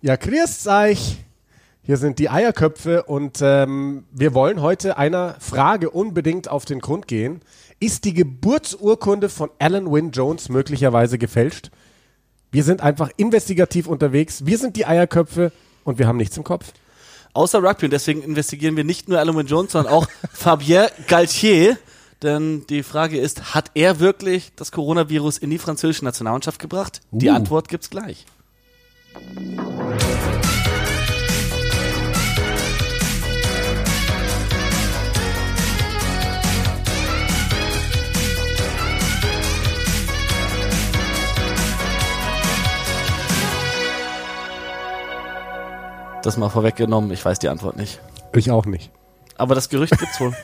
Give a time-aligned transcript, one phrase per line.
[0.00, 1.16] Ja, grüßt euch.
[1.82, 7.08] Hier sind die Eierköpfe und ähm, wir wollen heute einer Frage unbedingt auf den Grund
[7.08, 7.40] gehen.
[7.80, 11.70] Ist die Geburtsurkunde von Alan Wynne Jones möglicherweise gefälscht?
[12.52, 14.46] Wir sind einfach investigativ unterwegs.
[14.46, 15.50] Wir sind die Eierköpfe
[15.82, 16.72] und wir haben nichts im Kopf.
[17.32, 21.76] Außer Rugby und deswegen investigieren wir nicht nur Alan Wynne Jones, sondern auch Fabien Galtier.
[22.22, 27.00] Denn die Frage ist, hat er wirklich das Coronavirus in die französische Nationalmannschaft gebracht?
[27.10, 27.32] Die Uh.
[27.32, 28.26] Antwort gibt's gleich.
[46.22, 48.00] Das mal vorweggenommen, ich weiß die Antwort nicht.
[48.34, 48.90] Ich auch nicht.
[49.36, 50.32] Aber das Gerücht gibt's wohl.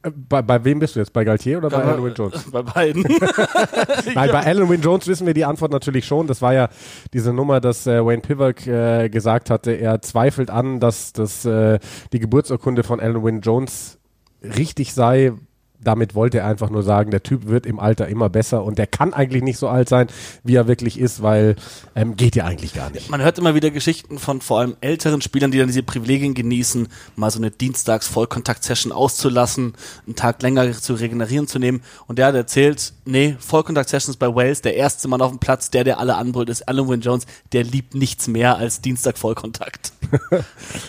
[0.00, 1.12] Äh, Bei, bei wem bist du jetzt?
[1.12, 2.48] Bei Galtier oder bei Alan Wynne Jones?
[2.52, 3.02] Bei beiden.
[4.14, 6.28] Nein, bei Alan Wynne Jones wissen wir die Antwort natürlich schon.
[6.28, 6.68] Das war ja
[7.12, 11.80] diese Nummer, dass äh, Wayne Pivak äh, gesagt hatte, er zweifelt an, dass das, äh,
[12.12, 13.98] die Geburtsurkunde von Alan Wynne Jones
[14.40, 15.32] richtig sei.
[15.80, 18.86] Damit wollte er einfach nur sagen, der Typ wird im Alter immer besser und der
[18.86, 20.08] kann eigentlich nicht so alt sein,
[20.42, 21.56] wie er wirklich ist, weil
[21.94, 23.10] ähm, geht ja eigentlich gar nicht.
[23.10, 26.88] Man hört immer wieder Geschichten von vor allem älteren Spielern, die dann diese Privilegien genießen,
[27.16, 29.74] mal so eine Dienstags-Vollkontakt-Session auszulassen,
[30.06, 31.82] einen Tag länger zu regenerieren zu nehmen.
[32.06, 35.84] Und der hat erzählt, nee, Vollkontakt-Sessions bei Wales, der erste Mann auf dem Platz, der,
[35.84, 39.92] der alle anbrüllt, ist Alan Wynne Jones, der liebt nichts mehr als Dienstag-Vollkontakt.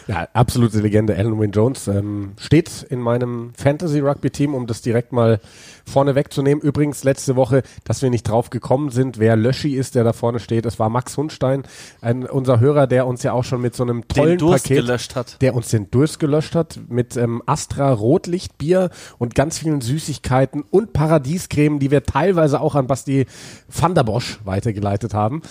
[0.07, 1.15] Ja, absolute Legende.
[1.15, 5.39] Alan Wynne Jones ähm, steht in meinem Fantasy-Rugby-Team, um das direkt mal
[5.85, 6.61] vorne wegzunehmen.
[6.61, 10.39] Übrigens letzte Woche, dass wir nicht drauf gekommen sind, wer Löschi ist, der da vorne
[10.39, 10.65] steht.
[10.65, 11.63] Es war Max Hundstein,
[12.01, 14.85] ein, unser Hörer, der uns ja auch schon mit so einem tollen Den Durst Paket
[14.85, 15.41] gelöscht hat.
[15.41, 20.93] der uns den Durst gelöscht hat mit ähm, Astra Rotlichtbier und ganz vielen Süßigkeiten und
[20.93, 23.25] Paradiescreme, die wir teilweise auch an Basti
[23.67, 25.41] van der Bosch weitergeleitet haben.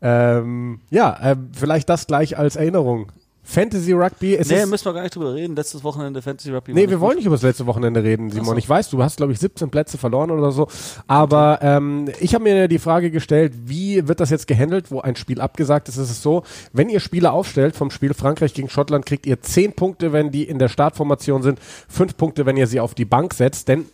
[0.00, 3.10] Ähm, ja, ähm, vielleicht das gleich als Erinnerung.
[3.46, 5.54] Fantasy Rugby, es Nee, müssen wir gar nicht drüber reden.
[5.54, 6.72] Letztes Wochenende Fantasy Rugby.
[6.72, 8.46] war Nee, wir wollen nicht über das letzte Wochenende reden, Simon.
[8.46, 8.56] So.
[8.56, 10.66] Ich weiß, du hast, glaube ich, 17 Plätze verloren oder so.
[11.06, 15.14] Aber ähm, ich habe mir die Frage gestellt, wie wird das jetzt gehandelt, wo ein
[15.14, 15.98] Spiel abgesagt ist?
[15.98, 19.74] Es ist so, wenn ihr Spieler aufstellt vom Spiel Frankreich gegen Schottland, kriegt ihr 10
[19.74, 23.34] Punkte, wenn die in der Startformation sind, 5 Punkte, wenn ihr sie auf die Bank
[23.34, 23.84] setzt, denn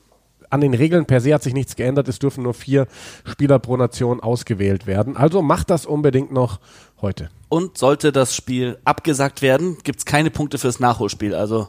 [0.49, 2.09] an den Regeln per se hat sich nichts geändert.
[2.09, 2.87] Es dürfen nur vier
[3.25, 5.17] Spieler pro Nation ausgewählt werden.
[5.17, 6.61] Also macht das unbedingt noch
[7.01, 7.31] heute.
[7.51, 11.35] Und sollte das Spiel abgesagt werden, gibt's keine Punkte fürs Nachholspiel.
[11.35, 11.69] Also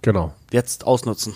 [0.00, 0.32] Genau.
[0.52, 1.34] jetzt ausnutzen.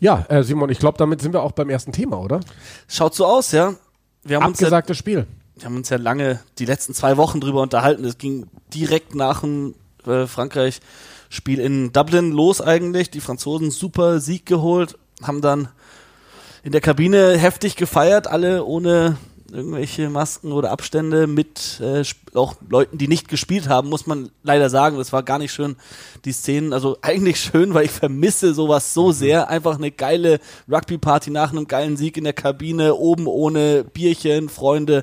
[0.00, 2.40] Ja, äh, Simon, ich glaube, damit sind wir auch beim ersten Thema, oder?
[2.88, 3.74] Schaut so aus, ja.
[4.22, 5.26] Wir haben uns ja Abgesagtes Spiel.
[5.56, 8.04] Wir haben uns ja lange die letzten zwei Wochen drüber unterhalten.
[8.04, 9.74] Es ging direkt nach dem
[10.06, 13.10] äh, Frankreich-Spiel in Dublin los eigentlich.
[13.10, 15.68] Die Franzosen super Sieg geholt, haben dann
[16.62, 19.16] in der Kabine heftig gefeiert, alle ohne
[19.52, 22.02] irgendwelche Masken oder Abstände mit äh,
[22.34, 24.98] auch Leuten, die nicht gespielt haben, muss man leider sagen.
[24.98, 25.76] Das war gar nicht schön,
[26.24, 26.72] die Szenen.
[26.72, 29.48] Also eigentlich schön, weil ich vermisse sowas so sehr.
[29.48, 30.40] Einfach eine geile
[30.70, 35.02] Rugby-Party nach einem geilen Sieg in der Kabine, oben ohne Bierchen, Freunde.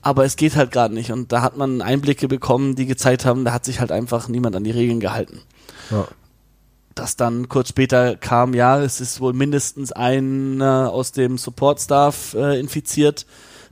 [0.00, 1.12] Aber es geht halt gerade nicht.
[1.12, 4.56] Und da hat man Einblicke bekommen, die gezeigt haben, da hat sich halt einfach niemand
[4.56, 5.40] an die Regeln gehalten
[5.90, 6.08] Ja.
[6.94, 12.58] dass dann kurz später kam, ja, es ist wohl mindestens einer aus dem Support-Staff äh,
[12.60, 13.24] infiziert.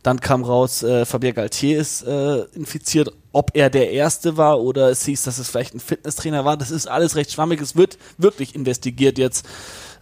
[0.02, 3.12] Dann kam raus, äh, Fabien Galtier ist äh, infiziert.
[3.32, 6.70] Ob er der Erste war oder es hieß, dass es vielleicht ein Fitnesstrainer war, das
[6.70, 7.60] ist alles recht schwammig.
[7.60, 9.46] Es wird wirklich investigiert jetzt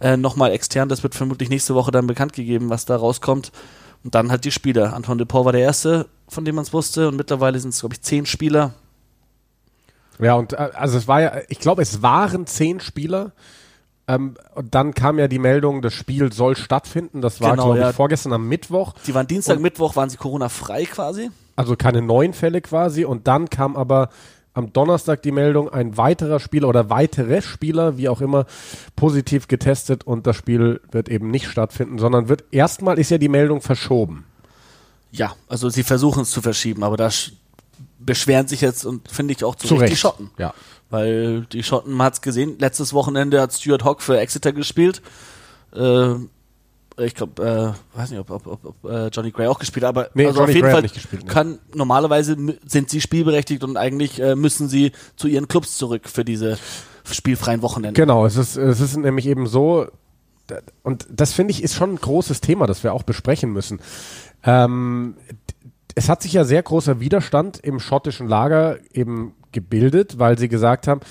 [0.01, 0.89] äh, nochmal extern.
[0.89, 3.51] Das wird vermutlich nächste Woche dann bekannt gegeben, was da rauskommt.
[4.03, 4.93] Und dann halt die Spieler.
[4.93, 7.09] Antoine Dupont war der Erste, von dem man es wusste.
[7.09, 8.73] Und mittlerweile sind es, glaube ich, zehn Spieler.
[10.19, 13.33] Ja, und äh, also es war ja, ich glaube, es waren zehn Spieler.
[14.09, 17.21] Ähm, und dann kam ja die Meldung, das Spiel soll stattfinden.
[17.21, 17.93] Das war, Genau, glaube ich, ja.
[17.93, 18.93] vorgestern am Mittwoch.
[19.05, 21.29] Die waren Dienstag, Und- Mittwoch, waren sie Corona-frei quasi.
[21.55, 23.05] Also keine neuen Fälle quasi.
[23.05, 24.09] Und dann kam aber
[24.53, 28.45] am Donnerstag die Meldung, ein weiterer Spieler oder weitere Spieler, wie auch immer,
[28.95, 33.29] positiv getestet und das Spiel wird eben nicht stattfinden, sondern wird erstmal ist ja die
[33.29, 34.25] Meldung verschoben.
[35.11, 37.33] Ja, also sie versuchen es zu verschieben, aber da sch-
[37.99, 39.93] beschweren sich jetzt und finde ich auch zu, Zu Recht Recht.
[39.93, 40.31] die Schotten.
[40.37, 40.53] Ja.
[40.89, 45.01] Weil die Schotten, man hat's gesehen, letztes Wochenende hat Stuart Hogg für Exeter gespielt.
[45.73, 46.15] Äh,
[46.97, 49.89] ich glaube, äh, weiß nicht, ob, ob, ob, ob äh, Johnny Gray auch gespielt hat,
[49.89, 51.29] aber Nee, also Johnny auf jeden Gray Fall gespielt, ne.
[51.31, 56.25] kann normalerweise sind sie spielberechtigt und eigentlich äh, müssen sie zu ihren Clubs zurück für
[56.25, 56.57] diese
[57.09, 57.99] spielfreien Wochenende.
[57.99, 59.87] Genau, es ist, es ist nämlich eben so,
[60.83, 63.79] und das finde ich ist schon ein großes Thema, das wir auch besprechen müssen.
[64.43, 65.15] Ähm,
[65.95, 70.87] es hat sich ja sehr großer Widerstand im schottischen Lager eben gebildet, weil sie gesagt
[70.87, 71.01] haben,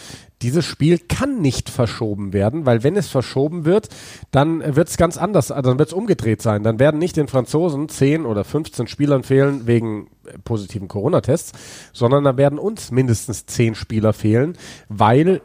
[0.43, 3.88] dieses Spiel kann nicht verschoben werden, weil wenn es verschoben wird,
[4.31, 6.62] dann wird es ganz anders, also dann wird es umgedreht sein.
[6.62, 10.08] Dann werden nicht den Franzosen 10 oder 15 Spielern fehlen wegen
[10.44, 11.52] positiven Corona-Tests,
[11.93, 14.56] sondern da werden uns mindestens 10 Spieler fehlen,
[14.88, 15.40] weil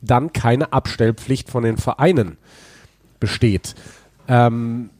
[0.00, 2.36] dann keine Abstellpflicht von den Vereinen
[3.18, 3.74] besteht.
[4.28, 4.90] Ähm,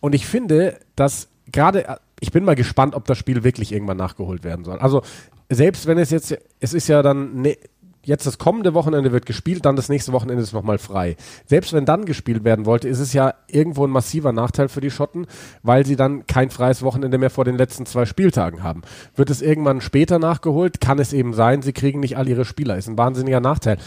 [0.00, 4.44] und ich finde, dass gerade, ich bin mal gespannt, ob das Spiel wirklich irgendwann nachgeholt
[4.44, 4.78] werden soll.
[4.78, 5.02] Also
[5.48, 7.56] selbst wenn es jetzt, es ist ja dann ne,
[8.04, 11.16] jetzt das kommende Wochenende wird gespielt, dann das nächste Wochenende ist nochmal frei.
[11.46, 14.90] Selbst wenn dann gespielt werden wollte, ist es ja irgendwo ein massiver Nachteil für die
[14.90, 15.26] Schotten,
[15.62, 18.82] weil sie dann kein freies Wochenende mehr vor den letzten zwei Spieltagen haben.
[19.16, 22.76] Wird es irgendwann später nachgeholt, kann es eben sein, sie kriegen nicht all ihre Spieler.
[22.76, 23.78] Ist ein wahnsinniger Nachteil.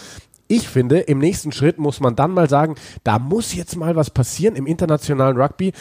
[0.47, 4.09] Ich finde, im nächsten Schritt muss man dann mal sagen, da muss jetzt mal was
[4.09, 5.71] passieren im internationalen Rugby.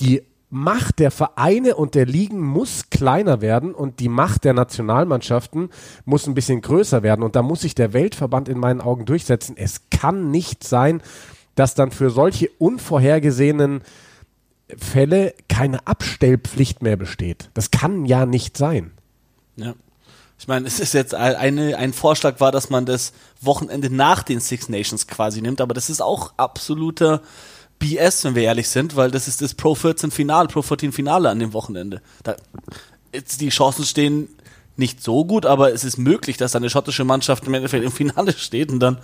[0.00, 5.70] Die Macht der Vereine und der Ligen muss kleiner werden und die Macht der Nationalmannschaften
[6.04, 7.24] muss ein bisschen größer werden.
[7.24, 9.56] Und da muss sich der Weltverband in meinen Augen durchsetzen.
[9.56, 11.02] Es kann nicht sein,
[11.56, 13.82] dass dann für solche unvorhergesehenen
[14.76, 17.50] Fälle keine Abstellpflicht mehr besteht.
[17.54, 18.92] Das kann ja nicht sein.
[19.56, 19.74] Ja.
[20.38, 24.38] Ich meine, es ist jetzt eine, ein Vorschlag war, dass man das Wochenende nach den
[24.38, 27.22] Six Nations quasi nimmt, aber das ist auch absoluter
[27.78, 31.28] BS, wenn wir ehrlich sind, weil das ist das Pro 14 Finale, Pro 14 Finale
[31.28, 32.00] an dem Wochenende.
[32.22, 32.36] Da,
[33.12, 34.28] die Chancen stehen
[34.76, 38.32] nicht so gut, aber es ist möglich, dass eine schottische Mannschaft im Endeffekt im Finale
[38.36, 38.98] steht und dann,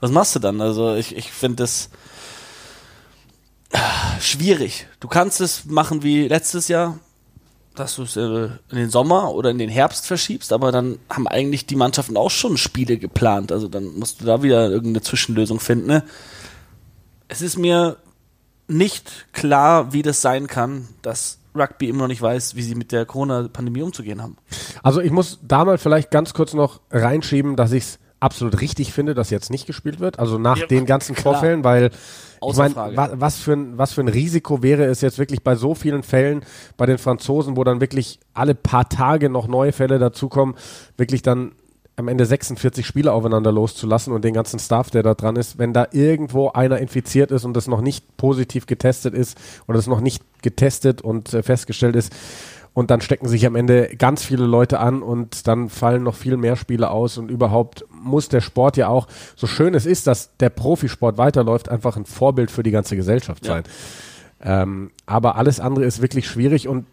[0.00, 0.60] was machst du dann?
[0.60, 1.90] Also ich, ich finde das
[4.20, 4.86] schwierig.
[5.00, 6.98] Du kannst es machen wie letztes Jahr,
[7.74, 11.26] dass du es äh, in den Sommer oder in den Herbst verschiebst, aber dann haben
[11.26, 13.50] eigentlich die Mannschaften auch schon Spiele geplant.
[13.50, 15.86] Also dann musst du da wieder irgendeine Zwischenlösung finden.
[15.86, 16.04] Ne?
[17.28, 17.96] Es ist mir
[18.72, 22.92] nicht klar, wie das sein kann, dass Rugby immer noch nicht weiß, wie sie mit
[22.92, 24.36] der Corona-Pandemie umzugehen haben.
[24.82, 28.92] Also ich muss da mal vielleicht ganz kurz noch reinschieben, dass ich es absolut richtig
[28.92, 30.18] finde, dass jetzt nicht gespielt wird.
[30.18, 31.34] Also nach ja, den ganzen klar.
[31.34, 31.90] Vorfällen, weil
[32.44, 35.56] ich meine, wa was, für ein, was für ein Risiko wäre es jetzt wirklich bei
[35.56, 36.42] so vielen Fällen
[36.76, 40.54] bei den Franzosen, wo dann wirklich alle paar Tage noch neue Fälle dazukommen,
[40.96, 41.52] wirklich dann
[41.96, 45.72] am Ende 46 Spieler aufeinander loszulassen und den ganzen Staff, der da dran ist, wenn
[45.72, 50.00] da irgendwo einer infiziert ist und das noch nicht positiv getestet ist oder das noch
[50.00, 52.12] nicht getestet und äh, festgestellt ist,
[52.74, 56.36] und dann stecken sich am Ende ganz viele Leute an und dann fallen noch viel
[56.36, 60.36] mehr Spiele aus und überhaupt muss der Sport ja auch, so schön es ist, dass
[60.38, 63.64] der Profisport weiterläuft, einfach ein Vorbild für die ganze Gesellschaft sein.
[64.42, 64.62] Ja.
[64.62, 66.86] Ähm, aber alles andere ist wirklich schwierig und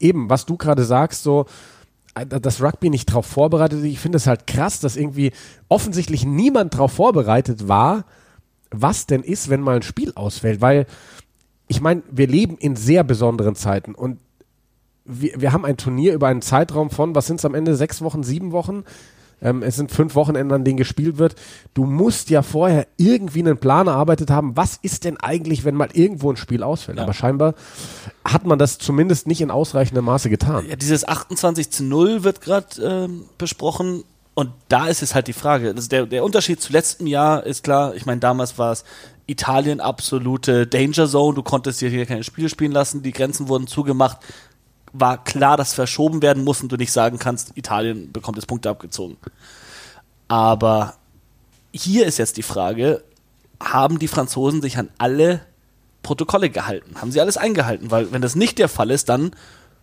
[0.00, 1.71] eben, was du gerade sagst, so, äh,
[2.14, 3.84] das Rugby nicht darauf vorbereitet ist.
[3.84, 5.32] Ich finde es halt krass, dass irgendwie
[5.68, 8.04] offensichtlich niemand darauf vorbereitet war,
[8.70, 10.60] was denn ist, wenn mal ein Spiel ausfällt.
[10.60, 10.86] Weil
[11.68, 14.18] ich meine, wir leben in sehr besonderen Zeiten und
[15.04, 18.02] wir, wir haben ein Turnier über einen Zeitraum von, was sind es am Ende, sechs
[18.02, 18.84] Wochen, sieben Wochen?
[19.42, 21.34] Ähm, es sind fünf Wochenenden, an denen gespielt wird.
[21.74, 24.56] Du musst ja vorher irgendwie einen Plan erarbeitet haben.
[24.56, 26.98] Was ist denn eigentlich, wenn mal irgendwo ein Spiel ausfällt?
[26.98, 27.04] Ja.
[27.04, 27.54] Aber scheinbar
[28.24, 30.66] hat man das zumindest nicht in ausreichendem Maße getan.
[30.68, 34.04] Ja, dieses 28 zu 0 wird gerade ähm, besprochen.
[34.34, 35.72] Und da ist es halt die Frage.
[35.76, 37.94] Also der, der Unterschied zu letztem Jahr ist klar.
[37.94, 38.84] Ich meine, damals war es
[39.26, 41.34] Italien absolute Danger Zone.
[41.34, 43.02] Du konntest hier keine Spiele spielen lassen.
[43.02, 44.18] Die Grenzen wurden zugemacht
[44.92, 48.70] war klar, dass verschoben werden muss und du nicht sagen kannst, Italien bekommt jetzt Punkte
[48.70, 49.16] abgezogen.
[50.28, 50.94] Aber
[51.72, 53.02] hier ist jetzt die Frage,
[53.60, 55.40] haben die Franzosen sich an alle
[56.02, 57.00] Protokolle gehalten?
[57.00, 57.90] Haben sie alles eingehalten?
[57.90, 59.32] Weil wenn das nicht der Fall ist, dann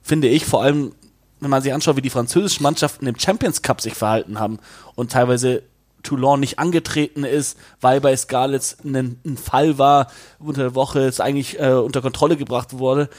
[0.02, 0.94] finde ich vor allem,
[1.40, 4.60] wenn man sich anschaut, wie die französischen Mannschaften im Champions Cup sich verhalten haben
[4.96, 5.64] und teilweise
[6.04, 10.08] Toulon nicht angetreten ist, weil bei Scarlets ein, ein Fall war,
[10.40, 13.10] unter der Woche es eigentlich äh, unter Kontrolle gebracht wurde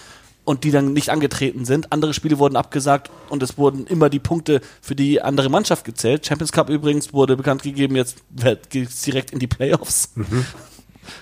[0.45, 1.93] und die dann nicht angetreten sind.
[1.93, 6.27] Andere Spiele wurden abgesagt und es wurden immer die Punkte für die andere Mannschaft gezählt.
[6.27, 8.19] Champions Cup übrigens wurde bekannt gegeben, jetzt
[8.71, 10.13] geht es direkt in die Playoffs.
[10.15, 10.45] Mhm.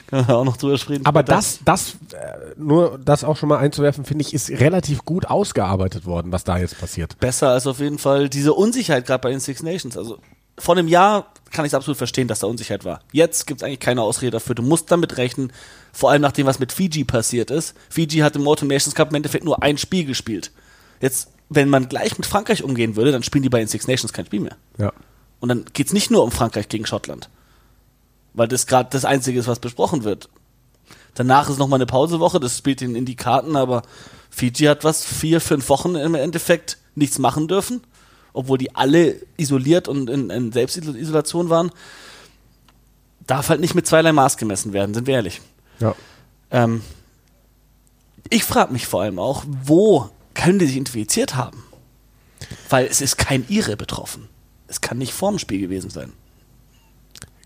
[0.07, 1.07] Können wir auch noch drüber sprechen.
[1.07, 5.27] Aber das, das, äh, nur das auch schon mal einzuwerfen, finde ich, ist relativ gut
[5.27, 7.19] ausgearbeitet worden, was da jetzt passiert.
[7.21, 9.97] Besser als auf jeden Fall diese Unsicherheit gerade bei den Six Nations.
[9.97, 10.19] Also
[10.59, 13.01] vor einem Jahr kann ich es absolut verstehen, dass da Unsicherheit war.
[13.13, 14.55] Jetzt gibt es eigentlich keine Ausrede dafür.
[14.55, 15.53] Du musst damit rechnen,
[15.93, 17.75] vor allem nach dem, was mit Fiji passiert ist.
[17.89, 20.53] Fiji hat im Autumn Nations Cup im Endeffekt nur ein Spiel gespielt.
[21.01, 24.13] Jetzt, wenn man gleich mit Frankreich umgehen würde, dann spielen die bei den Six Nations
[24.13, 24.57] kein Spiel mehr.
[24.77, 24.93] Ja.
[25.41, 27.31] Und dann geht es nicht nur um Frankreich gegen Schottland.
[28.35, 30.29] Weil das gerade das Einzige ist, was besprochen wird.
[31.15, 33.83] Danach ist nochmal eine Pausewoche, das spielt ihnen in die Karten, aber
[34.31, 37.81] Fiji hat was, vier, fünf Wochen im Endeffekt nichts machen dürfen
[38.33, 41.71] obwohl die alle isoliert und in, in Selbstisolation waren,
[43.27, 45.41] darf halt nicht mit zweierlei Maß gemessen werden, sind wir ehrlich.
[45.81, 45.95] Ja.
[46.51, 46.83] Ähm,
[48.31, 51.63] ich frage mich vor allem auch, wo können die sich infiziert haben?
[52.69, 54.29] Weil es ist kein Ire betroffen.
[54.67, 56.13] Es kann nicht vorm Spiel gewesen sein.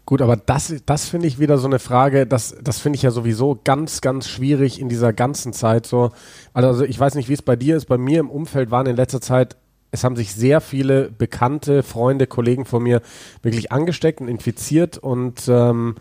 [0.05, 3.13] Gut, aber das, das finde ich wieder so eine Frage, das, das finde ich ja
[3.13, 6.11] sowieso ganz, ganz schwierig in dieser ganzen Zeit so.
[6.53, 7.87] Also ich weiß nicht, wie es bei dir ist.
[7.87, 9.57] Bei mir im Umfeld waren in letzter Zeit,
[9.93, 13.01] es haben sich sehr viele bekannte Freunde, Kollegen von mir
[13.43, 15.95] wirklich angesteckt und infiziert und ähm,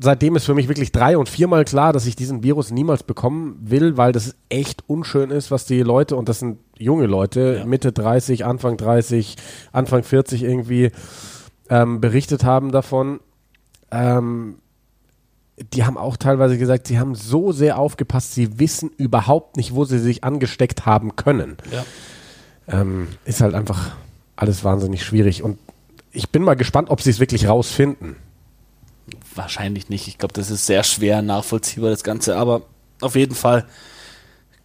[0.00, 3.58] seitdem ist für mich wirklich drei- und viermal klar, dass ich diesen Virus niemals bekommen
[3.60, 7.66] will, weil das echt unschön ist, was die Leute, und das sind junge Leute, Ja.
[7.66, 9.36] Mitte 30, Anfang 30,
[9.72, 10.90] Anfang 40 irgendwie,
[11.68, 13.20] ähm, berichtet haben davon.
[13.90, 14.56] Ähm,
[15.74, 19.84] die haben auch teilweise gesagt, sie haben so sehr aufgepasst, sie wissen überhaupt nicht, wo
[19.84, 21.58] sie sich angesteckt haben können.
[21.70, 21.84] Ja.
[22.68, 23.92] Ähm, ist halt einfach
[24.36, 25.42] alles wahnsinnig schwierig.
[25.42, 25.58] Und
[26.12, 28.16] ich bin mal gespannt, ob sie es wirklich rausfinden.
[29.34, 30.08] Wahrscheinlich nicht.
[30.08, 32.36] Ich glaube, das ist sehr schwer nachvollziehbar, das Ganze.
[32.36, 32.62] Aber
[33.00, 33.66] auf jeden Fall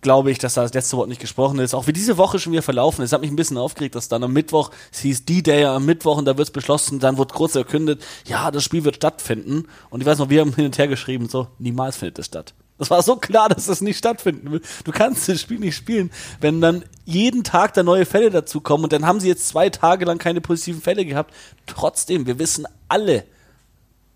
[0.01, 1.73] glaube ich, dass da das letzte Wort nicht gesprochen ist.
[1.73, 3.13] Auch wie diese Woche schon wieder verlaufen ist.
[3.13, 6.25] hat mich ein bisschen aufgeregt, dass dann am Mittwoch, es hieß D-Day am Mittwoch und
[6.25, 9.65] da wird es beschlossen, dann wird kurz verkündet, ja, das Spiel wird stattfinden.
[9.89, 12.53] Und ich weiß noch, wir haben hin und her geschrieben, so, niemals findet es statt.
[12.79, 14.61] Das war so klar, dass das nicht stattfinden will.
[14.83, 18.93] Du kannst das Spiel nicht spielen, wenn dann jeden Tag da neue Fälle dazukommen und
[18.93, 21.33] dann haben sie jetzt zwei Tage lang keine positiven Fälle gehabt.
[21.65, 23.23] Trotzdem, wir wissen alle,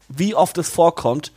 [0.09, 1.31] wie oft es vorkommt.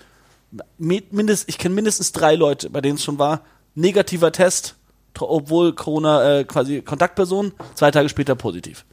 [0.79, 3.41] Mi- Mindest, ich kenne mindestens drei Leute, bei denen es schon war.
[3.75, 4.75] Negativer Test,
[5.19, 8.85] obwohl Corona äh, quasi Kontaktperson, zwei Tage später positiv.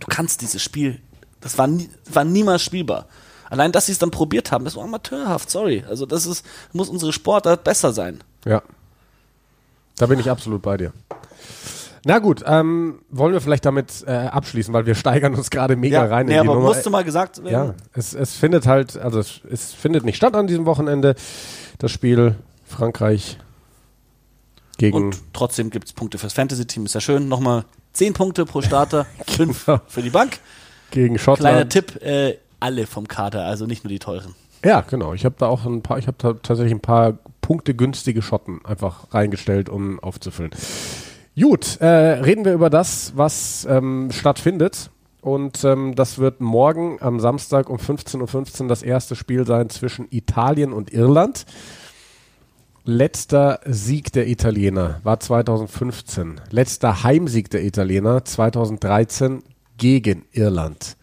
[0.00, 1.00] Du kannst dieses Spiel,
[1.40, 3.06] das war, nie, war niemals spielbar.
[3.50, 5.84] Allein, dass sie es dann probiert haben, das war amateurhaft, sorry.
[5.88, 8.22] Also das ist, muss unsere Sportart besser sein.
[8.44, 8.62] Ja.
[9.96, 10.92] Da bin ich absolut bei dir.
[12.04, 16.04] Na gut, ähm, wollen wir vielleicht damit äh, abschließen, weil wir steigern uns gerade mega
[16.04, 16.68] rein nee, in die aber Nummer.
[16.68, 17.52] musste mal gesagt werden.
[17.52, 21.16] ja, es, es findet halt, also es, es findet nicht statt an diesem Wochenende,
[21.78, 23.38] das Spiel Frankreich
[24.78, 27.28] gegen Und trotzdem gibt es Punkte fürs Fantasy-Team, ist ja schön.
[27.28, 27.64] Nochmal
[27.94, 29.80] 10 Punkte pro Starter, 5 Genau.
[29.88, 30.38] für die Bank.
[30.92, 31.52] gegen Schottland.
[31.54, 34.34] Kleiner Tipp, äh, alle vom Kader, also nicht nur die teuren.
[34.64, 35.14] Ja, genau.
[35.14, 39.12] Ich habe da auch ein paar, ich habe tatsächlich ein paar Punkte günstige Schotten einfach
[39.14, 40.50] reingestellt, um aufzufüllen.
[41.40, 44.90] Gut, äh, reden wir über das, was ähm, stattfindet.
[45.20, 50.06] Und ähm, das wird morgen am Samstag um 15.15 Uhr das erste Spiel sein zwischen
[50.10, 51.44] Italien und Irland.
[52.84, 56.40] Letzter Sieg der Italiener war 2015.
[56.50, 59.42] Letzter Heimsieg der Italiener 2013
[59.76, 60.96] gegen Irland.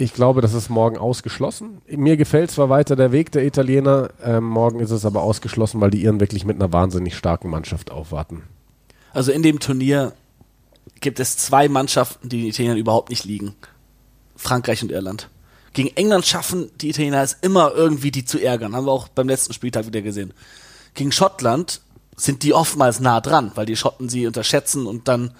[0.00, 1.82] Ich glaube, das ist morgen ausgeschlossen.
[1.86, 5.90] Mir gefällt zwar weiter der Weg der Italiener, ähm, morgen ist es aber ausgeschlossen, weil
[5.90, 8.44] die Iren wirklich mit einer wahnsinnig starken Mannschaft aufwarten.
[9.12, 10.14] Also in dem Turnier
[11.00, 13.54] gibt es zwei Mannschaften, die den Italienern überhaupt nicht liegen.
[14.36, 15.28] Frankreich und Irland.
[15.74, 18.74] Gegen England schaffen die Italiener es immer irgendwie, die zu ärgern.
[18.74, 20.32] Haben wir auch beim letzten Spieltag wieder gesehen.
[20.94, 21.82] Gegen Schottland
[22.16, 25.34] sind die oftmals nah dran, weil die Schotten sie unterschätzen und dann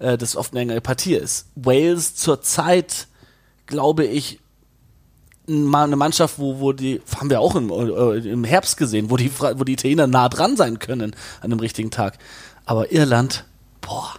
[0.00, 1.46] äh, das oft eine engere Partie ist.
[1.54, 3.06] Wales zurzeit,
[3.70, 4.40] glaube ich,
[5.46, 9.16] mal eine Mannschaft, wo, wo die, haben wir auch im, äh, im Herbst gesehen, wo
[9.16, 12.18] die, wo die Italiener nah dran sein können an dem richtigen Tag.
[12.66, 13.46] Aber Irland,
[13.80, 14.14] boah,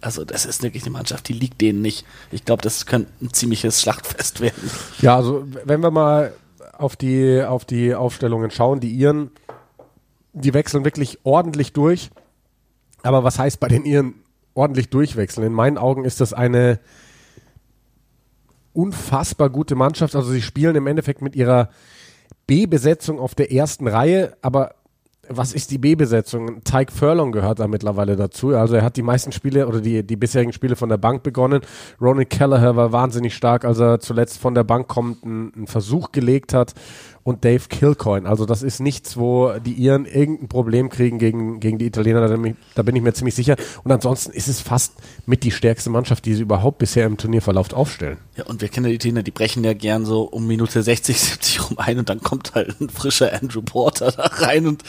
[0.00, 2.04] also das ist wirklich eine Mannschaft, die liegt denen nicht.
[2.30, 4.70] Ich glaube, das könnte ein ziemliches Schlachtfest werden.
[5.00, 6.34] Ja, also wenn wir mal
[6.76, 9.30] auf die, auf die Aufstellungen schauen, die Iren,
[10.32, 12.10] die wechseln wirklich ordentlich durch.
[13.02, 14.14] Aber was heißt bei den Iren
[14.54, 15.46] ordentlich durchwechseln?
[15.46, 16.78] In meinen Augen ist das eine
[18.78, 20.14] unfassbar gute Mannschaft.
[20.14, 21.68] Also sie spielen im Endeffekt mit ihrer
[22.46, 24.76] B-Besetzung auf der ersten Reihe, aber
[25.28, 26.62] was ist die B-Besetzung?
[26.64, 28.56] Tyke Furlong gehört da mittlerweile dazu.
[28.56, 31.60] Also er hat die meisten Spiele oder die, die bisherigen Spiele von der Bank begonnen.
[32.00, 36.12] Ronan Kelleher war wahnsinnig stark, als er zuletzt von der Bank kommt, einen, einen Versuch
[36.12, 36.72] gelegt hat.
[37.28, 38.26] Und Dave Kilcoin.
[38.26, 42.26] Also das ist nichts, wo die Iren irgendein Problem kriegen gegen, gegen die Italiener.
[42.26, 42.36] Da
[42.82, 43.56] bin, ich, mir ziemlich sicher.
[43.84, 44.94] Und ansonsten ist es fast
[45.26, 48.16] mit die stärkste Mannschaft, die sie überhaupt bisher im Turnierverlauf aufstellen.
[48.36, 51.68] Ja, und wir kennen die Italiener, die brechen ja gern so um Minute 60, 70
[51.68, 54.82] rum ein und dann kommt halt ein frischer Andrew Porter da rein und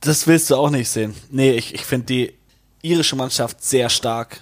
[0.00, 1.14] das willst du auch nicht sehen.
[1.30, 2.32] Nee, ich, ich finde die
[2.82, 4.40] irische Mannschaft sehr stark.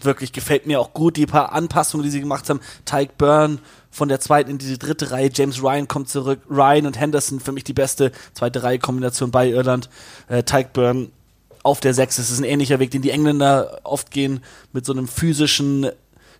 [0.00, 2.60] Wirklich gefällt mir auch gut, die paar Anpassungen, die sie gemacht haben.
[2.84, 3.58] Tyke Byrne
[3.94, 7.52] von der zweiten in die dritte Reihe, James Ryan kommt zurück, Ryan und Henderson für
[7.52, 9.88] mich die beste zweite Reihe Kombination bei Irland.
[10.26, 11.10] Äh, Tyke Byrne
[11.62, 12.18] auf der Sechs.
[12.18, 14.40] Es ist ein ähnlicher Weg, den die Engländer oft gehen,
[14.72, 15.90] mit so einem physischen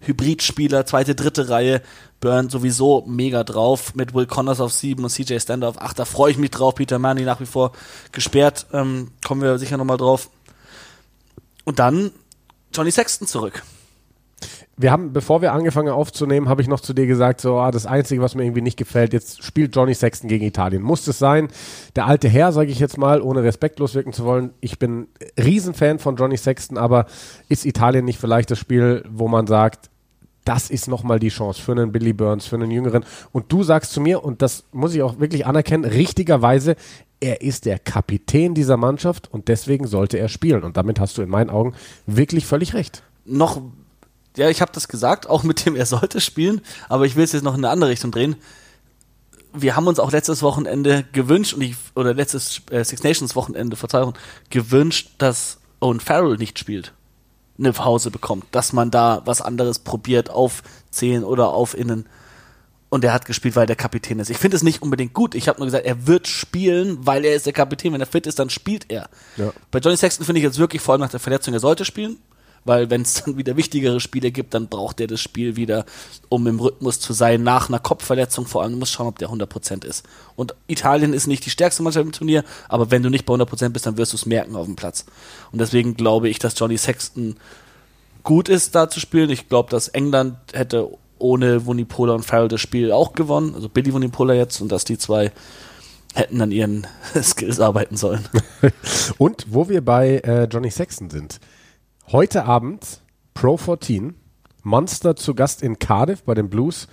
[0.00, 1.80] Hybridspieler, zweite, dritte Reihe.
[2.18, 5.98] Burn sowieso mega drauf, mit Will Connors auf sieben und CJ Stander auf acht.
[5.98, 6.74] Da freue ich mich drauf.
[6.74, 7.70] Peter Manny nach wie vor
[8.10, 8.66] gesperrt.
[8.72, 10.28] Ähm, kommen wir sicher nochmal drauf.
[11.64, 12.10] Und dann
[12.74, 13.62] Johnny Sexton zurück.
[14.76, 17.86] Wir haben, bevor wir angefangen aufzunehmen, habe ich noch zu dir gesagt, so, ah, das
[17.86, 20.82] Einzige, was mir irgendwie nicht gefällt, jetzt spielt Johnny Sexton gegen Italien.
[20.82, 21.48] Muss es sein?
[21.94, 24.50] Der alte Herr, sage ich jetzt mal, ohne respektlos wirken zu wollen.
[24.60, 25.06] Ich bin
[25.38, 27.06] Riesenfan von Johnny Sexton, aber
[27.48, 29.90] ist Italien nicht vielleicht das Spiel, wo man sagt,
[30.44, 33.04] das ist nochmal die Chance für einen Billy Burns, für einen Jüngeren.
[33.32, 36.76] Und du sagst zu mir, und das muss ich auch wirklich anerkennen, richtigerweise,
[37.20, 40.62] er ist der Kapitän dieser Mannschaft und deswegen sollte er spielen.
[40.62, 41.74] Und damit hast du in meinen Augen
[42.06, 43.02] wirklich völlig recht.
[43.24, 43.62] Noch,
[44.36, 47.32] ja, ich habe das gesagt, auch mit dem er sollte spielen, aber ich will es
[47.32, 48.36] jetzt noch in eine andere Richtung drehen.
[49.52, 53.76] Wir haben uns auch letztes Wochenende gewünscht, und ich, oder letztes äh, Six Nations Wochenende,
[53.76, 54.14] Verzeihung,
[54.50, 56.92] gewünscht, dass Owen Farrell nicht spielt
[57.58, 62.06] eine Pause bekommt, dass man da was anderes probiert auf 10 oder auf Innen.
[62.88, 64.30] Und er hat gespielt, weil er der Kapitän ist.
[64.30, 65.34] Ich finde es nicht unbedingt gut.
[65.34, 67.92] Ich habe nur gesagt, er wird spielen, weil er ist der Kapitän.
[67.92, 69.08] Wenn er fit ist, dann spielt er.
[69.36, 69.52] Ja.
[69.72, 72.18] Bei Johnny Sexton finde ich jetzt wirklich, vor allem nach der Verletzung, er sollte spielen
[72.64, 75.84] weil wenn es dann wieder wichtigere Spiele gibt, dann braucht er das Spiel wieder,
[76.28, 78.72] um im Rhythmus zu sein, nach einer Kopfverletzung vor allem.
[78.72, 80.04] Du musst schauen, ob der 100% ist.
[80.36, 83.70] Und Italien ist nicht die stärkste Mannschaft im Turnier, aber wenn du nicht bei 100%
[83.70, 85.04] bist, dann wirst du es merken auf dem Platz.
[85.52, 87.36] Und deswegen glaube ich, dass Johnny Sexton
[88.22, 89.30] gut ist, da zu spielen.
[89.30, 93.92] Ich glaube, dass England hätte ohne Wunipola und Farrell das Spiel auch gewonnen, also Billy
[93.92, 95.32] Wunipola jetzt, und dass die zwei
[96.14, 96.86] hätten an ihren
[97.22, 98.24] Skills arbeiten sollen.
[99.18, 101.40] und wo wir bei äh, Johnny Sexton sind,
[102.12, 103.00] Heute Abend
[103.32, 104.14] Pro 14,
[104.62, 106.86] Monster zu Gast in Cardiff bei den Blues.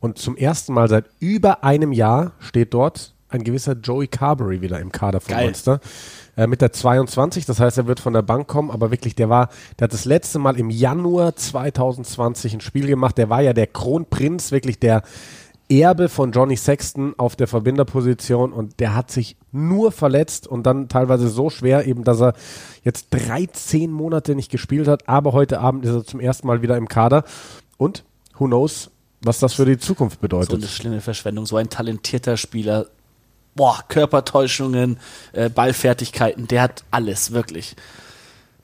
[0.00, 4.80] Und zum ersten Mal seit über einem Jahr steht dort ein gewisser Joey Carberry wieder
[4.80, 5.46] im Kader von Geil.
[5.46, 5.80] Monster.
[6.36, 9.28] Äh, mit der 22, das heißt, er wird von der Bank kommen, aber wirklich, der
[9.28, 13.18] war, der hat das letzte Mal im Januar 2020 ein Spiel gemacht.
[13.18, 15.02] Der war ja der Kronprinz, wirklich der,
[15.70, 20.88] Erbe von Johnny Sexton auf der Verbinderposition und der hat sich nur verletzt und dann
[20.88, 22.34] teilweise so schwer, eben dass er
[22.82, 26.76] jetzt 13 Monate nicht gespielt hat, aber heute Abend ist er zum ersten Mal wieder
[26.76, 27.24] im Kader
[27.78, 28.04] und
[28.36, 28.90] who knows,
[29.22, 30.50] was das für die Zukunft bedeutet.
[30.50, 32.86] So eine schlimme Verschwendung, so ein talentierter Spieler,
[33.54, 34.98] boah, Körpertäuschungen,
[35.32, 37.74] äh, Ballfertigkeiten, der hat alles, wirklich.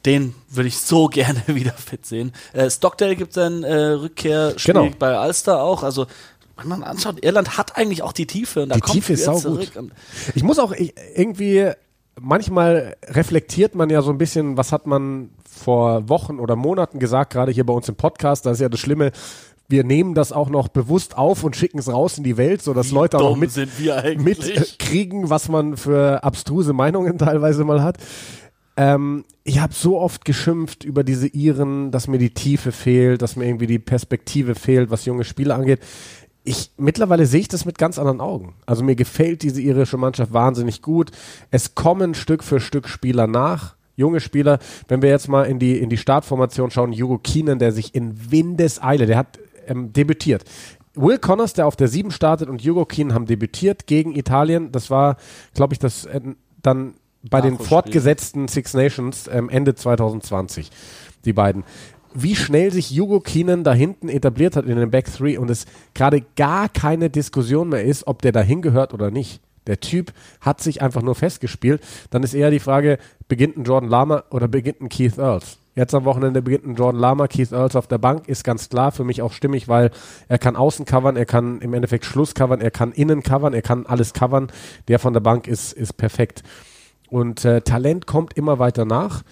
[0.04, 2.32] Den würde ich so gerne wieder fit sehen.
[2.52, 4.90] Äh, Stockdale gibt sein äh, Rückkehrspiel genau.
[4.98, 5.82] bei Ulster auch.
[5.82, 6.06] Also
[6.60, 8.62] wenn man anschaut, Irland hat eigentlich auch die Tiefe.
[8.62, 9.72] Und die Tiefe ist saugut.
[10.34, 11.70] Ich muss auch ich, irgendwie,
[12.20, 17.32] manchmal reflektiert man ja so ein bisschen, was hat man vor Wochen oder Monaten gesagt,
[17.32, 19.12] gerade hier bei uns im Podcast, das ist ja das Schlimme,
[19.68, 22.90] wir nehmen das auch noch bewusst auf und schicken es raus in die Welt, sodass
[22.90, 23.54] Wie Leute auch mit,
[24.18, 27.98] mitkriegen, was man für abstruse Meinungen teilweise mal hat.
[28.76, 33.36] Ähm, ich habe so oft geschimpft über diese Iren, dass mir die Tiefe fehlt, dass
[33.36, 35.80] mir irgendwie die Perspektive fehlt, was junge Spieler angeht
[36.44, 38.54] ich mittlerweile sehe ich das mit ganz anderen Augen.
[38.66, 41.10] Also mir gefällt diese irische Mannschaft wahnsinnig gut.
[41.50, 44.58] Es kommen Stück für Stück Spieler nach, junge Spieler.
[44.88, 48.30] Wenn wir jetzt mal in die in die Startformation schauen, Hugo Keenan, der sich in
[48.30, 50.44] Windeseile, der hat ähm, debütiert.
[50.94, 54.72] Will Connors, der auf der 7 startet und Hugo Keenan haben debütiert gegen Italien.
[54.72, 55.16] Das war,
[55.54, 56.20] glaube ich, das äh,
[56.62, 60.70] dann bei den fortgesetzten Six Nations ähm, Ende 2020.
[61.24, 61.64] Die beiden
[62.14, 65.66] wie schnell sich Hugo Keenan da hinten etabliert hat in den Back Three und es
[65.94, 69.40] gerade gar keine Diskussion mehr ist, ob der da hingehört oder nicht.
[69.66, 71.82] Der Typ hat sich einfach nur festgespielt.
[72.10, 75.58] Dann ist eher die Frage, beginnt ein Jordan Lama oder beginnt ein Keith Earls?
[75.76, 78.90] Jetzt am Wochenende beginnt ein Jordan Lama, Keith Earls auf der Bank, ist ganz klar
[78.90, 79.90] für mich auch stimmig, weil
[80.28, 83.62] er kann außen covern, er kann im Endeffekt Schluss covern, er kann innen covern, er
[83.62, 84.48] kann alles covern.
[84.88, 86.42] Der von der Bank ist, ist perfekt.
[87.08, 89.22] Und äh, Talent kommt immer weiter nach.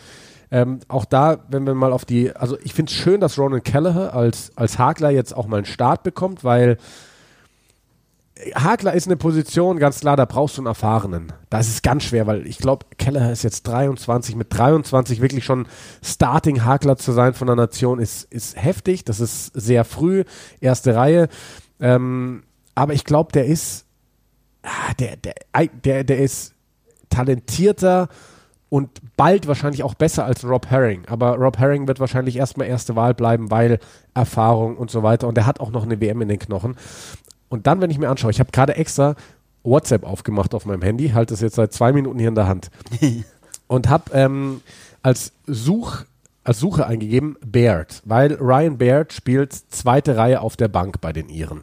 [0.50, 3.62] Ähm, auch da, wenn wir mal auf die, also ich finde es schön, dass Ronan
[3.62, 6.78] Kelleher als, als Hakler jetzt auch mal einen Start bekommt, weil
[8.54, 11.32] Hakler ist eine Position, ganz klar, da brauchst du einen Erfahrenen.
[11.50, 15.66] Das ist ganz schwer, weil ich glaube, Kelleher ist jetzt 23, mit 23 wirklich schon
[16.02, 20.24] Starting-Hakler zu sein von der Nation ist, ist heftig, das ist sehr früh,
[20.60, 21.28] erste Reihe.
[21.80, 23.86] Ähm, aber ich glaube, der ist,
[24.62, 25.34] ah, der, der,
[25.84, 26.54] der, der ist
[27.10, 28.08] talentierter,
[28.70, 31.02] und bald wahrscheinlich auch besser als Rob Herring.
[31.06, 33.78] Aber Rob Herring wird wahrscheinlich erstmal erste Wahl bleiben, weil
[34.14, 35.26] Erfahrung und so weiter.
[35.26, 36.76] Und er hat auch noch eine WM in den Knochen.
[37.48, 39.14] Und dann, wenn ich mir anschaue, ich habe gerade extra
[39.62, 42.70] WhatsApp aufgemacht auf meinem Handy, halte es jetzt seit zwei Minuten hier in der Hand
[43.66, 44.60] und habe ähm,
[45.02, 46.04] als Such
[46.44, 51.28] als Suche eingegeben Baird, weil Ryan Baird spielt zweite Reihe auf der Bank bei den
[51.28, 51.62] Iren.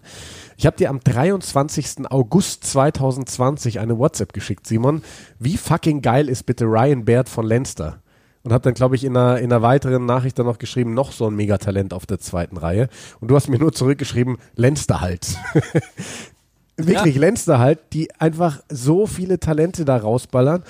[0.57, 2.09] Ich habe dir am 23.
[2.09, 5.03] August 2020 eine WhatsApp geschickt, Simon.
[5.37, 8.01] Wie fucking geil ist bitte Ryan Baird von Leinster?
[8.43, 11.11] Und habe dann, glaube ich, in einer, in einer weiteren Nachricht dann noch geschrieben, noch
[11.11, 12.89] so ein Megatalent auf der zweiten Reihe.
[13.19, 15.35] Und du hast mir nur zurückgeschrieben, Leinster halt.
[16.77, 17.21] Wirklich, ja.
[17.21, 20.63] Leinster halt, die einfach so viele Talente da rausballern.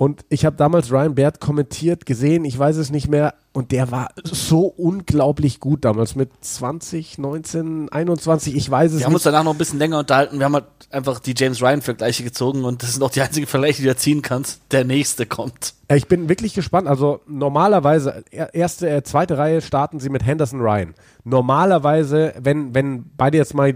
[0.00, 3.34] Und ich habe damals Ryan Baird kommentiert, gesehen, ich weiß es nicht mehr.
[3.52, 9.00] Und der war so unglaublich gut damals mit 20, 19, 21, ich weiß es nicht.
[9.02, 10.38] Wir haben uns danach noch ein bisschen länger unterhalten.
[10.38, 13.82] Wir haben halt einfach die James Ryan-Vergleiche gezogen und das sind auch die einzigen Vergleiche,
[13.82, 14.62] die du ziehen kannst.
[14.70, 15.74] Der nächste kommt.
[15.94, 16.88] Ich bin wirklich gespannt.
[16.88, 20.94] Also normalerweise, erste, äh, zweite Reihe starten sie mit Henderson Ryan.
[21.24, 23.74] Normalerweise, wenn, wenn beide jetzt mal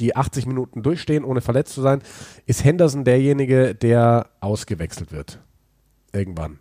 [0.00, 2.02] die 80 Minuten durchstehen, ohne verletzt zu sein,
[2.46, 5.38] ist Henderson derjenige, der ausgewechselt wird
[6.12, 6.58] irgendwann.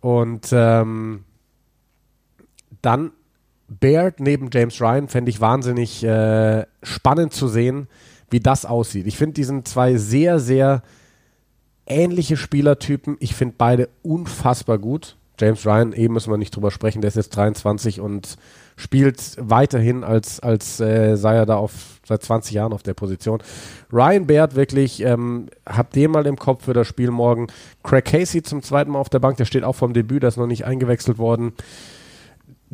[0.00, 1.24] Und ähm,
[2.82, 3.12] dann
[3.68, 7.86] Baird neben James Ryan fände ich wahnsinnig äh, spannend zu sehen,
[8.30, 9.06] wie das aussieht.
[9.06, 10.82] Ich finde, die sind zwei sehr, sehr
[11.86, 13.16] ähnliche Spielertypen.
[13.20, 15.16] Ich finde beide unfassbar gut.
[15.38, 18.36] James Ryan, eben müssen wir nicht drüber sprechen, der ist jetzt 23 und
[18.76, 23.42] spielt weiterhin, als, als äh, sei er da auf, seit 20 Jahren auf der Position.
[23.92, 27.46] Ryan Baird wirklich, ähm, habt ihr mal im Kopf für das Spiel morgen.
[27.82, 30.36] Craig Casey zum zweiten Mal auf der Bank, der steht auch vom Debüt, der ist
[30.36, 31.52] noch nicht eingewechselt worden.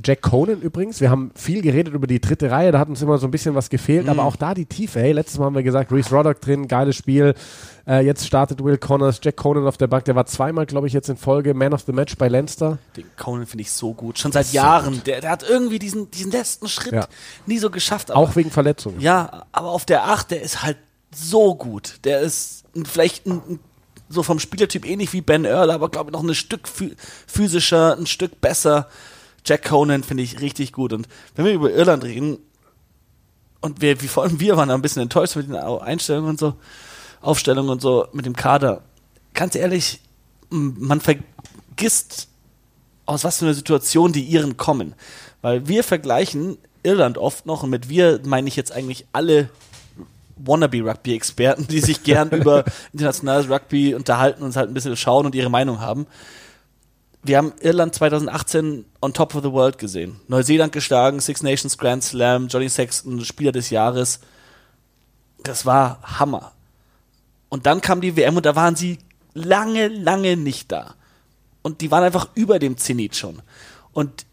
[0.04, 3.16] Jack Conan übrigens, wir haben viel geredet über die dritte Reihe, da hat uns immer
[3.16, 4.10] so ein bisschen was gefehlt, mhm.
[4.10, 6.96] aber auch da die Tiefe, hey, letztes Mal haben wir gesagt, Reese Roddock drin, geiles
[6.96, 7.34] Spiel,
[7.86, 10.92] äh, jetzt startet Will Connors, Jack Conan auf der Bank, der war zweimal, glaube ich,
[10.92, 12.78] jetzt in Folge Man of the Match bei Leinster.
[12.94, 16.10] Den Conan finde ich so gut, schon seit so Jahren, der, der, hat irgendwie diesen,
[16.10, 17.06] diesen letzten Schritt ja.
[17.46, 18.10] nie so geschafft.
[18.10, 19.00] Aber, auch wegen Verletzungen.
[19.00, 20.76] Ja, aber auf der Acht, der ist halt
[21.10, 23.60] so gut, der ist vielleicht ein,
[24.10, 26.68] so vom Spielertyp ähnlich wie Ben Earl, aber glaube ich noch ein Stück
[27.26, 28.88] physischer, ein Stück besser.
[29.46, 30.92] Jack Conan finde ich richtig gut.
[30.92, 32.38] Und wenn wir über Irland reden,
[33.60, 36.54] und wir, wie vor allem wir waren ein bisschen enttäuscht mit den Einstellungen und so,
[37.20, 38.82] Aufstellungen und so, mit dem Kader.
[39.34, 40.00] Ganz ehrlich,
[40.50, 42.28] man vergisst,
[43.06, 44.94] aus was für einer Situation die Iren kommen.
[45.42, 49.48] Weil wir vergleichen Irland oft noch, und mit wir meine ich jetzt eigentlich alle
[50.36, 55.50] Wannabe-Rugby-Experten, die sich gern über internationales Rugby unterhalten und halt ein bisschen schauen und ihre
[55.50, 56.06] Meinung haben
[57.26, 60.20] wir haben Irland 2018 on top of the world gesehen.
[60.28, 64.20] Neuseeland geschlagen, Six Nations Grand Slam, Johnny Sexton, Spieler des Jahres.
[65.42, 66.52] Das war Hammer.
[67.48, 68.98] Und dann kam die WM und da waren sie
[69.34, 70.94] lange, lange nicht da.
[71.62, 73.42] Und die waren einfach über dem Zenit schon.
[73.92, 74.26] Und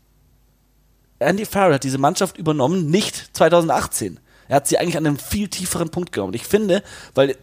[1.20, 4.20] Andy Farrell hat diese Mannschaft übernommen, nicht 2018.
[4.48, 6.34] Er hat sie eigentlich an einem viel tieferen Punkt genommen.
[6.34, 6.84] Ich finde,
[7.16, 7.38] weil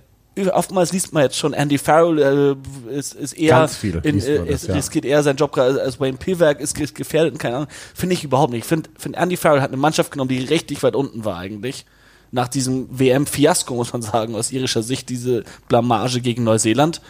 [0.53, 2.57] oftmals liest man jetzt schon, Andy Farrell
[2.89, 3.69] äh, ist, ist eher
[4.03, 4.75] in, äh, das, ja.
[4.75, 7.69] riskiert eher seinen Job als, als Wayne Pivac ist, ist gefährdet und keine Ahnung.
[7.95, 8.63] Finde ich überhaupt nicht.
[8.63, 11.85] Ich finde, find Andy Farrell hat eine Mannschaft genommen, die richtig weit unten war eigentlich.
[12.33, 17.01] Nach diesem WM-Fiasko, muss man sagen, aus irischer Sicht, diese Blamage gegen Neuseeland.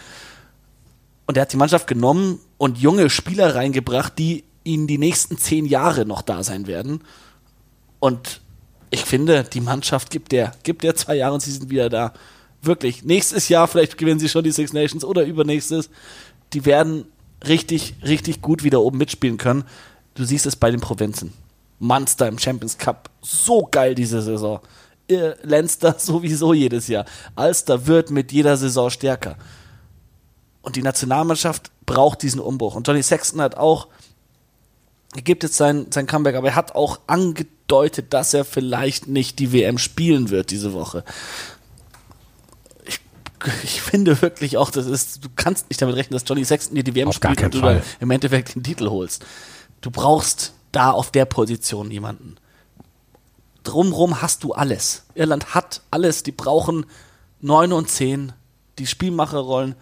[1.26, 5.66] Und er hat die Mannschaft genommen und junge Spieler reingebracht, die ihnen die nächsten zehn
[5.66, 7.02] Jahre noch da sein werden.
[7.98, 8.40] Und
[8.90, 12.12] ich finde, die Mannschaft gibt der, gibt der zwei Jahre und sie sind wieder da.
[12.62, 13.04] Wirklich.
[13.04, 15.88] Nächstes Jahr, vielleicht gewinnen sie schon die Six Nations oder übernächstes.
[16.52, 17.06] Die werden
[17.46, 19.64] richtig, richtig gut wieder oben mitspielen können.
[20.14, 21.32] Du siehst es bei den Provinzen.
[21.78, 23.08] Munster im Champions Cup.
[23.22, 24.60] So geil diese Saison.
[25.42, 27.06] Leinster sowieso jedes Jahr.
[27.36, 29.36] Ulster wird mit jeder Saison stärker.
[30.62, 32.74] Und die Nationalmannschaft braucht diesen Umbruch.
[32.74, 33.88] Und Johnny Sexton hat auch,
[35.16, 39.38] er gibt jetzt sein, sein Comeback, aber er hat auch angedeutet, dass er vielleicht nicht
[39.38, 41.02] die WM spielen wird diese Woche
[43.62, 46.84] ich finde wirklich auch, das ist, du kannst nicht damit rechnen, dass Johnny Sexton dir
[46.84, 49.24] die WM auf spielt und du dann im Endeffekt den Titel holst.
[49.80, 52.36] Du brauchst da auf der Position jemanden.
[53.62, 55.04] Drumrum hast du alles.
[55.14, 56.22] Irland hat alles.
[56.22, 56.86] Die brauchen
[57.40, 58.32] 9 und 10,
[58.78, 59.74] die Spielmacherrollen.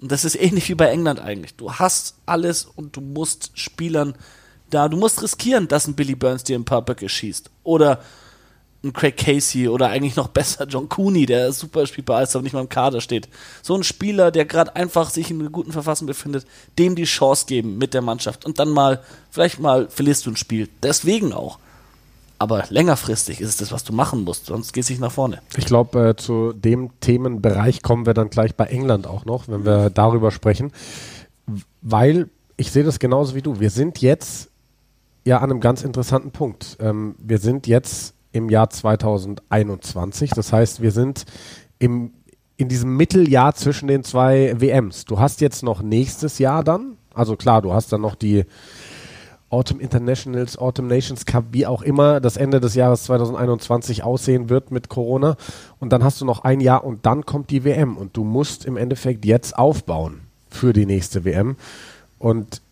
[0.00, 1.54] Und das ist ähnlich wie bei England eigentlich.
[1.56, 4.14] Du hast alles und du musst Spielern
[4.70, 7.50] da, du musst riskieren, dass ein Billy Burns dir ein paar Böcke schießt.
[7.64, 8.02] Oder
[8.82, 12.52] ein Craig Casey oder eigentlich noch besser John Cooney, der super spielbar ist, aber nicht
[12.52, 13.28] mal im Kader steht.
[13.62, 16.46] So ein Spieler, der gerade einfach sich in einer guten Verfassung befindet,
[16.78, 20.36] dem die Chance geben mit der Mannschaft und dann mal, vielleicht mal verlierst du ein
[20.36, 20.68] Spiel.
[20.82, 21.58] Deswegen auch.
[22.38, 25.42] Aber längerfristig ist es das, was du machen musst, sonst geht es nicht nach vorne.
[25.58, 29.66] Ich glaube, äh, zu dem Themenbereich kommen wir dann gleich bei England auch noch, wenn
[29.66, 30.72] wir darüber sprechen.
[31.82, 33.60] Weil ich sehe das genauso wie du.
[33.60, 34.48] Wir sind jetzt
[35.26, 36.78] ja an einem ganz interessanten Punkt.
[36.80, 40.30] Ähm, wir sind jetzt im Jahr 2021.
[40.30, 41.24] Das heißt, wir sind
[41.78, 42.12] im,
[42.56, 45.04] in diesem Mitteljahr zwischen den zwei WMs.
[45.04, 48.44] Du hast jetzt noch nächstes Jahr dann, also klar, du hast dann noch die
[49.50, 54.70] Autumn Internationals, Autumn Nations Cup, wie auch immer das Ende des Jahres 2021 aussehen wird
[54.70, 55.36] mit Corona.
[55.80, 58.64] Und dann hast du noch ein Jahr und dann kommt die WM und du musst
[58.64, 61.56] im Endeffekt jetzt aufbauen für die nächste WM.
[62.18, 62.62] Und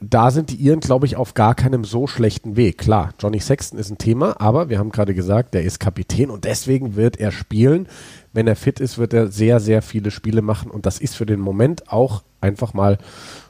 [0.00, 2.78] da sind die Iren, glaube ich, auf gar keinem so schlechten Weg.
[2.78, 6.44] Klar, Johnny Sexton ist ein Thema, aber wir haben gerade gesagt, der ist Kapitän und
[6.44, 7.86] deswegen wird er spielen.
[8.32, 11.26] Wenn er fit ist, wird er sehr, sehr viele Spiele machen und das ist für
[11.26, 12.98] den Moment auch einfach mal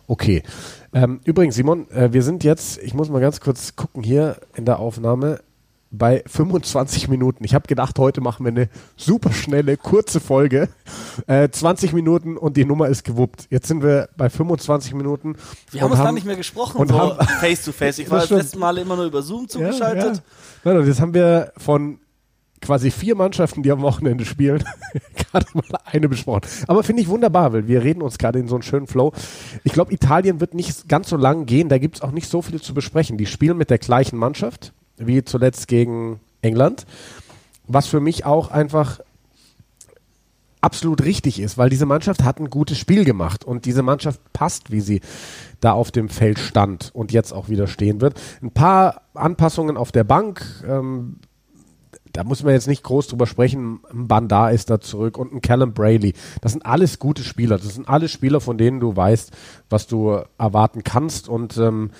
[0.06, 0.42] okay.
[0.92, 4.64] Ähm, übrigens, Simon, äh, wir sind jetzt, ich muss mal ganz kurz gucken hier in
[4.64, 5.40] der Aufnahme,
[5.90, 7.44] bei 25 Minuten.
[7.44, 10.68] Ich habe gedacht, heute machen wir eine super schnelle, kurze Folge.
[11.26, 13.48] Äh, 20 Minuten und die Nummer ist gewuppt.
[13.50, 15.36] Jetzt sind wir bei 25 Minuten.
[15.72, 17.98] Wir haben uns gar nicht mehr gesprochen, und so haben- face to face.
[17.98, 20.22] Ich war das letzte Mal immer nur über Zoom zugeschaltet.
[20.64, 20.78] Ja, ja.
[20.78, 21.98] Nein, Jetzt haben wir von
[22.60, 24.62] quasi vier Mannschaften, die am Wochenende spielen,
[25.16, 26.42] gerade mal eine besprochen.
[26.66, 29.12] Aber finde ich wunderbar, weil wir reden uns gerade in so einen schönen Flow.
[29.64, 31.68] Ich glaube, Italien wird nicht ganz so lang gehen.
[31.68, 33.16] Da gibt es auch nicht so viel zu besprechen.
[33.16, 36.86] Die spielen mit der gleichen Mannschaft wie zuletzt gegen England.
[37.66, 39.00] Was für mich auch einfach
[40.60, 44.70] absolut richtig ist, weil diese Mannschaft hat ein gutes Spiel gemacht und diese Mannschaft passt,
[44.70, 45.00] wie sie
[45.60, 48.20] da auf dem Feld stand und jetzt auch wieder stehen wird.
[48.42, 51.16] Ein paar Anpassungen auf der Bank, ähm,
[52.12, 53.80] da muss man jetzt nicht groß drüber sprechen.
[53.92, 56.14] Ein Bandar ist da zurück und ein Callum Brayley.
[56.40, 57.56] Das sind alles gute Spieler.
[57.56, 59.30] Das sind alles Spieler, von denen du weißt,
[59.68, 61.90] was du erwarten kannst und ähm,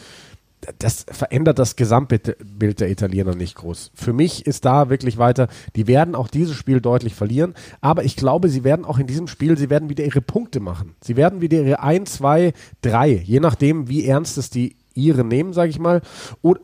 [0.79, 3.93] das verändert das Gesamtbild Bild der Italiener nicht groß.
[3.95, 8.17] Für mich ist da wirklich weiter, die werden auch dieses Spiel deutlich verlieren, aber ich
[8.17, 10.95] glaube, sie werden auch in diesem Spiel, sie werden wieder ihre Punkte machen.
[11.03, 15.53] Sie werden wieder ihre 1, 2, 3, je nachdem, wie ernst es die ihre nehmen,
[15.53, 16.03] sage ich mal.
[16.43, 16.61] Und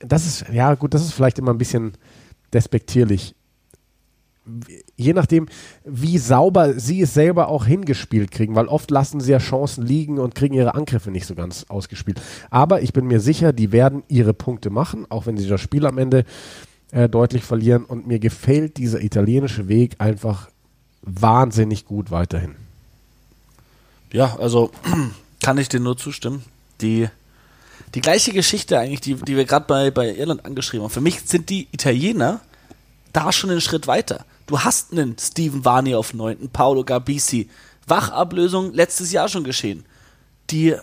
[0.00, 1.92] das ist, ja gut, das ist vielleicht immer ein bisschen
[2.52, 3.34] despektierlich.
[4.96, 5.46] Je nachdem,
[5.84, 10.18] wie sauber sie es selber auch hingespielt kriegen, weil oft lassen sie ja Chancen liegen
[10.18, 12.20] und kriegen ihre Angriffe nicht so ganz ausgespielt.
[12.50, 15.86] Aber ich bin mir sicher, die werden ihre Punkte machen, auch wenn sie das Spiel
[15.86, 16.24] am Ende
[16.90, 17.84] äh, deutlich verlieren.
[17.84, 20.48] Und mir gefällt dieser italienische Weg einfach
[21.02, 22.56] wahnsinnig gut weiterhin.
[24.12, 24.70] Ja, also
[25.42, 26.42] kann ich dir nur zustimmen.
[26.80, 27.08] Die,
[27.94, 30.92] die gleiche Geschichte eigentlich, die, die wir gerade bei, bei Irland angeschrieben haben.
[30.92, 32.40] Für mich sind die Italiener
[33.12, 34.24] da schon einen Schritt weiter.
[34.46, 37.48] Du hast einen Steven Varney auf 9., Paolo Garbisi.
[37.86, 39.84] Wachablösung letztes Jahr schon geschehen.
[40.50, 40.76] Die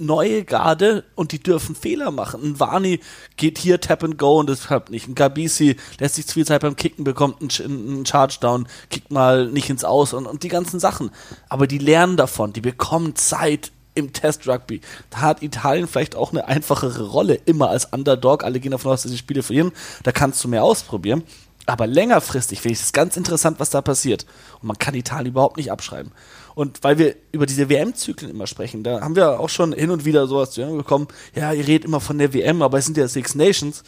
[0.00, 2.42] neue Garde und die dürfen Fehler machen.
[2.42, 3.00] Ein Varney
[3.36, 5.06] geht hier Tap and Go und das klappt nicht.
[5.06, 9.10] Ein Gabisi lässt sich zu viel Zeit beim Kicken, bekommt einen, einen Charge Down, kickt
[9.10, 11.10] mal nicht ins Aus und, und die ganzen Sachen.
[11.48, 14.80] Aber die lernen davon, die bekommen Zeit im Test Rugby.
[15.10, 18.44] Da hat Italien vielleicht auch eine einfachere Rolle, immer als Underdog.
[18.44, 19.72] Alle gehen davon aus, dass sie Spiele verlieren.
[20.02, 21.22] Da kannst du mehr ausprobieren.
[21.66, 24.26] Aber längerfristig finde ich es ganz interessant, was da passiert.
[24.60, 26.12] Und man kann Italien überhaupt nicht abschreiben.
[26.54, 30.04] Und weil wir über diese WM-Zyklen immer sprechen, da haben wir auch schon hin und
[30.04, 32.96] wieder sowas zu hören bekommen, ja, ihr redet immer von der WM, aber es sind
[32.96, 33.84] ja Six Nations.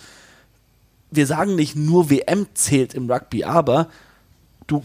[1.11, 3.89] Wir sagen nicht nur WM zählt im Rugby, aber
[4.67, 4.83] du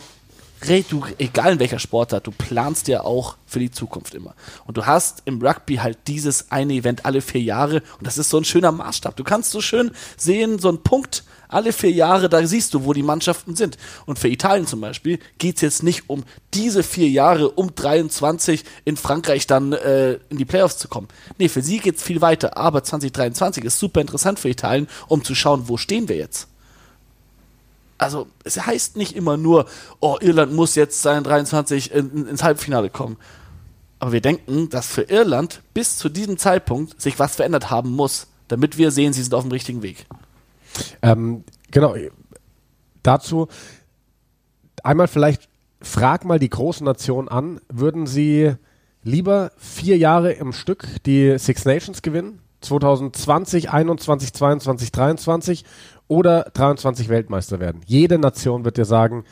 [0.89, 4.35] du, egal in welcher Sportart, du planst ja auch für die Zukunft immer.
[4.65, 8.29] Und du hast im Rugby halt dieses eine Event alle vier Jahre und das ist
[8.29, 9.15] so ein schöner Maßstab.
[9.15, 12.93] Du kannst so schön sehen, so ein Punkt alle vier Jahre, da siehst du, wo
[12.93, 13.77] die Mannschaften sind.
[14.05, 18.63] Und für Italien zum Beispiel geht es jetzt nicht um diese vier Jahre, um 23
[18.85, 21.07] in Frankreich dann äh, in die Playoffs zu kommen.
[21.37, 22.57] Nee, für sie geht es viel weiter.
[22.57, 26.47] Aber 2023 ist super interessant für Italien, um zu schauen, wo stehen wir jetzt
[27.97, 29.65] also es heißt nicht immer nur,
[29.99, 33.17] oh, Irland muss jetzt sein 23 in, in, ins Halbfinale kommen.
[33.99, 38.27] Aber wir denken, dass für Irland bis zu diesem Zeitpunkt sich was verändert haben muss,
[38.47, 40.05] damit wir sehen, sie sind auf dem richtigen Weg.
[41.01, 41.95] Ähm, genau.
[43.01, 43.47] Dazu
[44.83, 45.49] einmal vielleicht
[45.81, 48.53] frag mal die großen Nationen an, würden sie
[49.03, 52.39] lieber vier Jahre im Stück die Six Nations gewinnen?
[52.61, 55.65] 2020, 21, 22, 23
[56.07, 57.81] oder 23 Weltmeister werden.
[57.85, 59.25] Jede Nation wird dir sagen,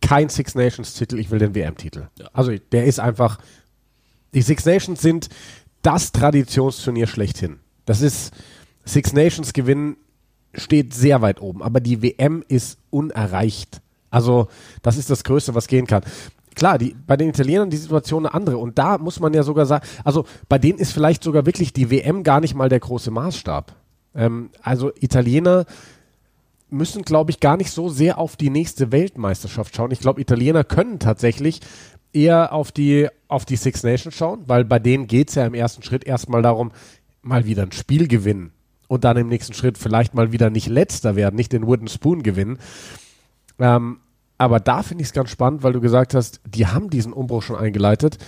[0.00, 2.08] kein Six Nations Titel, ich will den WM-Titel.
[2.18, 2.28] Ja.
[2.32, 3.38] Also der ist einfach,
[4.32, 5.28] die Six Nations sind
[5.82, 7.60] das Traditionsturnier schlechthin.
[7.84, 8.32] Das ist,
[8.84, 9.96] Six Nations gewinnen
[10.54, 13.80] steht sehr weit oben, aber die WM ist unerreicht.
[14.10, 14.48] Also
[14.82, 16.02] das ist das Größte, was gehen kann.
[16.56, 19.66] Klar, die, bei den Italienern die Situation eine andere und da muss man ja sogar
[19.66, 23.12] sagen, also bei denen ist vielleicht sogar wirklich die WM gar nicht mal der große
[23.12, 23.76] Maßstab.
[24.14, 25.66] Ähm, also Italiener
[26.70, 29.90] müssen, glaube ich, gar nicht so sehr auf die nächste Weltmeisterschaft schauen.
[29.90, 31.60] Ich glaube, Italiener können tatsächlich
[32.12, 35.54] eher auf die, auf die Six Nations schauen, weil bei denen geht es ja im
[35.54, 36.72] ersten Schritt erstmal darum,
[37.22, 38.52] mal wieder ein Spiel gewinnen
[38.88, 42.22] und dann im nächsten Schritt vielleicht mal wieder nicht letzter werden, nicht den Wooden Spoon
[42.22, 42.58] gewinnen.
[43.58, 44.00] Ähm,
[44.38, 47.42] aber da finde ich es ganz spannend, weil du gesagt hast, die haben diesen Umbruch
[47.42, 48.18] schon eingeleitet,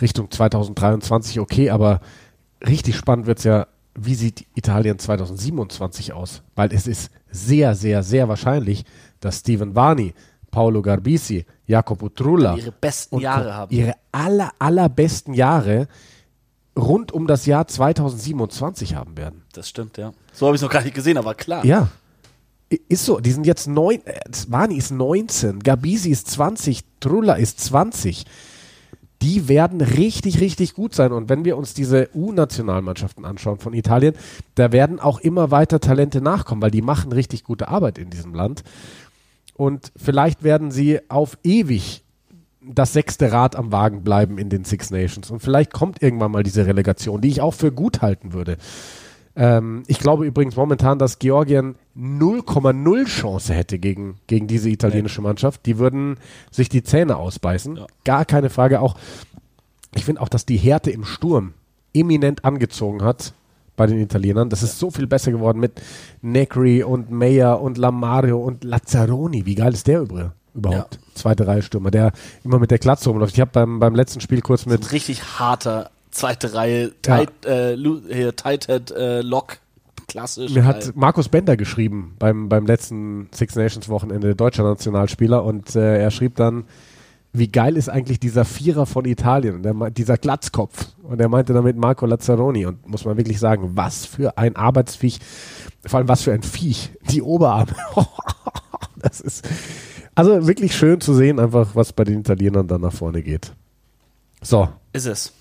[0.00, 2.00] Richtung 2023, okay, aber
[2.66, 6.42] richtig spannend wird es ja, wie sieht Italien 2027 aus?
[6.54, 8.84] Weil es ist sehr, sehr, sehr wahrscheinlich,
[9.20, 10.14] dass Steven Varney,
[10.50, 13.74] Paolo Garbisi, Jacopo Trulla Ihre besten Jahre haben.
[13.74, 15.88] ihre aller, allerbesten Jahre
[16.76, 19.42] rund um das Jahr 2027 haben werden.
[19.52, 20.12] Das stimmt, ja.
[20.32, 21.64] So habe ich es noch gar nicht gesehen, aber klar.
[21.64, 21.88] Ja.
[22.88, 27.60] Ist so, die sind jetzt neun, äh, Svani ist 19, Gabisi ist 20, Trulla ist
[27.60, 28.24] 20.
[29.22, 31.12] Die werden richtig, richtig gut sein.
[31.12, 34.14] Und wenn wir uns diese U-Nationalmannschaften anschauen von Italien,
[34.56, 38.34] da werden auch immer weiter Talente nachkommen, weil die machen richtig gute Arbeit in diesem
[38.34, 38.64] Land.
[39.54, 42.02] Und vielleicht werden sie auf ewig
[42.64, 45.30] das sechste Rad am Wagen bleiben in den Six Nations.
[45.30, 48.56] Und vielleicht kommt irgendwann mal diese Relegation, die ich auch für gut halten würde.
[49.34, 55.64] Ähm, ich glaube übrigens momentan, dass Georgien 0,0 Chance hätte gegen, gegen diese italienische Mannschaft.
[55.66, 56.18] Die würden
[56.50, 57.76] sich die Zähne ausbeißen.
[57.76, 57.86] Ja.
[58.04, 58.80] Gar keine Frage.
[58.80, 58.96] Auch,
[59.94, 61.54] ich finde auch, dass die Härte im Sturm
[61.94, 63.32] eminent angezogen hat
[63.76, 64.50] bei den Italienern.
[64.50, 65.80] Das ist so viel besser geworden mit
[66.20, 69.46] Negri und Meyer und Lamario und Lazzaroni.
[69.46, 70.30] Wie geil ist der übrig?
[70.54, 70.98] Überhaupt.
[71.14, 72.12] Zweite Reihe Stürmer, der
[72.44, 73.34] immer mit der Glatze rumläuft.
[73.34, 76.90] Ich habe beim, beim letzten Spiel kurz mit Ein richtig harter zweite Reihe, Ja.
[77.02, 79.58] tight, äh, Lu- hier, Tighthead, äh, Lock,
[80.08, 80.52] klassisch.
[80.54, 85.98] Mir hat Markus Bender geschrieben beim, beim letzten Six Nations Wochenende, deutscher Nationalspieler, und äh,
[86.00, 86.64] er schrieb dann,
[87.34, 90.88] wie geil ist eigentlich dieser Vierer von Italien, und er, meint- dieser Glatzkopf.
[91.02, 92.66] Und er meinte damit Marco Lazzaroni.
[92.66, 95.18] Und muss man wirklich sagen, was für ein Arbeitsviech,
[95.86, 97.72] vor allem was für ein Viech, die Oberarme.
[98.98, 99.48] das ist
[100.14, 103.52] also wirklich schön zu sehen, einfach was bei den Italienern dann nach vorne geht.
[104.42, 105.32] So, Ist es.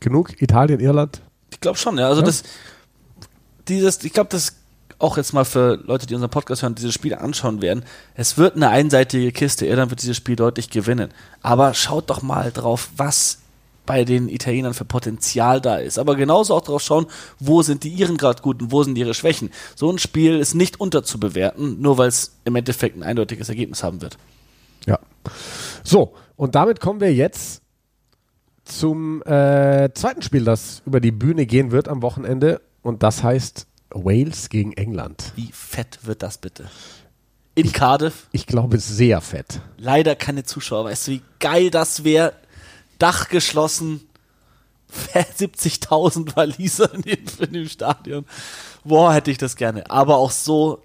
[0.00, 1.20] Genug Italien, Irland.
[1.50, 2.08] Ich glaube schon, ja.
[2.08, 2.26] Also Ja.
[2.26, 2.42] das,
[3.68, 4.54] dieses, ich glaube, das
[4.98, 7.84] auch jetzt mal für Leute, die unseren Podcast hören, diese Spiele anschauen werden.
[8.14, 9.64] Es wird eine einseitige Kiste.
[9.66, 11.10] Irland wird dieses Spiel deutlich gewinnen.
[11.40, 13.38] Aber schaut doch mal drauf, was
[13.86, 15.98] bei den Italienern für Potenzial da ist.
[15.98, 17.06] Aber genauso auch drauf schauen,
[17.38, 19.50] wo sind die Iren gerade gut und wo sind ihre Schwächen.
[19.76, 24.02] So ein Spiel ist nicht unterzubewerten, nur weil es im Endeffekt ein eindeutiges Ergebnis haben
[24.02, 24.18] wird.
[24.84, 24.98] Ja.
[25.84, 27.62] So, und damit kommen wir jetzt
[28.68, 32.60] zum äh, zweiten Spiel, das über die Bühne gehen wird am Wochenende.
[32.82, 35.32] Und das heißt Wales gegen England.
[35.36, 36.70] Wie fett wird das bitte?
[37.54, 38.28] In Cardiff.
[38.32, 39.60] Ich glaube, sehr fett.
[39.78, 40.84] leider keine Zuschauer.
[40.84, 42.34] Weißt du, wie geil das wäre?
[42.98, 44.00] Dach geschlossen,
[45.14, 48.24] 70.000 Waliser in dem, in dem Stadion.
[48.84, 49.90] Boah, hätte ich das gerne.
[49.90, 50.82] Aber auch so,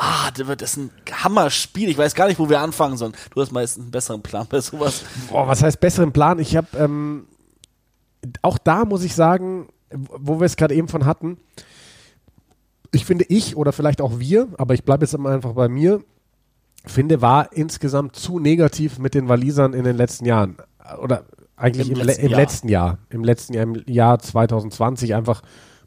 [0.00, 1.88] ah, da wird das ein Hammerspiel.
[1.88, 3.12] Ich weiß gar nicht, wo wir anfangen sollen.
[3.34, 5.04] Du hast meistens einen besseren Plan bei sowas.
[5.28, 6.38] Boah, was heißt besseren Plan?
[6.38, 7.26] Ich habe ähm,
[8.42, 11.38] auch da muss ich sagen, wo wir es gerade eben von hatten,
[12.92, 16.02] ich finde ich oder vielleicht auch wir, aber ich bleibe jetzt immer einfach bei mir,
[16.86, 20.56] finde, war insgesamt zu negativ mit den Walisern in den letzten Jahren.
[21.00, 21.24] Oder
[21.56, 22.40] eigentlich Im im, letzten le im Jahr.
[22.40, 22.98] letzten Jahr.
[23.10, 25.42] Im letzten Jahr, im Jahr 2020, einfach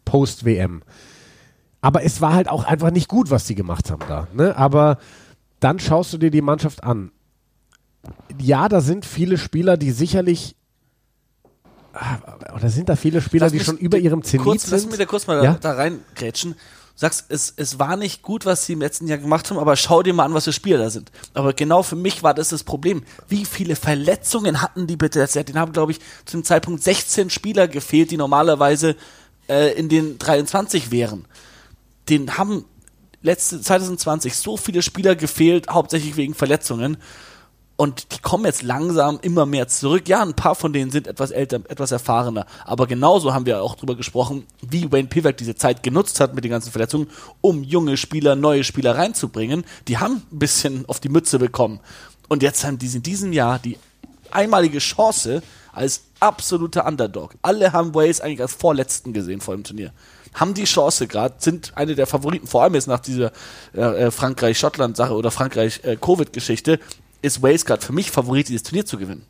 [0.06, 0.84] Post-WM.
[1.84, 4.28] Aber es war halt auch einfach nicht gut, was sie gemacht haben da.
[4.34, 4.56] Ne?
[4.56, 4.98] Aber
[5.60, 7.12] dann schaust du dir die Mannschaft an.
[8.40, 10.56] Ja, da sind viele Spieler, die sicherlich
[11.94, 12.18] Ah,
[12.56, 14.90] oder sind da viele Spieler, Lass die mich schon über ihrem Zenit kurz, Lass sind?
[14.90, 15.54] mich da kurz mal Ja?
[15.54, 16.54] da, da reingrätschen.
[16.54, 16.58] Du
[16.96, 20.02] sagst, es, es war nicht gut, was sie im letzten Jahr gemacht haben, aber schau
[20.04, 21.12] dir mal an, was für Spieler da sind.
[21.36, 23.04] Aber genau für mich war das das Problem.
[23.28, 25.24] Wie viele Verletzungen hatten die bitte?
[25.44, 28.96] Den haben, glaube ich, zu dem Zeitpunkt 16 Spieler gefehlt, die normalerweise
[29.48, 31.26] äh, in den 23 wären.
[32.10, 32.66] Den haben
[33.22, 36.98] letzte 2020 so viele Spieler gefehlt, hauptsächlich wegen Verletzungen.
[37.76, 40.08] Und die kommen jetzt langsam immer mehr zurück.
[40.08, 42.46] Ja, ein paar von denen sind etwas älter, etwas erfahrener.
[42.66, 46.44] Aber genauso haben wir auch drüber gesprochen, wie Wayne Pivac diese Zeit genutzt hat mit
[46.44, 47.10] den ganzen Verletzungen,
[47.42, 49.64] um junge Spieler, neue Spieler reinzubringen.
[49.88, 51.80] Die haben ein bisschen auf die Mütze bekommen.
[52.30, 53.78] Und jetzt haben die in diesem Jahr die
[54.30, 57.36] einmalige Chance als absoluter Underdog.
[57.42, 59.92] Alle haben Wales eigentlich als Vorletzten gesehen vor dem Turnier.
[60.34, 63.32] Haben die Chance gerade, sind eine der Favoriten, vor allem jetzt nach dieser
[63.76, 66.80] äh, äh, Frankreich-Schottland-Sache oder Frankreich-Covid-Geschichte,
[67.22, 69.26] ist Wales gerade für mich Favorit, dieses Turnier zu gewinnen.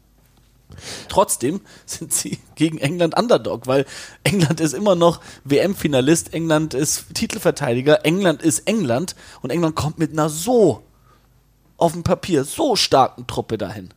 [1.10, 3.86] Trotzdem sind sie gegen England Underdog, weil
[4.24, 10.12] England ist immer noch WM-Finalist, England ist Titelverteidiger, England ist England und England kommt mit
[10.12, 10.84] einer so
[11.78, 13.90] auf dem Papier so starken Truppe dahin.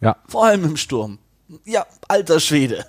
[0.00, 0.16] Ja.
[0.28, 1.18] Vor allem im Sturm.
[1.64, 2.86] Ja, alter Schwede.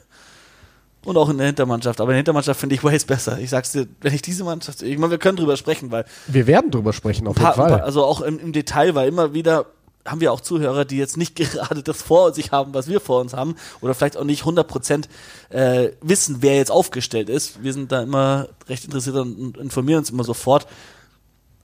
[1.07, 2.01] Und auch in der Hintermannschaft.
[2.01, 3.39] Aber in der Hintermannschaft finde ich Wales besser.
[3.39, 6.47] Ich sag's dir, wenn ich diese Mannschaft, ich meine, wir können drüber sprechen, weil Wir
[6.47, 7.77] werden drüber sprechen, auf paar, jeden Fall.
[7.77, 9.67] paar, also auch im, im Detail, weil immer wieder
[10.05, 13.21] haben wir auch Zuhörer, die jetzt nicht gerade das vor sich haben, was wir vor
[13.21, 15.05] uns haben, oder vielleicht auch nicht 100%
[15.49, 17.63] äh, wissen, wer jetzt aufgestellt ist.
[17.63, 20.67] Wir sind da immer recht interessiert und informieren uns immer sofort.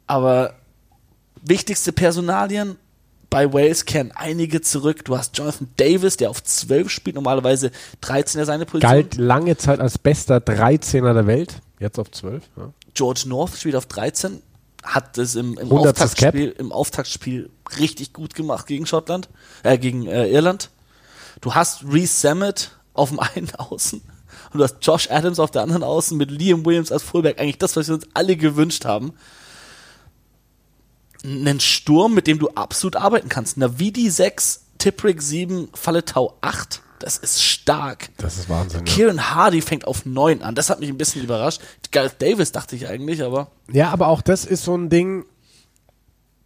[0.07, 0.53] Aber
[1.41, 2.77] wichtigste Personalien
[3.33, 5.03] bei Wales kehren einige zurück.
[5.05, 8.91] Du hast Jonathan Davis, der auf 12 spielt, normalerweise 13 er seine Position.
[8.91, 12.43] Galt lange Zeit als bester 13er der Welt, jetzt auf 12.
[12.55, 12.71] Ja.
[12.93, 14.39] George North spielt auf 13,
[14.83, 15.99] hat es im, im, 100.
[15.99, 19.29] Auftaktspiel, im Auftaktspiel richtig gut gemacht gegen Schottland,
[19.63, 20.69] äh, gegen äh, Irland.
[21.41, 23.99] Du hast Reece Sammet auf dem einen Außen,
[24.51, 27.39] Und du hast Josh Adams auf der anderen Außen mit Liam Williams als Fullback.
[27.39, 29.13] Eigentlich das, was wir uns alle gewünscht haben.
[31.23, 33.57] Einen Sturm, mit dem du absolut arbeiten kannst.
[33.57, 36.81] Navidi 6, Tiprick 7, Falletau 8.
[36.99, 38.09] Das ist stark.
[38.17, 38.85] Das ist Wahnsinn.
[38.85, 38.93] Ja.
[38.93, 40.55] Kieran Hardy fängt auf 9 an.
[40.55, 41.61] Das hat mich ein bisschen überrascht.
[41.91, 43.51] Gareth Davis dachte ich eigentlich, aber.
[43.71, 45.25] Ja, aber auch das ist so ein Ding.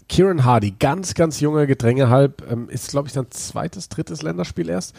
[0.09, 4.69] Kieran Hardy, ganz, ganz junger Gedränge halb, ähm, ist, glaube ich, sein zweites, drittes Länderspiel
[4.69, 4.95] erst.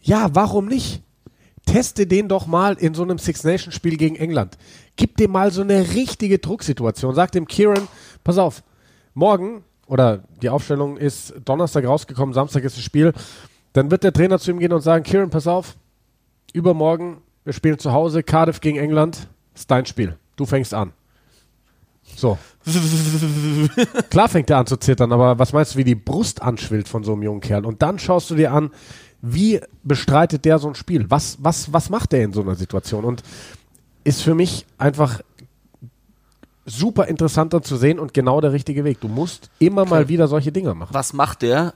[0.00, 1.02] Ja, warum nicht?
[1.66, 4.58] Teste den doch mal in so einem Six Nations Spiel gegen England.
[4.96, 7.14] Gib dem mal so eine richtige Drucksituation.
[7.14, 7.86] Sag dem Kieran,
[8.24, 8.62] pass auf,
[9.14, 13.12] morgen oder die Aufstellung ist Donnerstag rausgekommen, Samstag ist das Spiel.
[13.72, 15.76] Dann wird der Trainer zu ihm gehen und sagen, Kieran, pass auf,
[16.52, 20.16] übermorgen, wir spielen zu Hause, Cardiff gegen England, ist dein Spiel.
[20.36, 20.92] Du fängst an.
[22.16, 22.38] So.
[24.10, 27.04] Klar fängt er an zu zittern, aber was meinst du, wie die Brust anschwillt von
[27.04, 27.64] so einem jungen Kerl?
[27.64, 28.70] Und dann schaust du dir an,
[29.20, 31.06] wie bestreitet der so ein Spiel?
[31.08, 33.04] Was, was, was macht der in so einer Situation?
[33.04, 33.22] Und
[34.04, 35.20] ist für mich einfach
[36.64, 39.00] super interessanter zu sehen und genau der richtige Weg.
[39.00, 40.94] Du musst immer mal wieder solche Dinge machen.
[40.94, 41.74] Was macht der,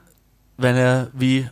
[0.56, 1.48] wenn er wie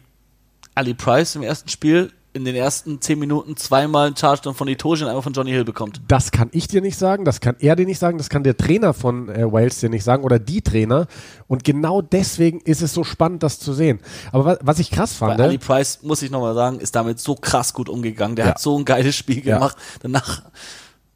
[0.75, 5.03] Ali Price im ersten Spiel in den ersten zehn Minuten zweimal einen Charge von Itoje
[5.05, 6.01] und einmal von Johnny Hill bekommt?
[6.09, 8.57] Das kann ich dir nicht sagen, das kann er dir nicht sagen, das kann der
[8.57, 11.07] Trainer von äh, Wales dir nicht sagen oder die Trainer.
[11.47, 14.01] Und genau deswegen ist es so spannend, das zu sehen.
[14.33, 15.39] Aber was, was ich krass fand.
[15.39, 18.35] Weil Ali Price, muss ich nochmal sagen, ist damit so krass gut umgegangen.
[18.35, 18.51] Der Ja.
[18.53, 19.55] hat so ein geiles Spiel Ja.
[19.55, 19.77] gemacht.
[20.03, 20.43] Danach.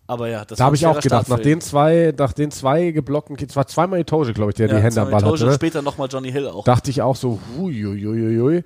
[0.08, 3.36] Aber ja, das da habe ich auch gedacht, nach den zwei, nach den zwei geblockten,
[3.46, 5.32] es war zweimal Itoje, glaube ich, der die Ja, Hände am Ball hatte.
[5.32, 5.52] und Ne?
[5.52, 6.64] später nochmal Johnny Hill auch.
[6.64, 8.64] dachte ich auch so, huiuiuiui.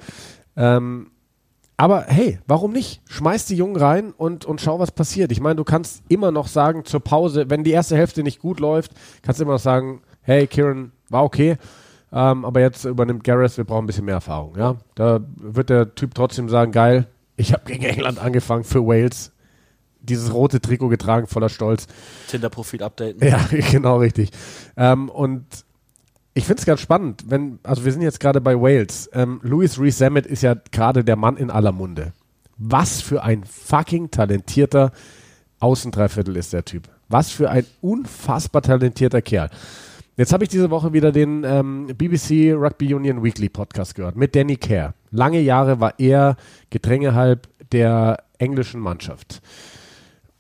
[0.57, 1.11] Ähm,
[1.77, 3.03] aber hey, warum nicht?
[3.09, 5.33] Schmeiß die Jungen rein und, und schau, was passiert.
[5.33, 8.61] Ich meine, du kannst immer noch sagen zur Pause, wenn die erste Hälfte nicht gut
[8.61, 11.57] läuft, kannst du immer noch sagen, hey, Kieran, war okay,
[12.13, 14.57] ähm, aber jetzt übernimmt Gareth, wir brauchen ein bisschen mehr Erfahrung.
[14.57, 14.77] Ja?
[14.95, 19.32] Da wird der Typ trotzdem sagen, geil, ich habe gegen England angefangen für Wales,
[20.03, 21.87] dieses rote Trikot getragen, voller Stolz.
[22.29, 23.27] Tinder-Profil updaten.
[23.27, 23.41] Ja,
[23.71, 24.31] genau richtig.
[24.77, 25.45] Ähm, und
[26.35, 29.11] ich finde es ganz spannend, wenn, also wir sind jetzt gerade bei Wales.
[29.13, 32.13] Ähm, Louis Rees Zammit ist ja gerade der Mann in aller Munde.
[32.57, 34.93] Was für ein fucking talentierter
[35.61, 36.89] Außendreiviertel ist der Typ.
[37.09, 39.51] Was für ein unfassbar talentierter Kerl.
[40.17, 44.35] Jetzt habe ich diese Woche wieder den ähm, BBC Rugby Union Weekly Podcast gehört mit
[44.35, 44.95] Danny Kerr.
[45.11, 46.37] Lange Jahre war er
[46.71, 49.41] Gedrängehalb der englischen Mannschaft.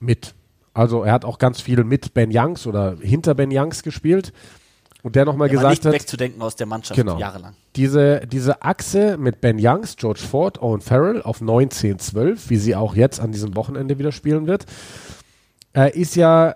[0.02, 0.34] Mit.
[0.74, 4.32] Also er hat auch ganz viel mit Ben Youngs oder hinter Ben Youngs gespielt.
[5.02, 7.18] Und der nochmal gesagt nicht hat, wegzudenken aus der Mannschaft Genau.
[7.18, 7.54] jahrelang.
[7.74, 12.76] diese, diese Achse mit Ben Youngs, George Ford, Owen Farrell auf 19, 12, wie sie
[12.76, 14.64] auch jetzt an diesem Wochenende wieder spielen wird,
[15.76, 16.54] äh, ist ja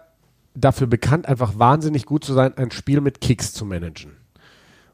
[0.55, 4.13] dafür bekannt, einfach wahnsinnig gut zu sein, ein Spiel mit Kicks zu managen.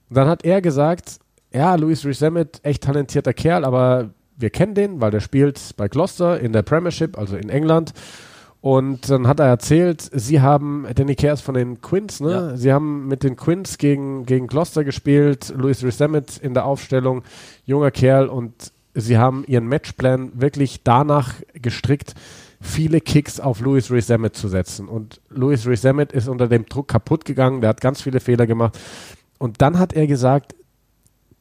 [0.09, 1.19] Und dann hat er gesagt,
[1.53, 6.41] ja, Louis Rees-Zammit, echt talentierter Kerl, aber wir kennen den, weil der spielt bei Gloucester
[6.41, 7.93] in der Premiership, also in England.
[8.63, 12.31] Und dann hat er erzählt, sie haben, Danny Kerr ist von den Quins, ne?
[12.31, 12.57] Ja.
[12.57, 17.25] Sie haben mit den Quins gegen, gegen Gloucester gespielt, Louis Rees-Zammit in der Aufstellung,
[17.67, 22.15] junger Kerl und sie haben ihren Matchplan wirklich danach gestrickt,
[22.61, 24.87] viele Kicks auf Louis Rees-Zammit zu setzen.
[24.87, 28.79] Und Louis Rees-Zammit ist unter dem Druck kaputt gegangen, der hat ganz viele Fehler gemacht.
[29.39, 30.55] Und dann hat er gesagt,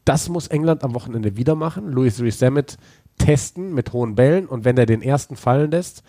[0.06, 1.92] das muss England am Wochenende wieder machen.
[1.92, 2.78] Louis Rees-Zammit
[3.20, 6.02] testen mit hohen Bällen und wenn er den ersten fallen lässt,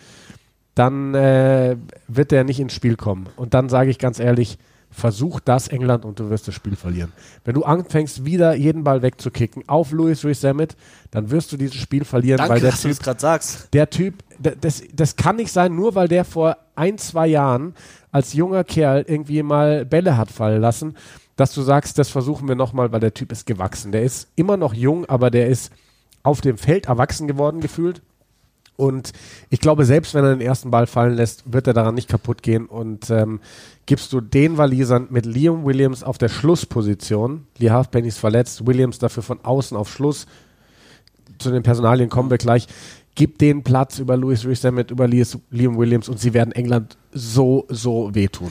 [0.75, 1.77] dann äh,
[2.09, 3.29] wird er nicht ins Spiel kommen.
[3.37, 4.59] Und dann sage ich ganz ehrlich,
[4.93, 7.13] versuch das England und du wirst das Spiel verlieren.
[7.45, 10.77] Wenn du anfängst, wieder jeden Ball wegzukicken auf Louis Rees-Zammit,
[11.11, 13.69] dann wirst du dieses Spiel verlieren, Danke, weil der dass du gerade sagst.
[13.73, 17.75] der Typ, das, das kann nicht sein, nur weil der vor ein, zwei Jahren
[18.11, 20.95] als junger Kerl irgendwie mal Bälle hat fallen lassen,
[21.37, 23.93] dass du sagst, das versuchen wir nochmal, weil der Typ ist gewachsen.
[23.93, 25.73] Der ist immer noch jung, aber der ist
[26.23, 28.03] auf dem Feld erwachsen geworden gefühlt.
[28.77, 29.13] Und
[29.51, 32.43] ich glaube, selbst wenn er den ersten Ball fallen lässt, wird er daran nicht kaputt
[32.43, 32.67] gehen.
[32.67, 33.41] Und ähm,
[33.87, 38.99] gibst du den Walisern mit Liam Williams auf der Schlussposition, Lee Halfpenny ist verletzt, Williams
[38.99, 40.27] dafür von außen auf Schluss,
[41.39, 42.67] zu den Personalien kommen wir gleich.
[43.15, 47.67] Gib den Platz über Louis Rees-Zammit, über Lias- Liam Williams und sie werden England so,
[47.69, 48.51] so wehtun.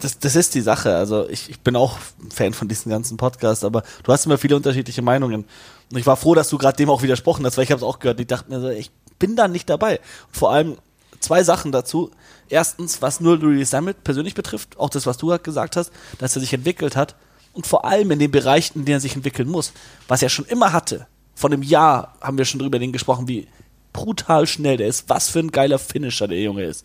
[0.00, 0.96] Das, das ist die Sache.
[0.96, 1.98] Also ich, ich bin auch
[2.32, 5.44] Fan von diesen ganzen Podcasts, aber du hast immer viele unterschiedliche Meinungen.
[5.92, 7.84] Und ich war froh, dass du gerade dem auch widersprochen hast, weil ich habe es
[7.84, 8.18] auch gehört.
[8.20, 10.00] Ich dachte mir so, ich bin da nicht dabei.
[10.30, 10.76] Vor allem
[11.20, 12.10] zwei Sachen dazu.
[12.48, 16.36] Erstens, was nur Louis Summit persönlich betrifft, auch das, was du gerade gesagt hast, dass
[16.36, 17.16] er sich entwickelt hat.
[17.52, 19.72] Und vor allem in den Bereichen, in denen er sich entwickeln muss.
[20.08, 21.06] Was er schon immer hatte.
[21.34, 23.48] Vor einem Jahr haben wir schon drüber gesprochen, wie
[23.92, 26.84] brutal schnell der ist, was für ein geiler Finisher der Junge ist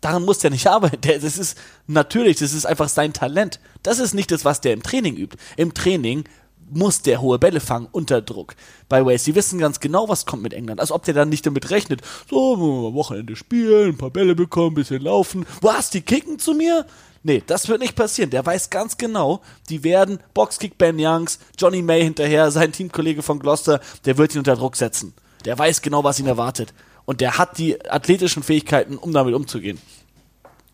[0.00, 1.00] daran muss der nicht arbeiten.
[1.00, 3.60] Das ist natürlich, das ist einfach sein Talent.
[3.82, 5.36] Das ist nicht das, was der im Training übt.
[5.56, 6.24] Im Training
[6.70, 8.54] muss der hohe Bälle fangen unter Druck.
[8.88, 10.80] Bei Wales, die wissen ganz genau, was kommt mit England.
[10.80, 12.02] Als ob der dann nicht damit rechnet.
[12.28, 15.46] So, am Wochenende spielen, ein paar Bälle bekommen, ein bisschen laufen.
[15.60, 16.86] Was, die kicken zu mir?
[17.22, 18.30] Nee, das wird nicht passieren.
[18.30, 23.38] Der weiß ganz genau, die werden Boxkick Ben Youngs, Johnny May hinterher, sein Teamkollege von
[23.38, 25.14] Gloucester, der wird ihn unter Druck setzen.
[25.44, 26.72] Der weiß genau, was ihn erwartet.
[27.04, 29.80] Und der hat die athletischen Fähigkeiten, um damit umzugehen.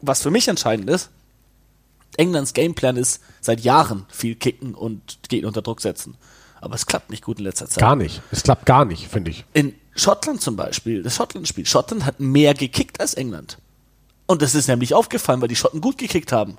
[0.00, 1.10] Was für mich entscheidend ist,
[2.18, 6.16] Englands Gameplan ist seit Jahren viel kicken und Gegner unter Druck setzen.
[6.60, 7.80] Aber es klappt nicht gut in letzter Zeit.
[7.80, 8.22] Gar nicht.
[8.30, 9.44] Es klappt gar nicht, finde ich.
[9.52, 11.66] In Schottland zum Beispiel, das Schottland-Spiel.
[11.66, 13.58] Schottland hat mehr gekickt als England.
[14.26, 16.56] Und das ist nämlich aufgefallen, weil die Schotten gut gekickt haben.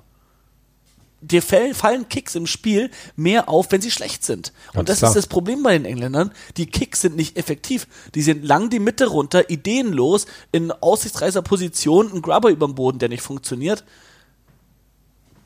[1.22, 4.52] Dir fallen Kicks im Spiel mehr auf, wenn sie schlecht sind.
[4.68, 5.10] Und Ganz das klar.
[5.10, 6.30] ist das Problem bei den Engländern.
[6.56, 7.88] Die Kicks sind nicht effektiv.
[8.14, 12.98] Die sind lang die Mitte runter, ideenlos, in aussichtsreicher Position, ein Grubber über dem Boden,
[12.98, 13.82] der nicht funktioniert.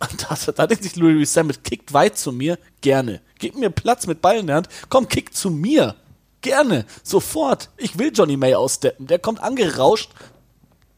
[0.00, 0.26] Und
[0.56, 3.20] da, denkt sich Louis Sammet, kickt weit zu mir, gerne.
[3.38, 5.94] Gib mir Platz mit Ball in der Hand, komm, kick zu mir.
[6.40, 7.68] Gerne, sofort.
[7.76, 9.06] Ich will Johnny May aussteppen.
[9.06, 10.10] Der kommt angerauscht,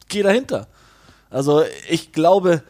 [0.09, 0.69] geh dahinter.
[1.31, 2.63] Also ich glaube,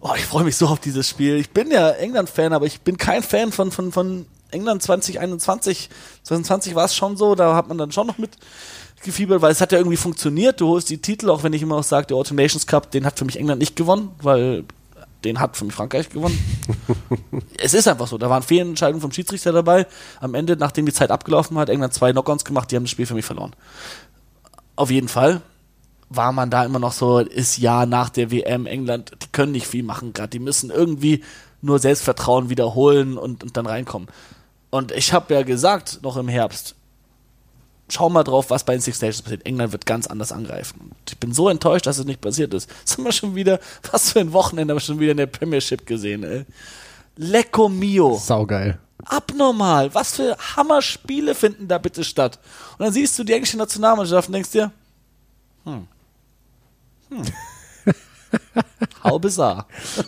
[0.00, 1.36] oh, ich freue mich so auf dieses Spiel.
[1.36, 5.90] Ich bin ja England-Fan, aber ich bin kein Fan von, von, von England 2021.
[6.22, 8.30] 2020 war es schon so, da hat man dann schon noch mit
[9.02, 10.60] gefiebert, weil es hat ja irgendwie funktioniert.
[10.60, 13.18] Du holst die Titel, auch wenn ich immer auch sage, der Automations Cup, den hat
[13.18, 14.64] für mich England nicht gewonnen, weil
[15.24, 16.38] den hat für mich Frankreich gewonnen.
[17.58, 18.18] es ist einfach so.
[18.18, 19.86] Da waren Fehlentscheidungen vom Schiedsrichter dabei.
[20.20, 23.06] Am Ende, nachdem die Zeit abgelaufen hat, England zwei Knockouts gemacht, die haben das Spiel
[23.06, 23.54] für mich verloren.
[24.76, 25.40] Auf jeden Fall
[26.08, 29.66] war man da immer noch so, ist ja nach der WM England, die können nicht
[29.66, 31.24] viel machen gerade, die müssen irgendwie
[31.62, 34.08] nur Selbstvertrauen wiederholen und, und dann reinkommen.
[34.70, 36.75] Und ich habe ja gesagt, noch im Herbst,
[37.88, 39.46] schau mal drauf, was bei den Six Nations passiert.
[39.46, 40.80] England wird ganz anders angreifen.
[40.90, 42.70] Und ich bin so enttäuscht, dass es nicht passiert ist.
[42.84, 43.60] Das haben wir schon wieder,
[43.90, 46.44] was für ein Wochenende haben wir schon wieder in der Premiership gesehen, ey.
[47.16, 48.16] Lecco mio.
[48.16, 48.78] Saugeil.
[49.04, 49.94] Abnormal.
[49.94, 52.38] Was für Hammerspiele finden da bitte statt?
[52.78, 54.72] Und dann siehst du die englische Nationalmannschaft und denkst dir,
[55.64, 55.86] hm.
[57.10, 57.22] Hm.
[59.04, 59.66] How bizarre.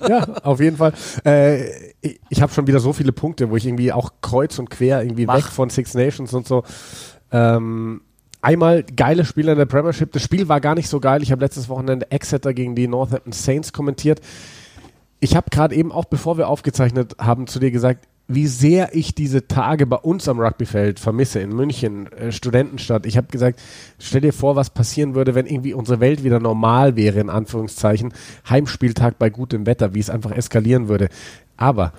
[0.09, 0.93] ja, auf jeden Fall.
[1.25, 4.71] Äh, ich ich habe schon wieder so viele Punkte, wo ich irgendwie auch kreuz und
[4.71, 5.37] quer irgendwie Mach.
[5.37, 6.65] weg von Six Nations und so.
[7.33, 8.01] Ähm,
[8.41, 10.13] einmal geile Spiele in der Premiership.
[10.13, 11.23] Das Spiel war gar nicht so geil.
[11.23, 14.21] Ich habe letztes Wochenende Exeter gegen die Northampton Saints kommentiert.
[15.21, 19.15] Ich habe gerade eben auch, bevor wir aufgezeichnet haben, zu dir gesagt, wie sehr ich
[19.15, 23.07] diese Tage bei uns am Rugbyfeld vermisse, in München, äh, Studentenstadt.
[23.07, 23.59] Ich habe gesagt,
[23.99, 28.13] stell dir vor, was passieren würde, wenn irgendwie unsere Welt wieder normal wäre, in Anführungszeichen.
[28.49, 31.09] Heimspieltag bei gutem Wetter, wie es einfach eskalieren würde.
[31.57, 31.95] Aber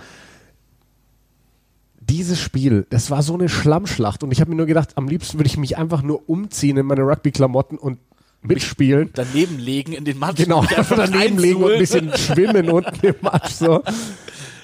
[2.09, 5.37] dieses Spiel, das war so eine Schlammschlacht und ich habe mir nur gedacht, am liebsten
[5.37, 7.99] würde ich mich einfach nur umziehen in meine Rugby-Klamotten und
[8.41, 9.11] mitspielen.
[9.13, 10.37] Daneben legen in den Matsch.
[10.37, 13.51] Genau, einfach daneben legen und ein bisschen schwimmen unten im Matsch.
[13.51, 13.83] So.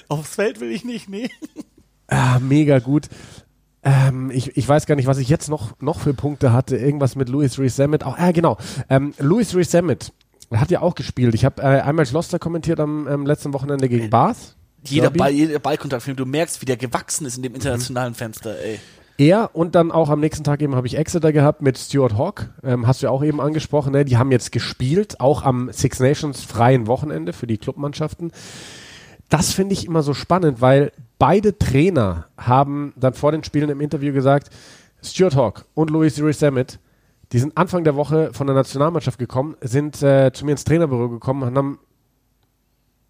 [0.08, 1.30] Aufs Feld will ich nicht, nee.
[2.08, 3.08] Ah, mega gut.
[3.82, 6.76] Ähm, ich, ich weiß gar nicht, was ich jetzt noch, noch für Punkte hatte.
[6.76, 8.04] Irgendwas mit Louis Rees Sammet.
[8.04, 8.56] Auch, ah, genau.
[8.88, 10.12] Ähm, Louis Rees Sammet
[10.52, 11.34] hat ja auch gespielt.
[11.34, 14.56] Ich habe äh, einmal Gloucester kommentiert am ähm, letzten Wochenende gegen Bath.
[14.84, 15.10] Jeder.
[15.10, 18.78] Ball, jeder Ballkontakt, du merkst, wie der gewachsen ist in dem internationalen Fenster, ey.
[19.18, 22.50] Er und dann auch am nächsten Tag eben habe ich Exeter gehabt mit Stuart Hawk.
[22.62, 23.92] Ähm, hast du ja auch eben angesprochen.
[23.92, 24.04] Ne?
[24.04, 28.30] Die haben jetzt gespielt, auch am Six Nations freien Wochenende für die Clubmannschaften.
[29.30, 33.80] Das finde ich immer so spannend, weil beide Trainer haben dann vor den Spielen im
[33.80, 34.50] Interview gesagt,
[35.02, 36.78] Stuart Hawk und Louis Rees Sammet,
[37.32, 41.08] die sind Anfang der Woche von der Nationalmannschaft gekommen, sind äh, zu mir ins Trainerbüro
[41.08, 41.78] gekommen und haben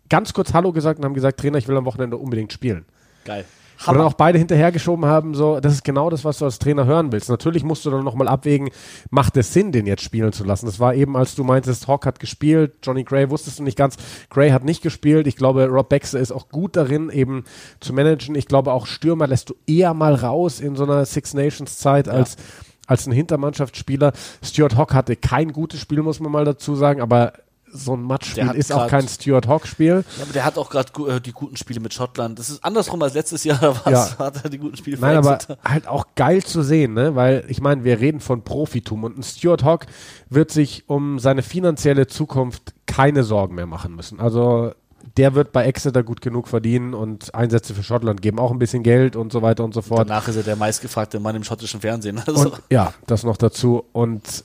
[0.08, 2.84] ganz kurz Hallo gesagt und haben gesagt, Trainer, ich will am Wochenende unbedingt spielen.
[3.24, 3.44] Geil.
[3.86, 6.86] Und dann auch beide hinterhergeschoben haben, so, das ist genau das, was du als Trainer
[6.86, 7.28] hören willst.
[7.28, 8.70] Natürlich musst du dann nochmal abwägen,
[9.10, 10.66] macht es Sinn, den jetzt spielen zu lassen?
[10.66, 13.96] Das war eben, als du meintest, Hawk hat gespielt, Johnny Gray wusstest du nicht ganz,
[14.30, 15.26] Gray hat nicht gespielt.
[15.26, 17.44] Ich glaube, Rob Baxter ist auch gut darin, eben
[17.80, 18.34] zu managen.
[18.34, 22.08] Ich glaube, auch Stürmer lässt du eher mal raus in so einer Six Nations Zeit
[22.08, 22.36] als,
[22.86, 24.12] als ein Hintermannschaftsspieler.
[24.42, 27.34] Stuart Hawk hatte kein gutes Spiel, muss man mal dazu sagen, aber
[27.72, 30.04] so ein Matchspiel ist auch kein Stuart Hawk-Spiel.
[30.16, 32.38] Ja, aber der hat auch gerade äh, die guten Spiele mit Schottland.
[32.38, 34.18] Das ist andersrum als letztes Jahr, da Ja.
[34.18, 37.14] hat er die guten Spiele Nein, aber halt auch geil zu sehen, ne?
[37.14, 39.86] Weil ich meine, wir reden von Profitum und ein Stuart Hawk
[40.30, 44.20] wird sich um seine finanzielle Zukunft keine Sorgen mehr machen müssen.
[44.20, 44.72] Also
[45.16, 48.82] der wird bei Exeter gut genug verdienen und Einsätze für Schottland geben, auch ein bisschen
[48.82, 50.08] Geld und so weiter und so fort.
[50.08, 52.20] Danach ist er der meistgefragte Mann im schottischen Fernsehen.
[52.26, 53.84] Also, Und ja, das noch dazu.
[53.92, 54.44] Und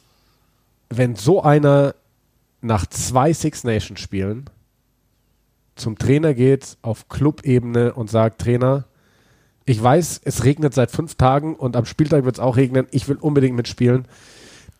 [0.89, 1.95] wenn so einer
[2.61, 4.49] nach zwei Six Nations Spielen
[5.75, 8.85] zum Trainer geht auf Clubebene und sagt, Trainer,
[9.65, 13.07] ich weiß, es regnet seit fünf Tagen und am Spieltag wird es auch regnen, ich
[13.07, 14.05] will unbedingt mitspielen.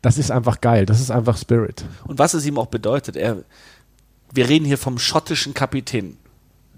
[0.00, 1.84] Das ist einfach geil, das ist einfach Spirit.
[2.04, 3.44] und was es ihm auch bedeutet, er,
[4.32, 6.18] wir reden hier vom schottischen Kapitän.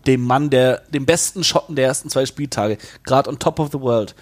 [0.06, 3.80] dem Mann, der, dem besten Schotten der ersten zwei Spieltage, gerade on top of the
[3.80, 4.14] world.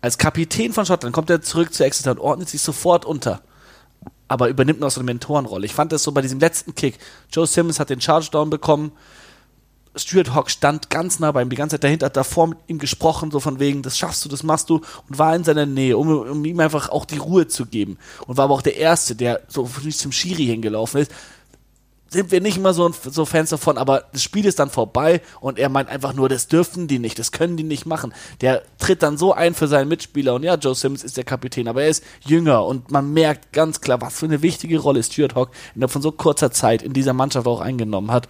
[0.00, 3.40] Als Kapitän von Schottland kommt er zurück zu Exeter und ordnet sich sofort unter.
[4.28, 5.66] Aber übernimmt noch so eine Mentorenrolle.
[5.66, 6.98] Ich fand das so bei diesem letzten Kick.
[7.30, 8.92] Joe Simmons hat den Charge Down bekommen.
[9.96, 12.78] Stuart Hawk stand ganz nah bei ihm, die ganze Zeit dahinter, hat davor mit ihm
[12.78, 15.96] gesprochen, so von wegen, das schaffst du, das machst du, und war in seiner Nähe,
[15.96, 17.98] um, um ihm einfach auch die Ruhe zu geben.
[18.26, 21.12] Und war aber auch der Erste, der so zum Schiri hingelaufen ist,
[22.14, 25.58] sind wir nicht immer so, so Fans davon, aber das Spiel ist dann vorbei und
[25.58, 28.14] er meint einfach nur, das dürfen die nicht, das können die nicht machen.
[28.40, 31.68] Der tritt dann so ein für seinen Mitspieler und ja, Joe Simmons ist der Kapitän,
[31.68, 35.34] aber er ist jünger und man merkt ganz klar, was für eine wichtige Rolle Stuart
[35.34, 38.28] Hawk innerhalb von so kurzer Zeit in dieser Mannschaft auch eingenommen hat,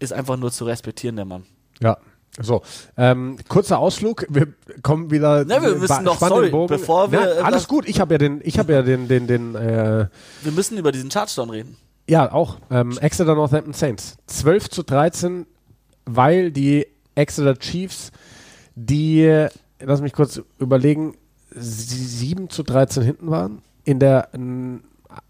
[0.00, 1.44] ist einfach nur zu respektieren, der Mann.
[1.80, 1.98] Ja,
[2.40, 2.62] so,
[2.96, 4.26] ähm, kurzer Ausflug.
[4.28, 4.48] Wir
[4.82, 5.44] kommen wieder.
[5.44, 6.68] Ne, wir müssen noch, sorry, Bogen.
[6.68, 7.36] bevor wir.
[7.40, 7.88] Na, alles gut.
[7.88, 9.54] Ich habe ja den, ich habe ja den, den, den.
[9.54, 10.06] Äh,
[10.42, 11.76] wir müssen über diesen Chartdown reden.
[12.08, 12.56] Ja, auch.
[12.70, 14.16] Ähm, Exeter Northampton Saints.
[14.26, 15.46] 12 zu 13,
[16.06, 18.12] weil die Exeter Chiefs,
[18.74, 19.46] die,
[19.80, 21.16] lass mich kurz überlegen,
[21.50, 24.30] 7 zu 13 hinten waren, in der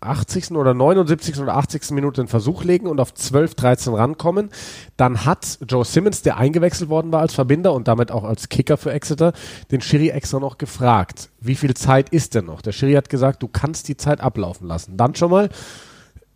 [0.00, 0.52] 80.
[0.52, 1.40] oder 79.
[1.40, 1.90] oder 80.
[1.92, 4.50] Minute einen Versuch legen und auf 12, 13 rankommen.
[4.96, 8.76] Dann hat Joe Simmons, der eingewechselt worden war als Verbinder und damit auch als Kicker
[8.76, 9.32] für Exeter,
[9.70, 12.62] den Schiri extra noch gefragt, wie viel Zeit ist denn noch?
[12.62, 14.96] Der Schiri hat gesagt, du kannst die Zeit ablaufen lassen.
[14.96, 15.48] Dann schon mal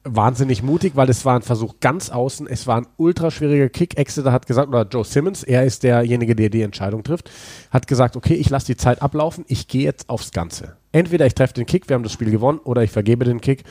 [0.05, 2.47] wahnsinnig mutig, weil es war ein Versuch ganz außen.
[2.47, 3.97] Es war ein ultra schwieriger Kick.
[3.97, 7.31] Exeter hat gesagt, oder Joe Simmons, er ist derjenige, der die Entscheidung trifft,
[7.71, 10.77] hat gesagt, okay, ich lasse die Zeit ablaufen, ich gehe jetzt aufs Ganze.
[10.91, 13.65] Entweder ich treffe den Kick, wir haben das Spiel gewonnen, oder ich vergebe den Kick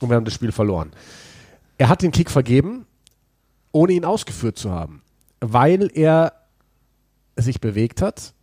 [0.00, 0.92] und wir haben das Spiel verloren.
[1.78, 2.86] Er hat den Kick vergeben,
[3.72, 5.02] ohne ihn ausgeführt zu haben,
[5.40, 6.32] weil er
[7.36, 8.34] sich bewegt hat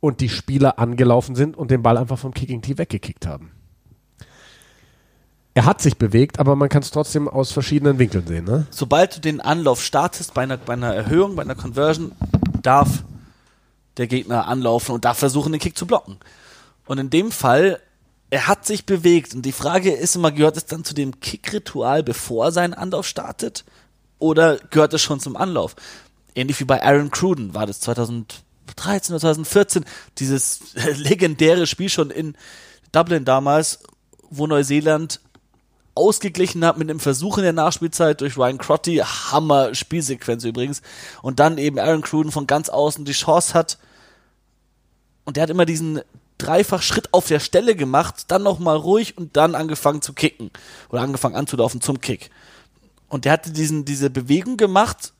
[0.00, 3.52] und die Spieler angelaufen sind und den Ball einfach vom Kicking Tee weggekickt haben.
[5.56, 8.44] Er hat sich bewegt, aber man kann es trotzdem aus verschiedenen Winkeln sehen.
[8.44, 8.66] Ne?
[8.70, 12.10] Sobald du den Anlauf startest, bei einer, bei einer Erhöhung, bei einer Conversion,
[12.60, 13.04] darf
[13.96, 16.16] der Gegner anlaufen und darf versuchen, den Kick zu blocken.
[16.86, 17.80] Und in dem Fall,
[18.30, 19.32] er hat sich bewegt.
[19.32, 23.64] Und die Frage ist immer, gehört es dann zu dem Kick-Ritual, bevor seinen Anlauf startet?
[24.18, 25.76] Oder gehört es schon zum Anlauf?
[26.34, 29.84] Ähnlich wie bei Aaron Cruden war das 2013 oder 2014,
[30.18, 32.36] dieses legendäre Spiel schon in
[32.90, 33.80] Dublin damals,
[34.30, 35.20] wo Neuseeland
[35.94, 38.96] ausgeglichen hat mit einem Versuch in der Nachspielzeit durch Ryan Crotty.
[38.96, 40.82] Hammer Spielsequenz übrigens.
[41.22, 43.78] Und dann eben Aaron Cruden von ganz außen die Chance hat.
[45.24, 46.00] Und der hat immer diesen
[46.38, 50.50] dreifach Schritt auf der Stelle gemacht, dann nochmal ruhig und dann angefangen zu kicken.
[50.90, 52.30] Oder angefangen anzulaufen zum Kick.
[53.08, 55.12] Und der hatte diesen, diese Bewegung gemacht.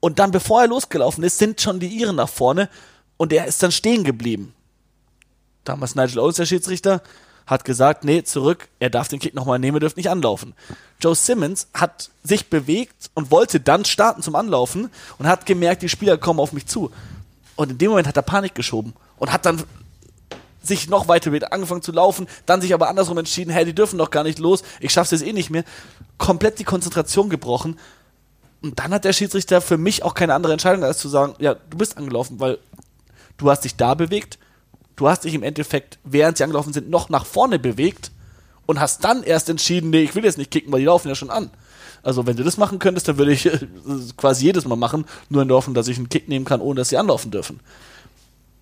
[0.00, 2.68] Und dann, bevor er losgelaufen ist, sind schon die Iren nach vorne.
[3.16, 4.54] Und er ist dann stehen geblieben.
[5.64, 7.02] Damals Nigel Owens, der Schiedsrichter,
[7.48, 10.54] hat gesagt, nee, zurück, er darf den Kick nochmal nehmen, er dürfte nicht anlaufen.
[11.00, 15.88] Joe Simmons hat sich bewegt und wollte dann starten zum Anlaufen und hat gemerkt, die
[15.88, 16.92] Spieler kommen auf mich zu.
[17.56, 19.64] Und in dem Moment hat er Panik geschoben und hat dann
[20.62, 23.98] sich noch weiter wieder angefangen zu laufen, dann sich aber andersrum entschieden, hey, die dürfen
[23.98, 25.64] doch gar nicht los, ich schaff's jetzt eh nicht mehr.
[26.18, 27.78] Komplett die Konzentration gebrochen.
[28.60, 31.54] Und dann hat der Schiedsrichter für mich auch keine andere Entscheidung, als zu sagen, ja,
[31.54, 32.58] du bist angelaufen, weil
[33.38, 34.38] du hast dich da bewegt,
[34.98, 38.10] du hast dich im Endeffekt, während sie angelaufen sind, noch nach vorne bewegt
[38.66, 41.14] und hast dann erst entschieden, nee, ich will jetzt nicht kicken, weil die laufen ja
[41.14, 41.50] schon an.
[42.02, 43.48] Also wenn du das machen könntest, dann würde ich
[44.16, 46.80] quasi jedes Mal machen, nur in der Hoffnung, dass ich einen Kick nehmen kann, ohne
[46.80, 47.60] dass sie anlaufen dürfen.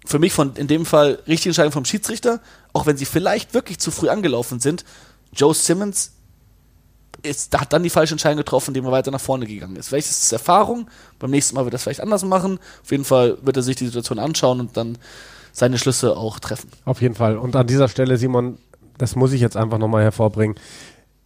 [0.04, 2.40] Für mich von in dem Fall richtige Entscheidung vom Schiedsrichter,
[2.72, 4.84] auch wenn sie vielleicht wirklich zu früh angelaufen sind.
[5.32, 6.12] Joe Simmons
[7.22, 9.88] ist, hat dann die falsche Entscheidung getroffen, indem er weiter nach vorne gegangen ist.
[9.88, 12.58] Vielleicht ist es Erfahrung, beim nächsten Mal wird er es vielleicht anders machen.
[12.82, 14.98] Auf jeden Fall wird er sich die Situation anschauen und dann
[15.56, 16.68] seine Schlüsse auch treffen.
[16.84, 17.38] Auf jeden Fall.
[17.38, 18.58] Und an dieser Stelle, Simon,
[18.98, 20.54] das muss ich jetzt einfach nochmal hervorbringen.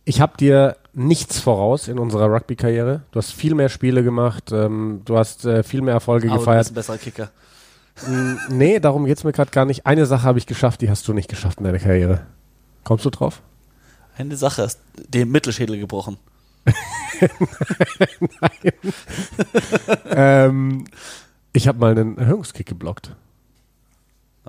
[0.05, 3.03] Ich habe dir nichts voraus in unserer Rugby-Karriere.
[3.11, 6.71] Du hast viel mehr Spiele gemacht, ähm, du hast äh, viel mehr Erfolge Aber gefeiert.
[6.71, 7.31] Du bist ein besserer Kicker.
[8.49, 9.85] nee, darum geht es mir gerade gar nicht.
[9.85, 12.25] Eine Sache habe ich geschafft, die hast du nicht geschafft in deiner Karriere.
[12.85, 13.43] Kommst du drauf?
[14.17, 14.79] Eine Sache ist
[15.09, 16.19] den Mittelschädel gebrochen.
[18.41, 18.73] Nein.
[20.11, 20.85] ähm,
[21.53, 23.17] ich habe mal einen Erhöhungskick geblockt.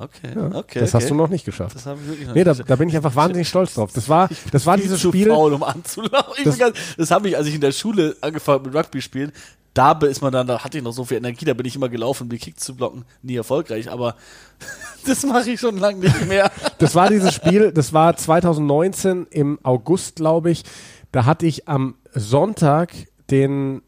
[0.02, 0.80] Okay, ja, okay.
[0.80, 1.04] Das okay.
[1.04, 1.76] hast du noch nicht geschafft.
[1.76, 3.92] Das habe ich wirklich noch nee, nicht da, da, bin ich einfach wahnsinnig stolz drauf.
[3.94, 5.28] Das war, das war dieses Spiel.
[5.28, 6.44] Faul, um anzulaufen.
[6.44, 6.58] Das,
[6.98, 9.32] das habe ich, als ich in der Schule angefangen mit Rugby spielen,
[9.74, 11.88] da ist man dann, da hatte ich noch so viel Energie, da bin ich immer
[11.88, 13.06] gelaufen, um die Kicks zu blocken.
[13.22, 14.16] Nie erfolgreich, aber
[15.06, 16.52] das mache ich schon lange nicht mehr.
[16.80, 20.64] das war dieses Spiel, das war 2019 im August, glaube ich.
[21.12, 22.92] Da hatte ich am Sonntag
[23.30, 23.82] den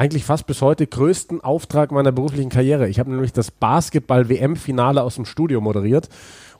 [0.00, 2.88] eigentlich fast bis heute größten Auftrag meiner beruflichen Karriere.
[2.88, 6.08] Ich habe nämlich das Basketball-WM-Finale aus dem Studio moderiert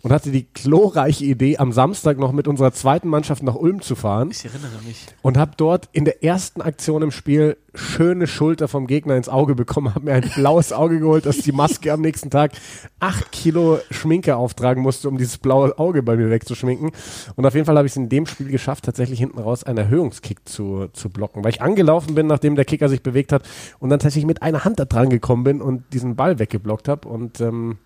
[0.03, 3.95] und hatte die glorreiche Idee, am Samstag noch mit unserer zweiten Mannschaft nach Ulm zu
[3.95, 4.31] fahren.
[4.31, 5.07] Ich erinnere mich.
[5.23, 9.55] Und habe dort in der ersten Aktion im Spiel schöne Schulter vom Gegner ins Auge
[9.55, 12.53] bekommen, habe mir ein blaues Auge geholt, dass die Maske am nächsten Tag
[12.99, 16.91] acht Kilo Schminke auftragen musste, um dieses blaue Auge bei mir wegzuschminken.
[17.37, 19.79] Und auf jeden Fall habe ich es in dem Spiel geschafft, tatsächlich hinten raus einen
[19.79, 23.43] Erhöhungskick zu, zu blocken, weil ich angelaufen bin, nachdem der Kicker sich bewegt hat
[23.79, 27.09] und dann tatsächlich mit einer Hand da dran gekommen bin und diesen Ball weggeblockt habe.
[27.09, 27.79] Und ähm,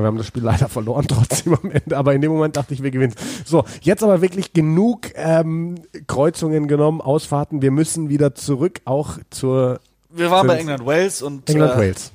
[0.00, 2.74] ja, wir haben das Spiel leider verloren trotzdem am Ende, aber in dem Moment dachte
[2.74, 3.14] ich, wir gewinnen.
[3.44, 5.76] So, jetzt aber wirklich genug ähm,
[6.06, 7.62] Kreuzungen genommen, Ausfahrten.
[7.62, 9.80] Wir müssen wieder zurück, auch zur
[10.10, 12.12] Wir waren bei England Wales und England äh, Wales.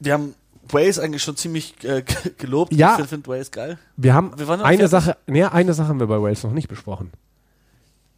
[0.00, 0.34] wir haben
[0.68, 2.02] Wales eigentlich schon ziemlich äh,
[2.38, 2.72] gelobt.
[2.72, 2.90] Ja.
[2.90, 3.78] Ich finde find Wales geil.
[3.96, 4.88] Wir haben wir eine fertig.
[4.88, 7.12] Sache, nee, eine Sache haben wir bei Wales noch nicht besprochen.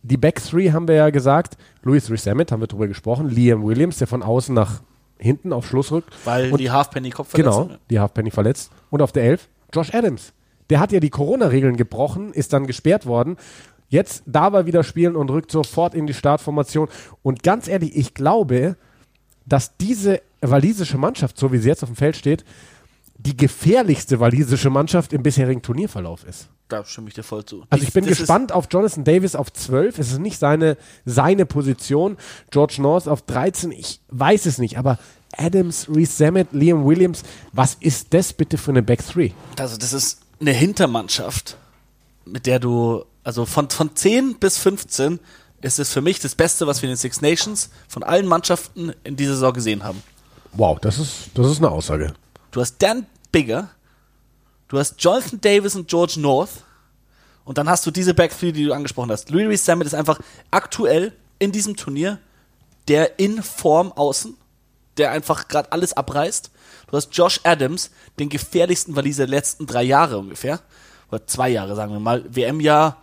[0.03, 1.57] Die Back Three haben wir ja gesagt.
[1.83, 3.29] Louis Rees-Zammit haben wir drüber gesprochen.
[3.29, 4.81] Liam Williams, der von außen nach
[5.19, 6.14] hinten auf Schluss rückt.
[6.25, 7.69] Weil Und- die Halfpenny-Kopfverletzung.
[7.69, 8.71] Genau, die Halfpenny verletzt.
[8.91, 10.33] Und auf der 11 Josh Adams.
[10.71, 13.37] Der hat ja die Corona-Regeln gebrochen, ist dann gesperrt worden.
[13.89, 16.89] Jetzt darf er wieder spielen und rückt sofort in die Startformation.
[17.23, 18.77] Und ganz ehrlich, ich glaube,
[19.47, 22.45] dass diese walisische Mannschaft, so wie sie jetzt auf dem Feld steht,
[23.17, 26.49] die gefährlichste walisische Mannschaft im bisherigen Turnierverlauf ist.
[26.69, 27.64] Da stimme ich dir voll zu.
[27.71, 29.99] Also ich bin das gespannt auf Jonathan Davis auf 12.
[29.99, 32.17] Es ist nicht seine, seine Position.
[32.51, 33.71] George North auf 13.
[33.71, 34.77] Ich weiß es nicht.
[34.77, 34.99] Aber
[35.37, 39.33] Adams, Reese Zammit, Liam Williams, was ist das bitte für eine Back 3?
[39.59, 41.57] Also das ist eine Hintermannschaft,
[42.25, 45.21] mit der du, also von, von 10 bis 15
[45.62, 48.93] ist es für mich das Beste, was wir in den Six Nations von allen Mannschaften
[49.05, 50.03] in dieser Saison gesehen haben.
[50.53, 52.12] Wow, das ist, das ist eine Aussage.
[52.51, 53.71] Du hast Dan Bigger,
[54.69, 56.64] du hast Jonathan Davis und George North
[57.45, 59.31] und dann hast du diese Back Three, die du angesprochen hast.
[59.31, 60.19] Louis Zammit ist einfach
[60.51, 62.19] aktuell in diesem Turnier
[62.89, 64.37] der in Form außen,
[64.97, 66.51] der einfach gerade alles abreißt.
[66.89, 70.61] Du hast Josh Adams, den gefährlichsten Waliser der letzten drei Jahre ungefähr.
[71.11, 72.25] Oder zwei Jahre, sagen wir mal.
[72.29, 73.03] WM-Jahr,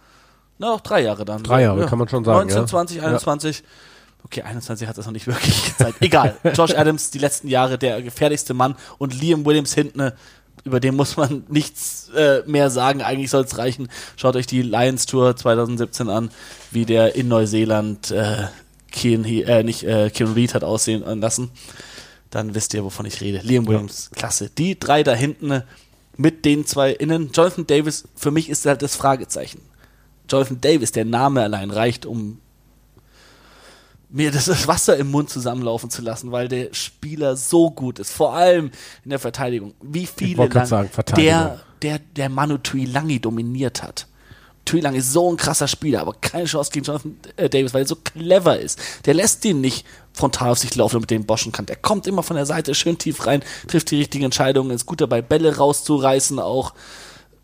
[0.57, 1.43] na auch drei Jahre dann.
[1.43, 2.65] Drei Jahre, kann man schon sagen, 19, ja.
[2.67, 3.03] 20, Ja.
[3.03, 3.63] 21.
[4.25, 5.97] Okay, 21 hat das noch nicht wirklich gezeigt.
[6.01, 6.37] Egal.
[6.53, 10.13] Josh Adams, die letzten Jahre der gefährlichste Mann und Liam Williams hinten,
[10.63, 13.01] über den muss man nichts äh, mehr sagen.
[13.01, 13.89] Eigentlich soll es reichen.
[14.15, 16.29] Schaut euch die Lions Tour 2017 an,
[16.71, 18.47] wie der in Neuseeland äh,
[18.91, 21.51] Kean, He- äh, nicht äh, Kean Reed hat aussehen lassen.
[22.29, 23.39] Dann wisst ihr, wovon ich rede.
[23.43, 24.49] Liam Williams, klasse.
[24.49, 25.61] Die drei da hinten
[26.17, 27.29] mit den zwei innen.
[27.33, 29.61] Jonathan Davis, für mich ist halt das Fragezeichen.
[30.29, 32.39] Jonathan Davis, der Name allein reicht, um
[34.13, 38.33] mir das Wasser im Mund zusammenlaufen zu lassen, weil der Spieler so gut ist, vor
[38.33, 38.69] allem
[39.03, 39.73] in der Verteidigung.
[39.81, 44.07] Wie viele lang sagen, der, der, der Manu Tuilangi dominiert hat.
[44.65, 47.87] Tuilangi ist so ein krasser Spieler, aber keine Chance gegen Jonathan äh, Davis, weil er
[47.87, 48.79] so clever ist.
[49.05, 51.65] Der lässt ihn nicht frontal auf sich laufen, damit er ihn boschen kann.
[51.65, 55.01] Der kommt immer von der Seite schön tief rein, trifft die richtigen Entscheidungen, ist gut
[55.01, 56.73] dabei, Bälle rauszureißen auch.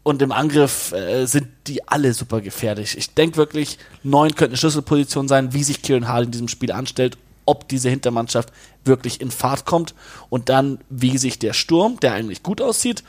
[0.09, 2.97] Und im Angriff äh, sind die alle super gefährlich.
[2.97, 6.71] Ich denke wirklich, neun könnte eine Schlüsselposition sein, wie sich Kieran Hall in diesem Spiel
[6.71, 8.51] anstellt, ob diese Hintermannschaft
[8.83, 9.93] wirklich in Fahrt kommt
[10.31, 13.03] und dann, wie sich der Sturm, der eigentlich gut aussieht,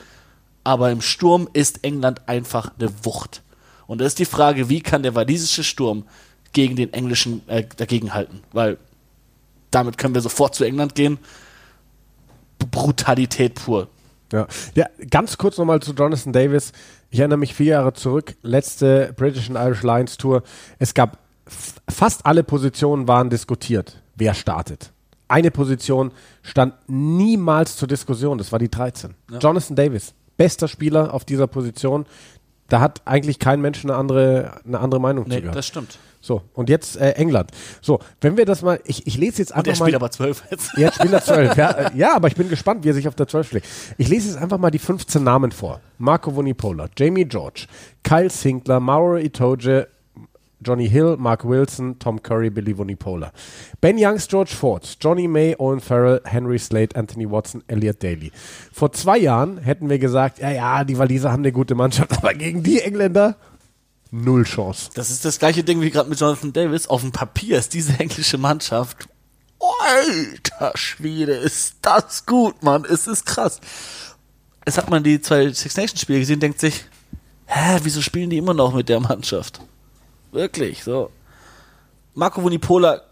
[0.62, 3.40] aber im Sturm ist England einfach eine Wucht.
[3.86, 6.04] Und da ist die Frage, wie kann der walisische Sturm
[6.52, 8.42] gegen den englischen äh, dagegenhalten?
[8.52, 8.76] Weil
[9.70, 11.18] damit können wir sofort zu England gehen.
[12.58, 13.88] Brutalität pur.
[14.32, 14.46] Ja.
[14.74, 16.72] ja, ganz kurz nochmal zu Jonathan Davis.
[17.10, 20.42] Ich erinnere mich vier Jahre zurück, letzte British and Irish Lions Tour.
[20.78, 21.18] Es gab
[21.88, 24.92] fast alle Positionen waren diskutiert, wer startet.
[25.26, 26.12] Eine Position
[26.42, 29.14] stand niemals zur Diskussion, das war die 13.
[29.40, 32.06] Jonathan Davis, bester Spieler auf dieser Position.
[32.68, 35.56] Da hat eigentlich kein Mensch eine andere, eine andere Meinung zu Nee, gehabt.
[35.56, 35.98] das stimmt.
[36.20, 37.50] So, und jetzt äh, England.
[37.80, 39.86] So, wenn wir das mal, ich, ich lese jetzt der einfach mal.
[39.86, 40.76] spielt aber zwölf jetzt.
[40.76, 41.56] Ja, spielt er 12.
[41.56, 43.66] Ja, äh, ja, aber ich bin gespannt, wie er sich auf der 12 schlägt.
[43.96, 45.80] Ich lese jetzt einfach mal die 15 Namen vor.
[45.98, 47.66] Marco Vunipola, Jamie George,
[48.02, 49.88] Kyle Sinkler, Mauro Itoje,
[50.62, 53.32] Johnny Hill, Mark Wilson, Tom Curry, Billy Vunipola.
[53.80, 58.30] Ben Youngs, George Ford, Johnny May, Owen Farrell, Henry Slade, Anthony Watson, Elliot Daly.
[58.70, 62.34] Vor zwei Jahren hätten wir gesagt, ja, ja, die Waliser haben eine gute Mannschaft, aber
[62.34, 63.36] gegen die Engländer
[64.10, 64.90] null Chance.
[64.94, 66.86] Das ist das gleiche Ding wie gerade mit Jonathan Davis.
[66.86, 69.08] Auf dem Papier ist diese englische Mannschaft.
[69.60, 72.84] Alter Schwede, ist das gut, Mann.
[72.84, 73.60] Es ist krass.
[74.64, 76.84] Es hat man die zwei Six Nations Spiele gesehen, denkt sich,
[77.46, 79.60] hä, wieso spielen die immer noch mit der Mannschaft?
[80.32, 81.10] Wirklich, so.
[82.14, 83.02] Marco Vunipola,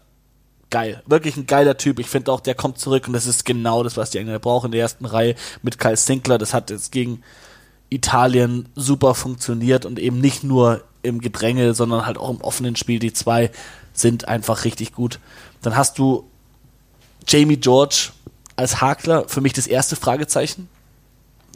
[0.69, 1.03] geil.
[1.05, 1.99] Wirklich ein geiler Typ.
[1.99, 4.67] Ich finde auch, der kommt zurück und das ist genau das, was die Engländer brauchen
[4.67, 6.37] in der ersten Reihe mit Kyle Sinkler.
[6.37, 7.23] Das hat jetzt gegen
[7.89, 12.99] Italien super funktioniert und eben nicht nur im Gedränge, sondern halt auch im offenen Spiel.
[12.99, 13.51] Die zwei
[13.93, 15.19] sind einfach richtig gut.
[15.61, 16.29] Dann hast du
[17.27, 18.11] Jamie George
[18.55, 20.67] als Hakler, für mich das erste Fragezeichen.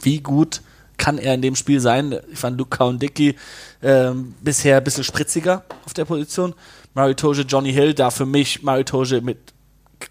[0.02, 0.62] Wie gut
[0.98, 2.18] kann er in dem Spiel sein.
[2.32, 3.36] Ich fand Luke Cowan-Dickey
[3.82, 6.54] ähm, bisher ein bisschen spritziger auf der Position.
[6.94, 9.54] Maritoge, Johnny Hill, da für mich Maritoge mit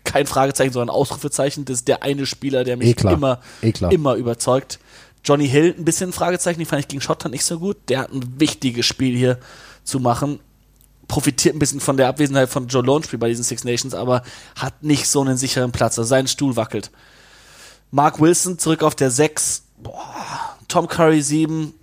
[0.04, 1.64] kein Fragezeichen, sondern Ausrufezeichen.
[1.64, 3.14] Das ist der eine Spieler, der mich Eklar.
[3.14, 3.92] immer, Eklar.
[3.92, 4.78] immer überzeugt.
[5.24, 7.76] Johnny Hill ein bisschen Fragezeichen, die fand ich gegen Schottland nicht so gut.
[7.88, 9.38] Der hat ein wichtiges Spiel hier
[9.84, 10.40] zu machen.
[11.08, 14.22] Profitiert ein bisschen von der Abwesenheit von Joe Lone bei diesen Six Nations, aber
[14.56, 15.98] hat nicht so einen sicheren Platz.
[15.98, 16.90] Also sein Stuhl wackelt.
[17.90, 19.64] Mark Wilson zurück auf der 6.
[19.82, 20.56] Boah.
[20.68, 21.74] Tom Curry 7.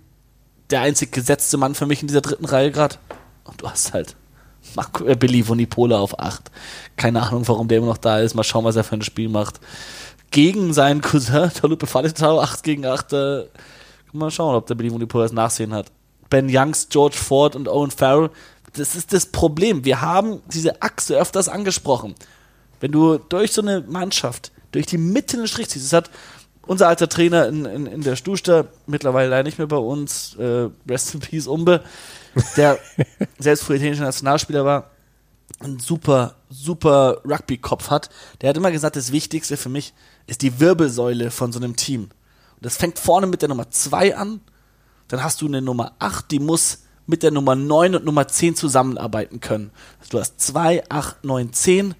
[0.70, 2.96] Der einzig gesetzte Mann für mich in dieser dritten Reihe gerade.
[3.44, 4.16] Und du hast halt
[4.74, 6.50] Marco, äh, Billy Vunipola auf 8.
[6.96, 8.34] Keine Ahnung, warum der immer noch da ist.
[8.34, 9.60] Mal schauen, was er für ein Spiel macht.
[10.30, 13.12] Gegen seinen Cousin, Tolupe Faletau, 8 gegen 8.
[13.12, 13.44] Äh,
[14.12, 15.90] mal schauen, ob der Billy Vunipola das Nachsehen hat.
[16.28, 18.30] Ben Youngs, George Ford und Owen Farrell.
[18.74, 19.84] Das ist das Problem.
[19.84, 22.14] Wir haben diese Achse öfters angesprochen.
[22.78, 26.10] Wenn du durch so eine Mannschaft, durch die Mitte den Strich ziehst, das hat
[26.66, 30.68] unser alter Trainer in, in, in der Stuster, mittlerweile leider nicht mehr bei uns, äh,
[30.88, 31.82] Rest in Peace Umbe,
[32.56, 32.78] der
[33.38, 34.90] selbst früher italienischer Nationalspieler war,
[35.58, 38.08] einen super, super Rugby-Kopf hat,
[38.40, 39.92] der hat immer gesagt, das Wichtigste für mich
[40.30, 42.02] ist die Wirbelsäule von so einem Team.
[42.02, 44.40] Und das fängt vorne mit der Nummer 2 an,
[45.08, 48.54] dann hast du eine Nummer 8, die muss mit der Nummer 9 und Nummer 10
[48.54, 49.72] zusammenarbeiten können.
[49.98, 51.94] Also du hast 2, 8, 9, 10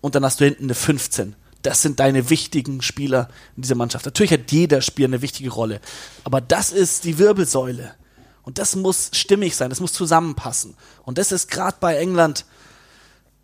[0.00, 1.36] und dann hast du hinten eine 15.
[1.62, 4.04] Das sind deine wichtigen Spieler in dieser Mannschaft.
[4.04, 5.80] Natürlich hat jeder Spieler eine wichtige Rolle,
[6.24, 7.94] aber das ist die Wirbelsäule.
[8.42, 10.74] Und das muss stimmig sein, das muss zusammenpassen.
[11.04, 12.44] Und das ist gerade bei England,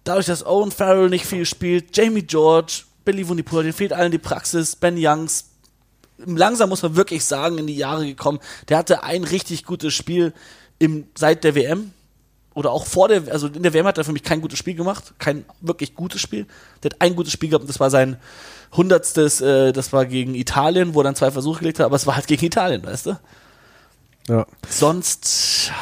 [0.03, 4.19] dadurch, dass Owen Farrell nicht viel spielt, Jamie George, Billy Vunipola, denen fehlt allen die
[4.19, 5.51] Praxis, Ben Youngs,
[6.25, 8.41] langsam muss man wirklich sagen, in die Jahre gekommen.
[8.69, 10.33] Der hatte ein richtig gutes Spiel
[10.79, 11.93] im, seit der WM.
[12.53, 14.75] Oder auch vor der, also in der WM hat er für mich kein gutes Spiel
[14.75, 15.15] gemacht.
[15.19, 16.47] Kein wirklich gutes Spiel.
[16.83, 18.17] Der hat ein gutes Spiel gehabt und das war sein
[18.73, 22.07] hundertstes, äh, das war gegen Italien, wo er dann zwei Versuche gelegt hat, aber es
[22.07, 23.19] war halt gegen Italien, weißt du?
[24.29, 24.47] Ja.
[24.69, 25.73] Sonst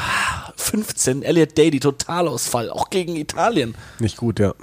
[0.56, 3.74] 15, Elliot Daly, Totalausfall, auch gegen Italien.
[3.98, 4.54] Nicht gut, ja.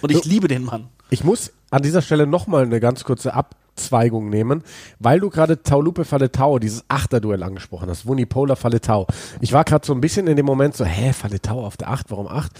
[0.00, 0.88] Und ich liebe den Mann.
[1.10, 4.62] Ich muss an dieser Stelle nochmal eine ganz kurze Abzweigung nehmen,
[4.98, 9.06] weil du gerade Taulupe Faletau, dieses Achterduell angesprochen hast, Vunipola Faletau.
[9.40, 12.10] Ich war gerade so ein bisschen in dem Moment so, hä, Faletau auf der 8,
[12.10, 12.50] warum 8?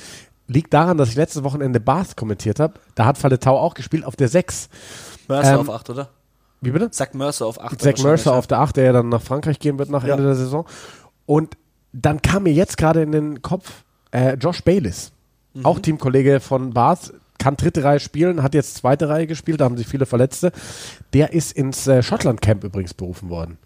[0.46, 2.74] Liegt daran, dass ich letztes Wochenende Bath kommentiert habe.
[2.94, 4.68] Da hat Faletau auch gespielt auf der 6.
[5.28, 6.08] Mercer Ähm, auf 8, oder?
[6.62, 6.90] Wie bitte?
[6.90, 7.80] Zack Mercer auf 8.
[7.80, 10.14] Zack Mercer auf der 8, der ja dann nach Frankreich gehen wird nach Ja.
[10.14, 10.64] Ende der Saison.
[11.26, 11.56] Und
[11.92, 15.12] dann kam mir jetzt gerade in den Kopf äh, Josh Bayliss,
[15.54, 15.66] Mhm.
[15.66, 19.76] auch Teamkollege von Bath, kann dritte Reihe spielen, hat jetzt zweite Reihe gespielt, da haben
[19.76, 20.52] sich viele Verletzte.
[21.12, 23.58] Der ist ins äh, Schottland-Camp übrigens berufen worden.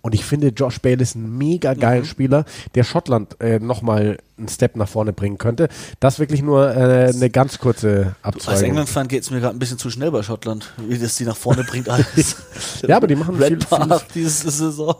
[0.00, 2.06] Und ich finde Josh Bayliss einen mega geilen Mhm.
[2.06, 2.44] Spieler,
[2.76, 5.68] der Schottland äh, nochmal einen Step nach vorne bringen könnte.
[5.98, 8.64] Das wirklich nur äh, eine ganz kurze Als Abzweigung.
[8.64, 11.36] England-Fan geht es mir gerade ein bisschen zu schnell bei Schottland, wie das die nach
[11.36, 12.36] vorne bringt alles.
[12.86, 14.94] Ja, aber die machen viel- Red Path diese Saison.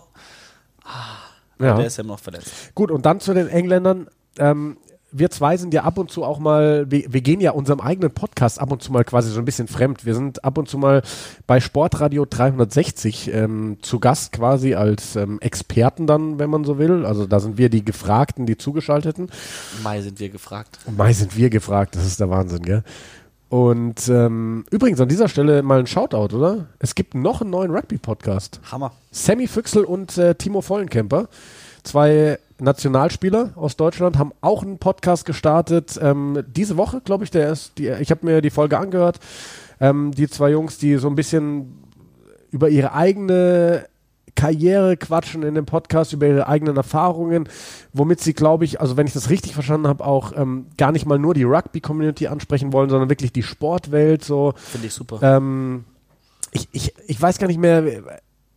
[1.60, 1.76] Ja.
[1.76, 2.50] Der ist ja noch verletzt.
[2.74, 4.08] Gut, und dann zu den Engländern.
[4.38, 4.76] Ähm,
[5.10, 8.10] wir zwei sind ja ab und zu auch mal, wir, wir gehen ja unserem eigenen
[8.10, 10.04] Podcast ab und zu mal quasi so ein bisschen fremd.
[10.04, 11.02] Wir sind ab und zu mal
[11.46, 17.06] bei Sportradio 360 ähm, zu Gast quasi als ähm, Experten dann, wenn man so will.
[17.06, 19.30] Also da sind wir die Gefragten, die Zugeschalteten.
[19.82, 20.78] Mai sind wir gefragt.
[20.96, 22.82] Mai sind wir gefragt, das ist der Wahnsinn, gell?
[23.48, 26.66] Und ähm, übrigens an dieser Stelle mal ein Shoutout, oder?
[26.80, 28.60] Es gibt noch einen neuen Rugby-Podcast.
[28.70, 28.92] Hammer.
[29.10, 31.28] Sammy Füchsel und äh, Timo Vollenkemper,
[31.88, 35.98] zwei Nationalspieler aus Deutschland, haben auch einen Podcast gestartet.
[36.00, 39.18] Ähm, diese Woche, glaube ich, der ist, die, ich habe mir die Folge angehört.
[39.80, 41.78] Ähm, die zwei Jungs, die so ein bisschen
[42.50, 43.86] über ihre eigene
[44.34, 47.48] Karriere quatschen in dem Podcast, über ihre eigenen Erfahrungen,
[47.92, 51.06] womit sie, glaube ich, also wenn ich das richtig verstanden habe, auch ähm, gar nicht
[51.06, 54.54] mal nur die Rugby-Community ansprechen wollen, sondern wirklich die Sportwelt so.
[54.56, 55.18] Finde ich super.
[55.22, 55.84] Ähm,
[56.52, 57.84] ich, ich, ich weiß gar nicht mehr,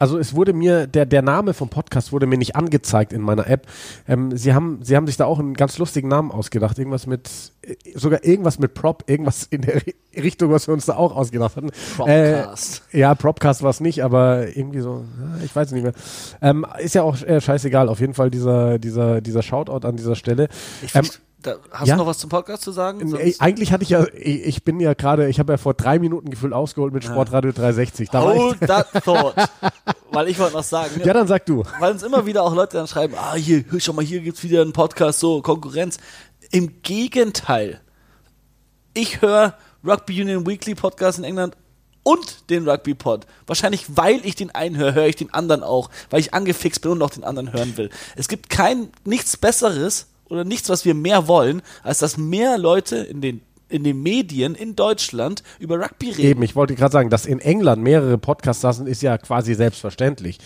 [0.01, 3.45] also es wurde mir, der, der Name vom Podcast wurde mir nicht angezeigt in meiner
[3.47, 3.67] App.
[4.07, 6.79] Ähm, sie, haben, sie haben sich da auch einen ganz lustigen Namen ausgedacht.
[6.79, 7.29] Irgendwas mit,
[7.61, 11.15] äh, sogar irgendwas mit Prop, irgendwas in der Ri- Richtung, was wir uns da auch
[11.15, 11.69] ausgedacht hatten.
[11.95, 12.81] Propcast.
[12.91, 15.05] Äh, ja, Propcast war es nicht, aber irgendwie so,
[15.45, 15.93] ich weiß nicht mehr.
[16.41, 17.87] Ähm, ist ja auch äh, scheißegal.
[17.87, 20.49] Auf jeden Fall dieser, dieser, dieser Shoutout an dieser Stelle.
[20.81, 21.05] Ich ähm,
[21.41, 21.95] da, hast ja?
[21.95, 23.01] du noch was zum Podcast zu sagen?
[23.01, 25.73] Ey, Sonst- eigentlich hatte ich ja, ich, ich bin ja gerade, ich habe ja vor
[25.73, 28.09] drei Minuten gefühlt ausgeholt mit Sportradio 360.
[28.09, 29.35] Da Hold that thought.
[30.11, 31.63] Weil ich wollte noch sagen, ja, dann sag du.
[31.79, 34.43] weil uns immer wieder auch Leute dann schreiben, ah, hier, hör schon mal, hier gibt's
[34.43, 35.99] wieder einen Podcast, so, Konkurrenz.
[36.51, 37.79] Im Gegenteil.
[38.93, 41.55] Ich höre Rugby Union Weekly Podcast in England
[42.03, 43.25] und den Rugby Pod.
[43.47, 46.91] Wahrscheinlich, weil ich den einen höre, höre ich den anderen auch, weil ich angefixt bin
[46.91, 47.89] und auch den anderen hören will.
[48.17, 52.95] Es gibt kein, nichts Besseres oder nichts, was wir mehr wollen, als dass mehr Leute
[52.97, 56.27] in den in den Medien in Deutschland über Rugby reden.
[56.27, 60.39] Eben, ich wollte gerade sagen, dass in England mehrere Podcasts saßen, ist ja quasi selbstverständlich.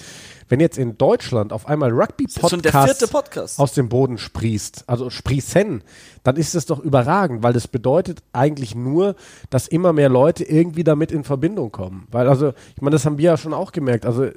[0.48, 3.60] Wenn jetzt in Deutschland auf einmal Rugby-Podcast Podcast.
[3.60, 5.82] aus dem Boden sprießt, also sprießen,
[6.24, 9.16] dann ist das doch überragend, weil das bedeutet eigentlich nur,
[9.50, 12.08] dass immer mehr Leute irgendwie damit in Verbindung kommen.
[12.12, 14.06] Weil also, ich meine, das haben wir ja schon auch gemerkt.
[14.06, 14.30] Also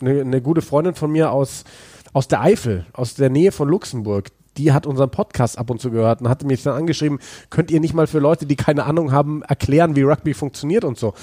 [0.00, 1.64] eine, eine gute Freundin von mir aus,
[2.12, 4.28] aus der Eifel, aus der Nähe von Luxemburg,
[4.58, 7.80] die hat unseren Podcast ab und zu gehört und hatte mich dann angeschrieben, könnt ihr
[7.80, 11.14] nicht mal für Leute, die keine Ahnung haben, erklären, wie Rugby funktioniert und so.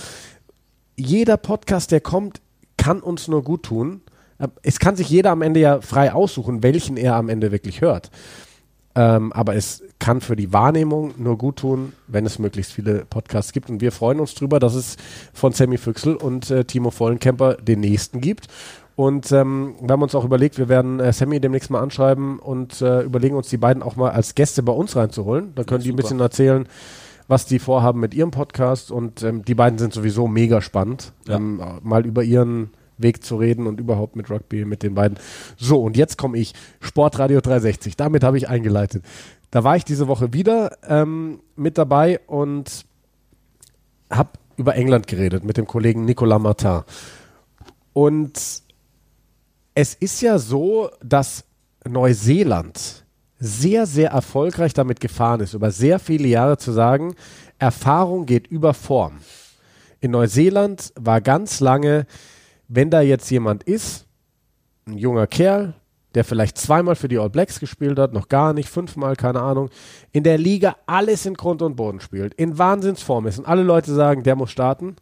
[0.95, 2.41] Jeder Podcast, der kommt,
[2.77, 4.01] kann uns nur gut tun.
[4.39, 7.81] Äh, Es kann sich jeder am Ende ja frei aussuchen, welchen er am Ende wirklich
[7.81, 8.09] hört.
[8.97, 13.51] Ähm, aber es kann für die Wahrnehmung nur gut tun, wenn es möglichst viele Podcasts
[13.51, 13.69] gibt.
[13.69, 14.95] Und wir freuen uns drüber, dass es
[15.33, 18.47] von Sammy Füchsel und äh, Timo Vollenkemper den nächsten gibt.
[18.95, 22.81] Und ähm, wir haben uns auch überlegt, wir werden äh, Sammy demnächst mal anschreiben und
[22.81, 25.53] äh, überlegen uns die beiden auch mal als Gäste bei uns reinzuholen.
[25.55, 26.65] Dann können die ein bisschen erzählen,
[27.27, 28.91] was die vorhaben mit ihrem Podcast.
[28.91, 31.35] Und ähm, die beiden sind sowieso mega spannend, Ja.
[31.35, 35.17] ähm, mal über ihren Weg zu reden und überhaupt mit Rugby, mit den beiden.
[35.57, 37.97] So, und jetzt komme ich, Sportradio 360.
[37.97, 39.03] Damit habe ich eingeleitet.
[39.51, 42.85] Da war ich diese Woche wieder ähm, mit dabei und
[44.09, 46.83] habe über England geredet mit dem Kollegen Nicolas Martin.
[47.91, 48.63] Und
[49.75, 51.43] es ist ja so, dass
[51.87, 53.05] Neuseeland
[53.37, 57.13] sehr, sehr erfolgreich damit gefahren ist, über sehr viele Jahre zu sagen,
[57.59, 59.19] Erfahrung geht über Form.
[59.99, 62.07] In Neuseeland war ganz lange,
[62.69, 64.07] wenn da jetzt jemand ist,
[64.87, 65.73] ein junger Kerl,
[66.15, 69.69] der vielleicht zweimal für die All Blacks gespielt hat, noch gar nicht, fünfmal, keine Ahnung,
[70.13, 73.93] in der Liga alles in Grund und Boden spielt, in Wahnsinnsform ist und alle Leute
[73.93, 74.95] sagen, der muss starten,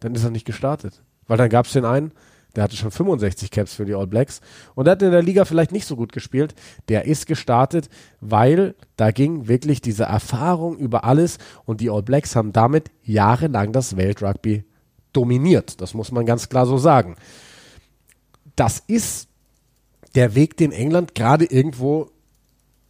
[0.00, 1.02] dann ist er nicht gestartet.
[1.26, 2.12] Weil dann gab es den einen,
[2.56, 4.40] der hatte schon 65 Caps für die All Blacks
[4.74, 6.54] und der hat in der Liga vielleicht nicht so gut gespielt.
[6.88, 7.88] Der ist gestartet,
[8.20, 13.72] weil da ging wirklich diese Erfahrung über alles und die All Blacks haben damit jahrelang
[13.72, 14.64] das Weltrugby
[15.12, 15.80] dominiert.
[15.80, 17.16] Das muss man ganz klar so sagen.
[18.56, 19.28] Das ist
[20.14, 22.10] der Weg, den England gerade irgendwo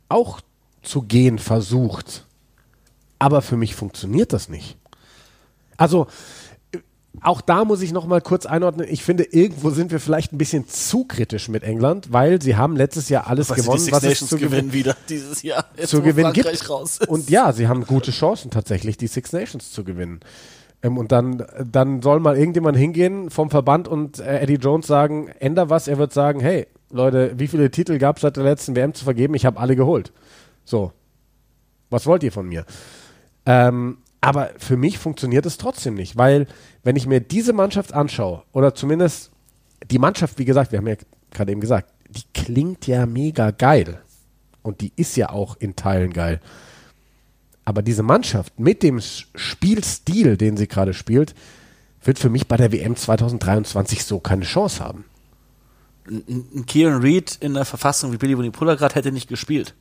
[0.08, 0.40] auch
[0.82, 2.26] zu gehen versucht.
[3.18, 4.76] Aber für mich funktioniert das nicht.
[5.76, 6.06] Also,
[7.22, 8.86] auch da muss ich noch mal kurz einordnen.
[8.90, 12.76] Ich finde, irgendwo sind wir vielleicht ein bisschen zu kritisch mit England, weil sie haben
[12.76, 15.64] letztes Jahr alles Was die gewonnen, Six was es Nations zu gewinnen wieder dieses Jahr.
[15.76, 16.70] Jetzt, zu gewinnen Frankreich gibt.
[16.70, 17.08] Raus ist.
[17.08, 20.20] Und ja, sie haben gute Chancen tatsächlich, die Six Nations zu gewinnen.
[20.82, 25.28] Ähm, und dann, dann soll mal irgendjemand hingehen vom Verband und äh, Eddie Jones sagen,
[25.38, 25.88] änder was.
[25.88, 29.04] Er wird sagen, hey, Leute, wie viele Titel gab es seit der letzten WM zu
[29.04, 29.34] vergeben?
[29.34, 30.12] Ich habe alle geholt.
[30.64, 30.92] So.
[31.90, 32.66] Was wollt ihr von mir?
[33.46, 36.46] Ähm, aber für mich funktioniert es trotzdem nicht, weil
[36.82, 39.30] wenn ich mir diese Mannschaft anschaue, oder zumindest
[39.90, 40.96] die Mannschaft, wie gesagt, wir haben ja
[41.30, 44.00] gerade eben gesagt, die klingt ja mega geil.
[44.62, 46.40] Und die ist ja auch in Teilen geil.
[47.64, 51.34] Aber diese Mannschaft mit dem Spielstil, den sie gerade spielt,
[52.02, 55.04] wird für mich bei der WM 2023 so keine Chance haben.
[56.08, 59.74] ein, Kieran Reed in der Verfassung wie Billy Bonipula gerade hätte nicht gespielt.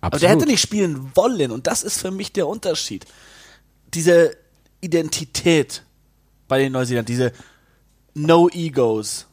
[0.00, 3.04] Aber der hätte nicht spielen wollen und das ist für mich der Unterschied.
[3.94, 4.36] Diese
[4.80, 5.82] Identität
[6.46, 7.32] bei den Neuseeland, diese
[8.14, 9.26] No Egos.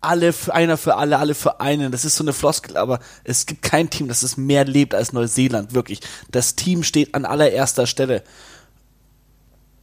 [0.00, 1.90] Alle für einer für alle, alle für einen.
[1.90, 5.12] Das ist so eine Floskel, aber es gibt kein Team, das es mehr lebt als
[5.12, 6.00] Neuseeland, wirklich.
[6.30, 8.22] Das Team steht an allererster Stelle.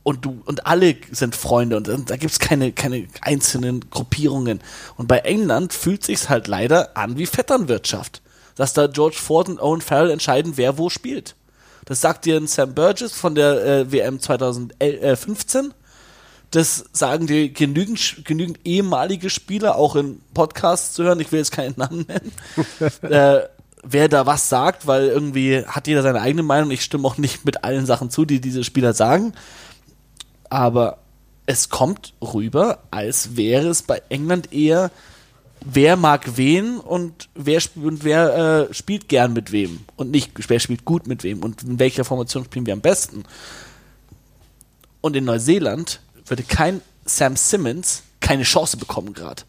[0.03, 4.61] Und du, und alle sind Freunde und, da gibt's keine, keine einzelnen Gruppierungen.
[4.95, 8.21] Und bei England fühlt sich's halt leider an wie Vetternwirtschaft.
[8.55, 11.35] Dass da George Ford und Owen Farrell entscheiden, wer wo spielt.
[11.85, 15.73] Das sagt dir ein Sam Burgess von der äh, WM 2015.
[16.51, 21.19] Das sagen dir genügend, genügend ehemalige Spieler, auch in Podcasts zu hören.
[21.19, 22.31] Ich will jetzt keinen Namen nennen.
[23.01, 23.47] äh,
[23.83, 26.71] wer da was sagt, weil irgendwie hat jeder seine eigene Meinung.
[26.71, 29.33] Ich stimme auch nicht mit allen Sachen zu, die diese Spieler sagen.
[30.49, 30.99] Aber
[31.45, 34.91] es kommt rüber, als wäre es bei England eher,
[35.63, 40.59] wer mag wen und wer, und wer äh, spielt gern mit wem und nicht, wer
[40.59, 43.23] spielt gut mit wem und in welcher Formation spielen wir am besten.
[45.01, 49.43] Und in Neuseeland würde kein Sam Simmons keine Chance bekommen gerade.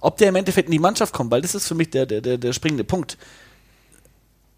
[0.00, 2.20] Ob der im Endeffekt in die Mannschaft kommt, weil das ist für mich der, der,
[2.20, 3.16] der, der springende Punkt.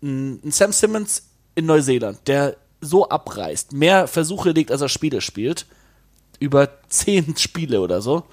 [0.03, 1.23] Ein ein Sam Simmons
[1.55, 5.67] in Neuseeland, der so abreißt, mehr Versuche legt, als er Spiele spielt,
[6.39, 8.25] über zehn Spiele oder so,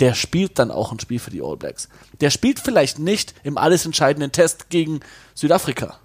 [0.00, 1.88] der spielt dann auch ein Spiel für die All Blacks.
[2.20, 5.00] Der spielt vielleicht nicht im alles entscheidenden Test gegen
[5.34, 5.98] Südafrika,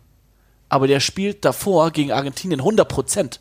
[0.69, 3.39] aber der spielt davor gegen Argentinien 100 Prozent.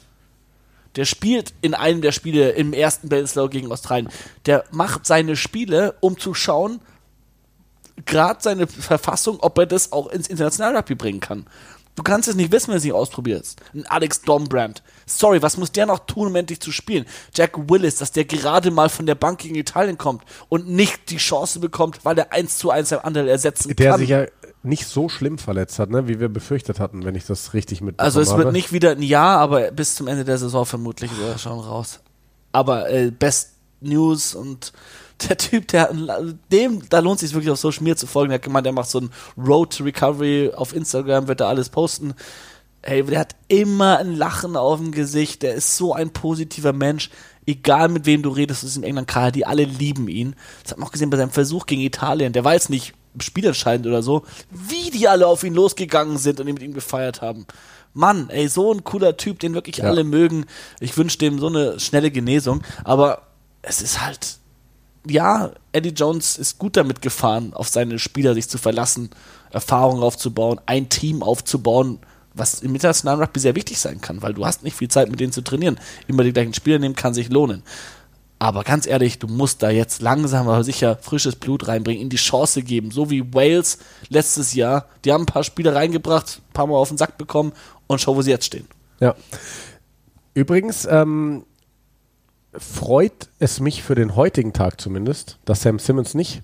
[0.97, 4.09] Der spielt in einem der Spiele im ersten Breslau gegen Australien.
[4.47, 6.81] Der macht seine Spiele, um zu schauen,
[8.07, 11.47] gerade seine Verfassung, ob er das auch ins internationale Rugby bringen kann.
[11.97, 13.61] Du kannst es nicht wissen, wenn du es nicht ausprobierst.
[13.75, 14.83] Ein Alex Dombrand.
[15.07, 17.05] Sorry, was muss der noch tun, um endlich zu spielen?
[17.35, 21.17] Jack Willis, dass der gerade mal von der Bank gegen Italien kommt und nicht die
[21.19, 24.01] Chance bekommt, weil er 1 zu 1 ein Anderl ersetzen Der kann.
[24.01, 24.25] sich ja
[24.63, 28.07] nicht so schlimm verletzt hat, ne, wie wir befürchtet hatten, wenn ich das richtig mitbekommen
[28.07, 28.45] Also es habe.
[28.45, 31.59] wird nicht wieder ein Jahr, aber bis zum Ende der Saison vermutlich ist er schon
[31.59, 32.01] raus.
[32.53, 34.73] Aber äh, Best News und
[35.29, 35.93] der Typ, der
[36.51, 38.31] dem, da lohnt es sich wirklich auf Social Media zu folgen.
[38.31, 41.69] Der hat gemeint, der macht so ein Road to Recovery auf Instagram, wird da alles
[41.69, 42.15] posten.
[42.83, 45.43] Hey, der hat immer ein Lachen auf dem Gesicht.
[45.43, 47.11] Der ist so ein positiver Mensch.
[47.47, 50.35] Egal mit wem du redest, das ist in England gerade, die alle lieben ihn.
[50.63, 52.33] Das hat man auch gesehen bei seinem Versuch gegen Italien.
[52.33, 54.25] Der war jetzt nicht spielentscheidend oder so.
[54.51, 57.47] Wie die alle auf ihn losgegangen sind und ihn mit ihm gefeiert haben.
[57.93, 59.87] Mann, ey, so ein cooler Typ, den wirklich Ja.
[59.87, 60.47] alle mögen.
[60.79, 62.63] Ich wünsche dem so eine schnelle Genesung.
[62.85, 63.23] Aber
[63.63, 64.39] es ist halt,
[65.07, 69.11] ja, Eddie Jones ist gut damit gefahren, auf seine Spieler sich zu verlassen,
[69.51, 71.99] Erfahrungen aufzubauen, ein Team aufzubauen,
[72.35, 75.21] was im internationalen Rugby sehr wichtig sein kann, weil du hast nicht viel Zeit, mit
[75.21, 75.81] denen zu trainieren.
[76.07, 77.63] Immer die gleichen Spieler nehmen kann sich lohnen.
[78.39, 82.17] Aber ganz ehrlich, du musst da jetzt langsam aber sicher frisches Blut reinbringen, ihm die
[82.17, 83.79] Chance geben, so wie Wales
[84.09, 84.87] letztes Jahr.
[85.05, 87.53] Die haben ein paar Spieler reingebracht, ein paar Mal auf den Sack bekommen
[87.87, 88.67] und schau, wo sie jetzt stehen.
[88.99, 89.15] Ja.
[90.33, 91.45] Übrigens ähm,
[92.53, 96.43] freut es mich für den heutigen Tag zumindest, dass Sam Simmons nicht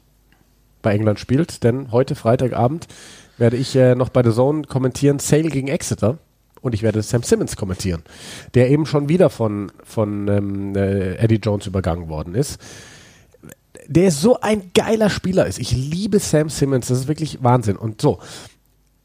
[0.83, 2.87] bei England spielt, denn heute Freitagabend
[3.39, 6.19] werde ich äh, noch bei The Zone kommentieren Sale gegen Exeter
[6.61, 8.03] und ich werde Sam Simmons kommentieren,
[8.55, 12.61] der eben schon wieder von, von ähm, äh, Eddie Jones übergangen worden ist.
[13.89, 15.59] Der so ein geiler Spieler ist.
[15.59, 17.77] Ich liebe Sam Simmons, das ist wirklich Wahnsinn.
[17.77, 18.19] Und so,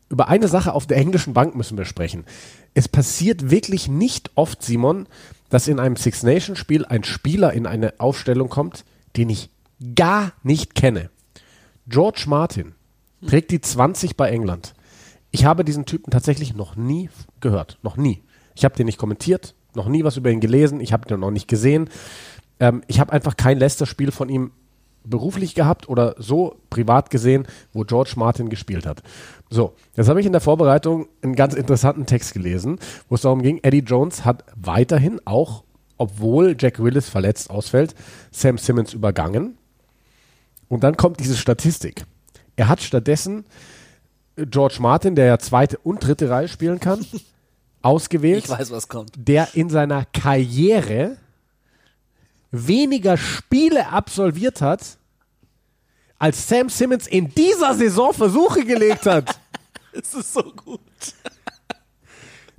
[0.09, 2.25] über eine Sache auf der englischen Bank müssen wir sprechen.
[2.73, 5.07] Es passiert wirklich nicht oft, Simon,
[5.51, 8.83] dass in einem Six Nation Spiel ein Spieler in eine Aufstellung kommt,
[9.15, 9.51] den ich
[9.95, 11.11] gar nicht kenne.
[11.87, 12.73] George Martin
[13.27, 14.73] trägt die 20 bei England.
[15.29, 17.09] Ich habe diesen Typen tatsächlich noch nie
[17.41, 17.77] gehört.
[17.83, 18.23] Noch nie.
[18.55, 21.31] Ich habe den nicht kommentiert, noch nie was über ihn gelesen, ich habe den noch
[21.31, 21.89] nicht gesehen.
[22.59, 24.51] Ähm, ich habe einfach kein Leicester-Spiel von ihm
[25.03, 29.01] beruflich gehabt oder so privat gesehen, wo George Martin gespielt hat.
[29.49, 32.79] So, jetzt habe ich in der Vorbereitung einen ganz interessanten Text gelesen,
[33.09, 35.63] wo es darum ging, Eddie Jones hat weiterhin auch,
[35.97, 37.95] obwohl Jack Willis verletzt ausfällt,
[38.31, 39.57] Sam Simmons übergangen.
[40.67, 42.05] Und dann kommt diese Statistik.
[42.55, 43.45] Er hat stattdessen
[44.37, 47.05] George Martin, der ja zweite und dritte Reihe spielen kann,
[47.81, 49.11] ausgewählt Ich weiß, was kommt.
[49.17, 51.17] der in seiner Karriere
[52.51, 54.97] weniger Spiele absolviert hat,
[56.19, 59.39] als Sam Simmons in dieser Saison Versuche gelegt hat.
[59.93, 60.79] Es ist so gut.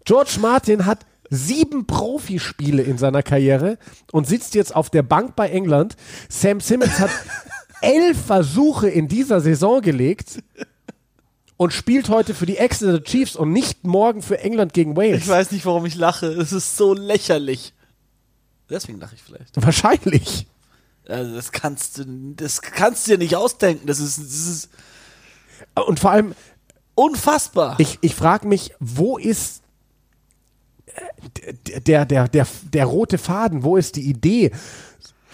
[0.05, 3.79] George Martin hat sieben Profispiele in seiner Karriere
[4.13, 5.97] und sitzt jetzt auf der Bank bei England.
[6.29, 7.09] Sam Simmons hat
[7.81, 10.43] elf Versuche in dieser Saison gelegt
[11.57, 15.23] und spielt heute für die Exeter Chiefs und nicht morgen für England gegen Wales.
[15.23, 16.27] Ich weiß nicht, warum ich lache.
[16.27, 17.73] Es ist so lächerlich.
[18.73, 19.55] Deswegen lache ich vielleicht.
[19.63, 20.47] Wahrscheinlich.
[21.09, 22.05] Also das kannst du,
[22.37, 23.87] das kannst du dir nicht ausdenken.
[23.87, 24.69] Das ist, das ist
[25.87, 26.35] Und vor allem,
[26.95, 27.79] unfassbar.
[27.79, 29.63] Ich, ich frage mich, wo ist
[30.87, 34.53] äh, der, der, der, der rote Faden, wo ist die Idee?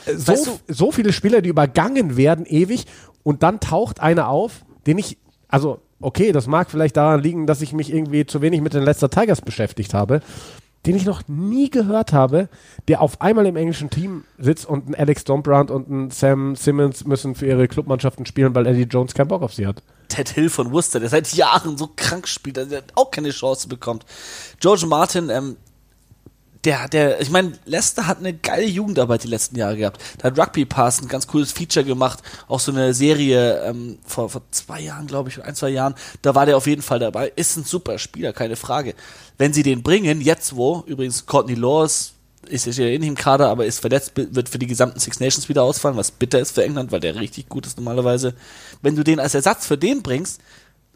[0.06, 2.86] So, Weißt du- so viele Spieler, die übergangen werden ewig
[3.22, 5.18] und dann taucht einer auf, den ich,
[5.48, 8.84] also okay, das mag vielleicht daran liegen, dass ich mich irgendwie zu wenig mit den
[8.84, 10.20] Leicester Tigers beschäftigt habe,
[10.86, 12.48] den ich noch nie gehört habe,
[12.86, 17.04] der auf einmal im englischen Team sitzt und ein Alex Dombrand und ein Sam Simmons
[17.04, 19.82] müssen für ihre Clubmannschaften spielen, weil Eddie Jones keinen Bock auf sie hat.
[20.08, 23.68] Ted Hill von Worcester, der seit Jahren so krank spielt, also der auch keine Chance
[23.68, 24.06] bekommt.
[24.60, 25.56] George Martin, ähm,
[26.64, 30.02] der, der, ich meine, Leicester hat eine geile Jugendarbeit die letzten Jahre gehabt.
[30.18, 34.28] Da hat Rugby Pass ein ganz cooles Feature gemacht, auch so eine Serie ähm, vor,
[34.28, 35.94] vor zwei Jahren, glaube ich, ein, zwei Jahren.
[36.22, 37.32] Da war der auf jeden Fall dabei.
[37.36, 38.94] Ist ein super Spieler, keine Frage.
[39.36, 42.14] Wenn sie den bringen, jetzt wo, übrigens Courtney Laws
[42.48, 45.48] ist ja eh nicht im Kader, aber ist verletzt, wird für die gesamten Six Nations
[45.48, 48.34] wieder ausfallen, was bitter ist für England, weil der richtig gut ist normalerweise.
[48.80, 50.40] Wenn du den als Ersatz für den bringst,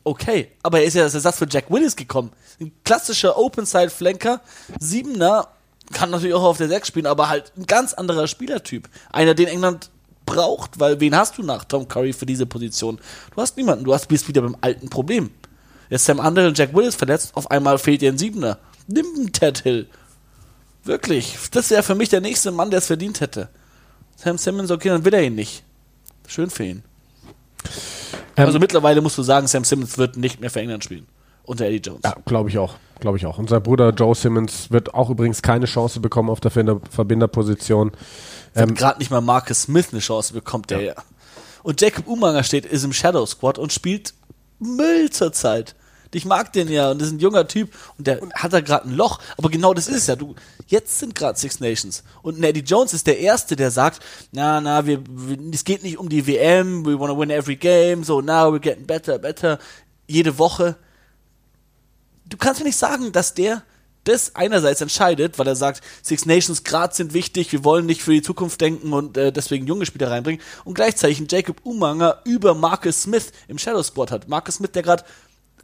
[0.04, 2.32] okay, aber er ist ja als Ersatz für Jack Willis gekommen.
[2.60, 4.40] Ein klassischer Open-Side-Flanker,
[4.78, 5.48] Siebener,
[5.92, 8.88] kann natürlich auch auf der Sechs spielen, aber halt ein ganz anderer Spielertyp.
[9.12, 9.90] Einer, den England
[10.24, 12.98] braucht, weil wen hast du nach Tom Curry für diese Position?
[13.34, 15.30] Du hast niemanden, du hast, bist wieder beim alten Problem.
[15.90, 18.58] Jetzt Sam und Jack Willis verletzt, auf einmal fehlt dir ein Siebener.
[18.86, 19.88] Nimm einen Ted Hill.
[20.84, 23.48] Wirklich, das wäre für mich der nächste Mann, der es verdient hätte.
[24.16, 25.64] Sam Simmons, okay, dann will er ihn nicht.
[26.26, 26.82] Schön für ihn.
[28.36, 31.06] Ähm, also mittlerweile musst du sagen, Sam Simmons wird nicht mehr für England spielen.
[31.44, 32.00] Unter Eddie Jones.
[32.04, 32.76] Ja, glaube ich auch.
[33.00, 33.38] Glaube ich auch.
[33.38, 37.92] Und sein Bruder Joe Simmons wird auch übrigens keine Chance bekommen auf der Verbinderposition.
[38.54, 40.94] Wenn Ähm, gerade nicht mal Marcus Smith eine Chance bekommt, der ja.
[41.64, 44.14] Und Jacob Umanger steht, ist im Shadow Squad und spielt
[44.58, 45.74] Müll zurzeit.
[46.14, 48.88] Ich mag den ja und das ist ein junger Typ und der hat da gerade
[48.88, 49.18] ein Loch.
[49.36, 50.16] Aber genau das ist es ja.
[50.16, 50.34] Du,
[50.66, 54.86] jetzt sind gerade Six Nations und Eddie Jones ist der Erste, der sagt, na, na,
[54.86, 58.52] wir, wir, es geht nicht um die WM, we wanna win every game, so now
[58.52, 59.58] we're getting better, better,
[60.06, 60.76] jede Woche.
[62.26, 63.62] Du kannst mir nicht sagen, dass der
[64.04, 68.12] das einerseits entscheidet, weil er sagt, Six Nations Grad sind wichtig, wir wollen nicht für
[68.12, 73.02] die Zukunft denken und äh, deswegen junge Spieler reinbringen und gleichzeitig Jacob Umanger über Marcus
[73.02, 74.28] Smith im Shadow Squad hat.
[74.28, 75.04] Marcus Smith, der gerade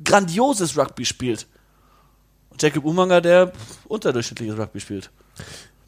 [0.05, 1.47] grandioses Rugby spielt.
[2.51, 3.53] Und Jacob Umanger, der
[3.87, 5.11] unterdurchschnittliches Rugby spielt.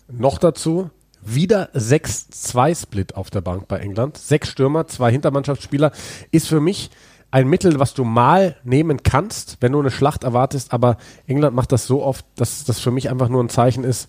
[0.09, 0.91] Noch dazu,
[1.23, 4.17] wieder 6-2-Split auf der Bank bei England.
[4.19, 5.93] Sechs Stürmer, zwei Hintermannschaftsspieler.
[6.31, 6.91] Ist für mich
[7.31, 10.97] ein Mittel, was du mal nehmen kannst, wenn du eine Schlacht erwartest, aber
[11.27, 14.09] England macht das so oft, dass das für mich einfach nur ein Zeichen ist,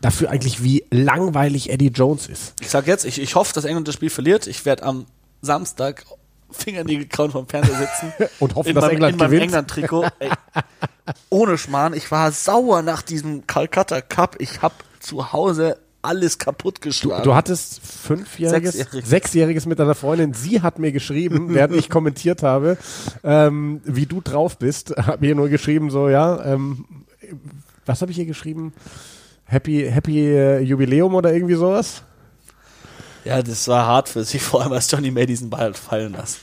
[0.00, 2.54] dafür eigentlich, wie langweilig Eddie Jones ist.
[2.60, 4.46] Ich sag jetzt, ich, ich hoffe, dass England das Spiel verliert.
[4.46, 5.06] Ich werde am
[5.42, 6.04] Samstag
[6.50, 8.12] Fingernägel kauen vom Fernseher sitzen.
[8.40, 9.42] Und hoffen, in dass meinem, England in meinem gewinnt.
[9.44, 10.06] England-Trikot.
[10.20, 10.30] Ey,
[11.30, 14.36] Ohne Schmarrn, ich war sauer nach diesem Calcutta Cup.
[14.38, 17.24] Ich habe zu Hause alles kaputt Du, geschlagen.
[17.24, 19.08] du hattest fünfjähriges, Sechsjähriges.
[19.10, 20.34] sechsjähriges mit deiner Freundin.
[20.34, 22.76] Sie hat mir geschrieben, während ich kommentiert habe,
[23.24, 24.90] ähm, wie du drauf bist.
[24.96, 26.84] Hab mir nur geschrieben so, ja, ähm,
[27.86, 28.72] was habe ich hier geschrieben?
[29.46, 32.02] Happy, Happy äh, Jubiläum oder irgendwie sowas?
[33.24, 36.12] Ja, das war hart für sie, vor allem als Johnny May diesen Ball hat fallen
[36.12, 36.38] lassen.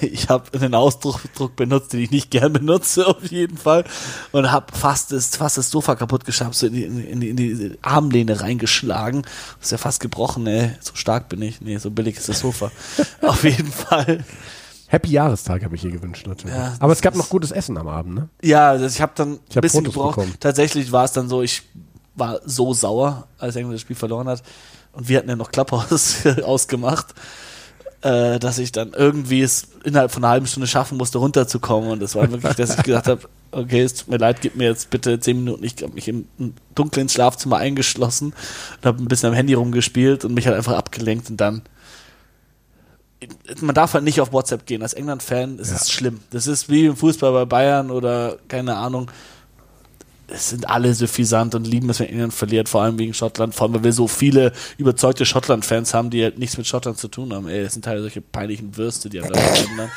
[0.00, 3.84] Ich habe einen Ausdruck Druck benutzt, den ich nicht gern benutze, auf jeden Fall.
[4.32, 7.36] Und habe fast das, fast das Sofa kaputt geschafft, so in die, in, die, in
[7.36, 9.22] die Armlehne reingeschlagen.
[9.22, 10.70] Das ist ja fast gebrochen, ey.
[10.80, 11.60] So stark bin ich.
[11.60, 12.70] Nee, so billig ist das Sofa.
[13.20, 14.24] auf jeden Fall.
[14.86, 16.56] Happy Jahrestag habe ich ihr gewünscht natürlich.
[16.56, 18.28] Ja, Aber es gab noch gutes Essen am Abend, ne?
[18.42, 20.16] Ja, also ich habe dann Ich ein bisschen Fotos gebraucht.
[20.16, 20.34] bekommen.
[20.40, 21.62] Tatsächlich war es dann so, ich
[22.14, 24.42] war so sauer, als England das Spiel verloren hat.
[24.92, 27.14] Und wir hatten ja noch Klapphaus ausgemacht,
[28.02, 31.90] äh, dass ich dann irgendwie es innerhalb von einer halben Stunde schaffen musste, runterzukommen.
[31.90, 34.68] Und das war wirklich, dass ich gesagt habe, okay, es tut mir leid, gib mir
[34.68, 35.64] jetzt bitte zehn Minuten.
[35.64, 36.26] Ich habe mich im
[36.74, 38.34] dunklen Schlafzimmer eingeschlossen
[38.78, 41.62] und habe ein bisschen am Handy rumgespielt und mich halt einfach abgelenkt und dann
[43.60, 44.82] man darf halt nicht auf WhatsApp gehen.
[44.82, 45.76] Als England-Fan ist Ja.
[45.76, 46.20] es schlimm.
[46.30, 49.10] Das ist wie im Fußball bei Bayern oder keine Ahnung.
[50.34, 53.54] Es sind alle suffisant und lieben es, wenn England verliert, vor allem wegen Schottland.
[53.54, 57.08] Vor allem, weil wir so viele überzeugte Schottland-Fans haben, die halt nichts mit Schottland zu
[57.08, 57.48] tun haben.
[57.48, 59.90] Ey, es sind teilweise solche peinlichen Würste, die haben da dann.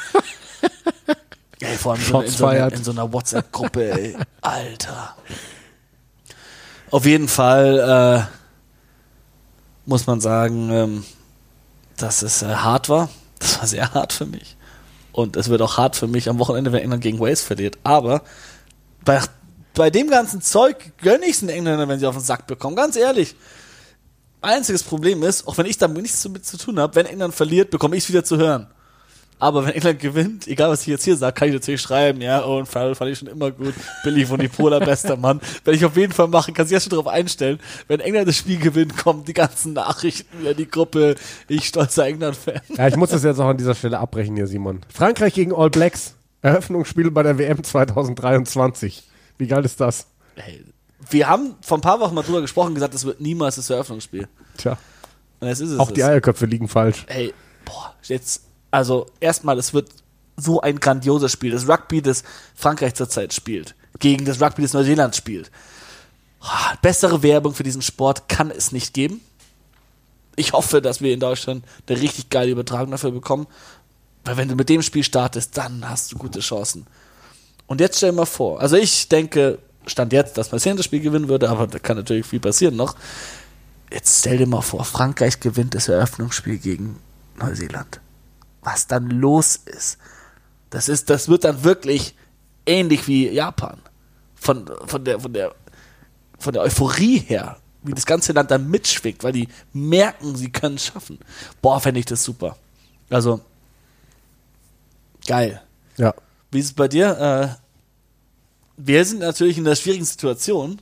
[1.61, 4.17] Ey, vor allem so in, so einer, in so einer WhatsApp-Gruppe, ey.
[4.41, 5.15] Alter.
[6.91, 8.35] Auf jeden Fall äh,
[9.85, 11.05] muss man sagen, ähm,
[11.97, 13.09] dass es äh, hart war.
[13.39, 14.57] Das war sehr hart für mich.
[15.11, 17.77] Und es wird auch hart für mich am Wochenende, wenn England gegen Wales verliert.
[17.83, 18.21] Aber
[19.05, 19.21] bei,
[19.75, 22.75] bei dem ganzen Zeug gönne ich es den Engländern, wenn sie auf den Sack bekommen.
[22.75, 23.35] Ganz ehrlich.
[24.41, 27.71] Einziges Problem ist, auch wenn ich damit nichts damit zu tun habe, wenn England verliert,
[27.71, 28.67] bekomme ich es wieder zu hören.
[29.37, 32.45] Aber wenn England gewinnt, egal was ich jetzt hier sage, kann ich natürlich schreiben, ja,
[32.45, 33.73] Owen Farrell fand ich schon immer gut,
[34.03, 35.41] Billy von Polar, bester Mann.
[35.63, 37.59] Werde ich auf jeden Fall machen, kann sich jetzt schon darauf einstellen.
[37.87, 41.15] Wenn England das Spiel gewinnt, kommen die ganzen Nachrichten über die Gruppe,
[41.49, 42.61] ich stolzer England-Fan.
[42.77, 44.81] Ja, ich muss das jetzt auch an dieser Stelle abbrechen hier, Simon.
[44.93, 46.13] Frankreich gegen All Blacks.
[46.41, 49.03] Eröffnungsspiel bei der WM 2023.
[49.37, 50.07] Wie geil ist das?
[50.35, 50.63] Hey,
[51.09, 54.27] wir haben vor ein paar Wochen mal drüber gesprochen, gesagt, das wird niemals das Eröffnungsspiel.
[54.57, 54.77] Tja,
[55.39, 56.03] Und jetzt ist es auch die.
[56.03, 57.05] Eierköpfe liegen falsch.
[57.07, 57.33] Ey,
[57.63, 59.89] boah, jetzt, also erstmal, es wird
[60.37, 61.51] so ein grandioses Spiel.
[61.51, 62.23] Das Rugby, das
[62.55, 65.51] Frankreich zurzeit spielt, gegen das Rugby, das Neuseeland spielt.
[66.41, 69.21] Ah, Bessere Werbung für diesen Sport kann es nicht geben.
[70.35, 73.47] Ich hoffe, dass wir in Deutschland eine richtig geile Übertragung dafür bekommen.
[74.25, 76.87] Weil wenn du mit dem Spiel startest, dann hast du gute Chancen.
[77.67, 81.01] Und jetzt stell dir mal vor, also ich denke, stand jetzt, dass Neuseeland das Spiel
[81.01, 82.95] gewinnen würde, aber da kann natürlich viel passieren noch.
[83.91, 86.99] Jetzt stell dir mal vor, Frankreich gewinnt das Eröffnungsspiel gegen
[87.37, 87.99] Neuseeland.
[88.61, 89.97] Was dann los ist.
[90.69, 92.15] Das ist, das wird dann wirklich
[92.65, 93.79] ähnlich wie Japan.
[94.35, 95.55] Von, von der, von der,
[96.39, 100.75] von der Euphorie her, wie das ganze Land dann mitschwingt, weil die merken, sie können
[100.75, 101.19] es schaffen.
[101.61, 102.57] Boah, fände ich das super.
[103.09, 103.41] Also,
[105.27, 105.61] geil.
[105.97, 106.13] Ja.
[106.55, 107.57] Wie ist es bei dir?
[107.59, 107.61] Äh,
[108.77, 110.81] wir sind natürlich in der schwierigen Situation.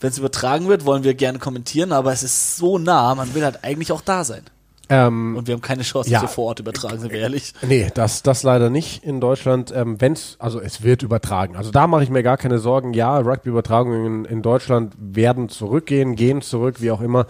[0.00, 3.44] Wenn es übertragen wird, wollen wir gerne kommentieren, aber es ist so nah, man will
[3.44, 4.42] halt eigentlich auch da sein.
[4.88, 6.20] Ähm, Und wir haben keine Chance, Ja.
[6.20, 7.54] dass wir vor Ort übertragen, sind wir ehrlich.
[7.62, 9.72] Nee, das, das leider nicht in Deutschland.
[9.74, 11.56] Ähm, wenn's, also es wird übertragen.
[11.56, 12.92] Also da mache ich mir gar keine Sorgen.
[12.94, 17.26] Ja, Rugby-Übertragungen in, in Deutschland werden zurückgehen, gehen zurück, wie auch immer.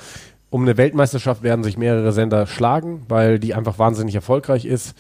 [0.51, 4.95] Um eine Weltmeisterschaft werden sich mehrere Sender schlagen, weil die einfach wahnsinnig erfolgreich ist.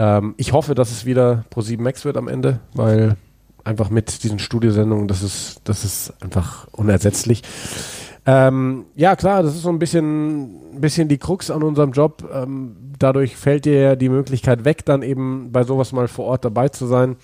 [0.00, 3.18] Ähm, ich hoffe, dass es wieder Pro7 Max wird am Ende, weil
[3.64, 7.42] einfach mit diesen Studiosendungen, das ist, das ist einfach unersetzlich.
[8.24, 12.26] Ähm, ja, klar, das ist so ein bisschen, bisschen die Krux an unserem Job.
[12.32, 16.46] Ähm, dadurch fällt dir ja die Möglichkeit weg, dann eben bei sowas mal vor Ort
[16.46, 17.16] dabei zu sein.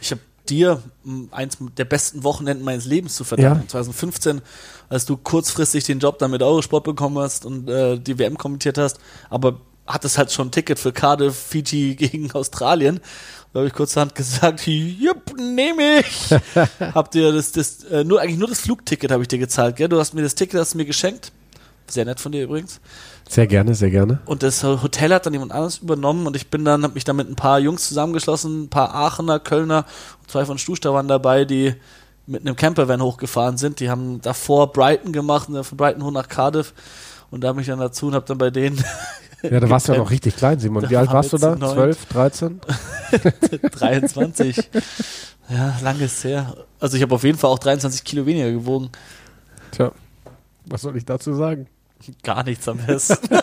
[0.00, 3.62] Ich habe dir m, eins der besten Wochenenden meines Lebens zu verdanken.
[3.62, 3.68] Ja.
[3.68, 4.40] 2015,
[4.88, 8.78] als du kurzfristig den Job dann mit Eurosport bekommen hast und äh, die WM kommentiert
[8.78, 9.60] hast, aber
[9.92, 13.00] hattest halt schon ein Ticket für Cardiff, Fiji gegen Australien.
[13.52, 16.30] Da habe ich kurzerhand gesagt, jupp, nehme ich.
[16.94, 19.88] Hab dir das, das äh, nur eigentlich nur das Flugticket habe ich dir gezahlt, gell?
[19.88, 21.32] Du hast mir das Ticket hast du mir geschenkt.
[21.88, 22.80] Sehr nett von dir übrigens.
[23.28, 24.20] Sehr gerne, sehr gerne.
[24.24, 27.16] Und das Hotel hat dann jemand anderes übernommen und ich bin dann, habe mich dann
[27.16, 29.84] mit ein paar Jungs zusammengeschlossen, ein paar Aachener, Kölner,
[30.28, 31.74] zwei von Stuster waren dabei, die
[32.26, 33.80] mit einem Campervan hochgefahren sind.
[33.80, 36.72] Die haben davor Brighton gemacht und dann von Brighton hoch nach Cardiff
[37.30, 38.82] und da habe ich dann dazu und habe dann bei denen
[39.42, 40.88] Ja, da warst du ja noch richtig klein, Simon.
[40.88, 41.54] Wie alt warst du da?
[41.54, 41.74] zu neunt.
[41.74, 42.60] 12, 13?
[43.72, 44.70] 23.
[45.48, 46.56] ja, lange ist her.
[46.78, 48.90] Also ich habe auf jeden Fall auch 23 Kilo weniger gewogen.
[49.70, 49.92] Tja,
[50.66, 51.66] was soll ich dazu sagen?
[52.22, 53.28] Gar nichts am besten.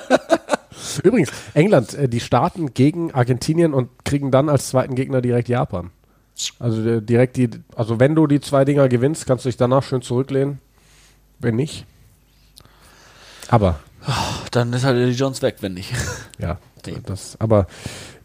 [1.04, 5.92] Übrigens, England, äh, die starten gegen Argentinien und kriegen dann als zweiten Gegner direkt Japan.
[6.60, 9.84] Also äh, direkt die, also wenn du die zwei Dinger gewinnst, kannst du dich danach
[9.84, 10.60] schön zurücklehnen.
[11.40, 11.86] Wenn nicht.
[13.50, 13.80] Aber,
[14.52, 15.92] dann ist halt die Jones weg, wenn nicht.
[16.40, 16.58] ja,
[17.06, 17.68] das, aber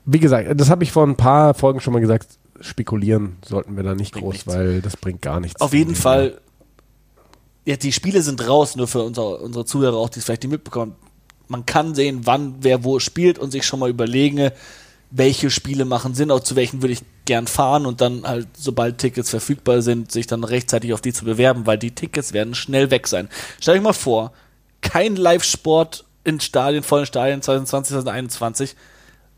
[0.04, 3.82] wie gesagt, das habe ich vor ein paar Folgen schon mal gesagt, spekulieren sollten wir
[3.82, 4.46] da nicht Bringt groß, nichts.
[4.46, 5.60] weil das bringt gar nichts.
[5.60, 6.40] Auf jeden Fall,
[7.64, 10.52] ja, die Spiele sind raus, nur für unsere, unsere Zuhörer auch, die es vielleicht nicht
[10.52, 10.94] mitbekommen.
[11.48, 14.50] Man kann sehen, wann wer wo spielt und sich schon mal überlegen,
[15.10, 18.98] welche Spiele machen Sinn, auch zu welchen würde ich gern fahren und dann halt, sobald
[18.98, 22.90] Tickets verfügbar sind, sich dann rechtzeitig auf die zu bewerben, weil die Tickets werden schnell
[22.90, 23.28] weg sein.
[23.60, 24.32] Stell euch mal vor,
[24.82, 28.76] kein Live-Sport in Stadien, vollen Stadien 2020, 2021,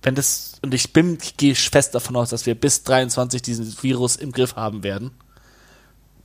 [0.03, 3.83] wenn das, und ich bin, ich gehe fest davon aus, dass wir bis 23 dieses
[3.83, 5.13] Virus im Griff haben werden.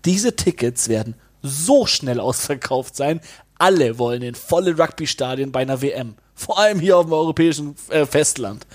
[0.05, 3.21] Diese Tickets werden so schnell ausverkauft sein.
[3.57, 6.15] Alle wollen in volle Rugby-Stadien bei einer WM.
[6.33, 8.65] Vor allem hier auf dem europäischen äh, Festland.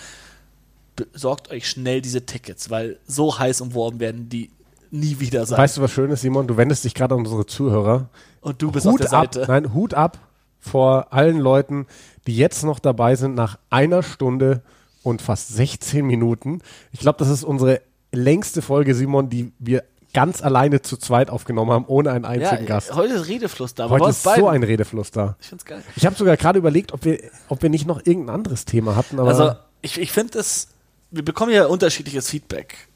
[0.97, 4.51] Besorgt euch schnell diese Tickets, weil so heiß umworben werden die
[4.91, 5.59] nie wieder sein.
[5.59, 6.47] Weißt du, was schön ist, Simon?
[6.47, 8.09] Du wendest dich gerade an unsere Zuhörer.
[8.43, 9.51] Und du bist auf Hut der ab, Seite.
[9.51, 10.19] nein, Hut ab
[10.65, 11.87] vor allen Leuten,
[12.27, 14.63] die jetzt noch dabei sind nach einer Stunde
[15.03, 16.61] und fast 16 Minuten.
[16.93, 17.81] Ich glaube, das ist unsere
[18.13, 19.85] längste Folge, Simon, die wir
[20.15, 22.95] ganz alleine zu zweit aufgenommen haben, ohne einen Ja, einzigen Gast.
[22.95, 23.85] heute ist Redefluss da.
[23.87, 24.45] aber Heute ist beiden.
[24.45, 25.37] so ein Redefluss da.
[25.41, 25.83] Ich find's geil.
[25.97, 27.19] Ich habe sogar gerade überlegt, ob wir,
[27.49, 30.69] ob wir nicht noch irgendein anderes Thema hatten, aber Also, ich, ich finde es,
[31.11, 32.89] wir bekommen ja unterschiedliches Feedback.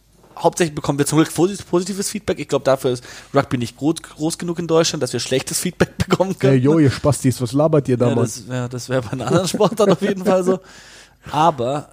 [0.43, 2.39] Hauptsächlich bekommen wir zum Glück posi- positives Feedback.
[2.39, 3.05] Ich glaube, dafür ist
[3.35, 6.63] Rugby nicht groß, groß genug in Deutschland, dass wir schlechtes Feedback bekommen hey, können.
[6.63, 9.49] jo, ihr Spastis, was labert ihr da, ja, das ja, das wäre bei einem anderen
[9.49, 10.61] Sport dann auf jeden Fall so.
[11.31, 11.91] Aber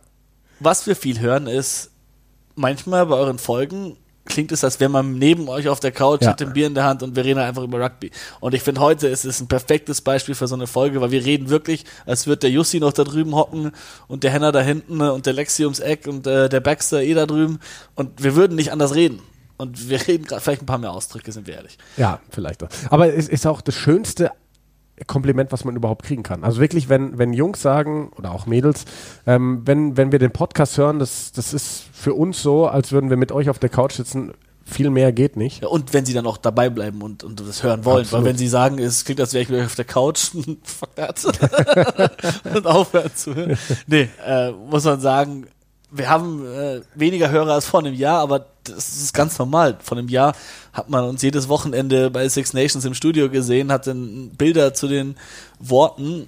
[0.60, 1.92] was wir viel hören ist,
[2.56, 6.30] manchmal bei euren Folgen klingt es, als wäre man neben euch auf der Couch, Ja.
[6.30, 8.12] hat ein Bier in der Hand und wir reden einfach über Rugby.
[8.40, 11.24] Und ich finde, heute ist es ein perfektes Beispiel für so eine Folge, weil wir
[11.24, 13.72] reden wirklich, als würde der Jussi noch da drüben hocken
[14.08, 17.14] und der Henner da hinten und der Lexi ums Eck und äh, der Baxter eh
[17.14, 17.60] da drüben.
[17.96, 19.22] Und wir würden nicht anders reden.
[19.58, 21.78] Und wir reden gerade vielleicht ein paar mehr Ausdrücke, sind wir ehrlich.
[21.96, 22.62] Ja, vielleicht.
[22.64, 22.68] auch.
[22.90, 24.32] Aber es ist auch das schönste
[25.08, 26.44] Kompliment, was man überhaupt kriegen kann.
[26.44, 28.86] Also wirklich, wenn, wenn Jungs sagen, oder auch Mädels,
[29.28, 33.10] ähm, wenn, wenn wir den Podcast hören, das, das ist für uns so, als würden
[33.10, 34.34] wir mit euch auf der Couch sitzen.
[34.68, 35.62] Viel mehr geht nicht.
[35.62, 38.02] Ja, und wenn sie dann auch dabei bleiben und, und das hören wollen.
[38.04, 38.24] Absolut.
[38.24, 40.32] Weil wenn sie sagen, es klingt, als wäre ich wieder auf der Couch,
[40.64, 41.24] fuck that.
[42.56, 43.58] und aufhören zu hören.
[43.86, 45.46] Nee, äh, muss man sagen,
[45.92, 49.78] wir haben äh, weniger Hörer als vor einem Jahr, aber das ist ganz normal.
[49.82, 50.36] Vor einem Jahr
[50.76, 54.88] hat man uns jedes Wochenende bei Six Nations im Studio gesehen, hat dann Bilder zu
[54.88, 55.16] den
[55.60, 56.28] Worten.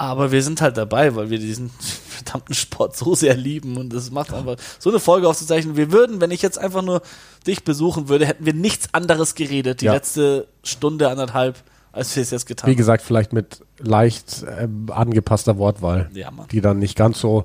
[0.00, 1.70] Aber wir sind halt dabei, weil wir diesen
[2.08, 5.76] verdammten Sport so sehr lieben und es macht einfach so eine Folge aufzuzeichnen.
[5.76, 7.02] Wir würden, wenn ich jetzt einfach nur
[7.48, 9.94] dich besuchen würde, hätten wir nichts anderes geredet, die Ja.
[9.94, 11.56] letzte Stunde, anderthalb,
[11.90, 16.14] als wir es jetzt getan Wie gesagt, vielleicht mit leicht ähm, angepasster Wortwahl, haben.
[16.16, 17.44] Ja, die dann nicht ganz so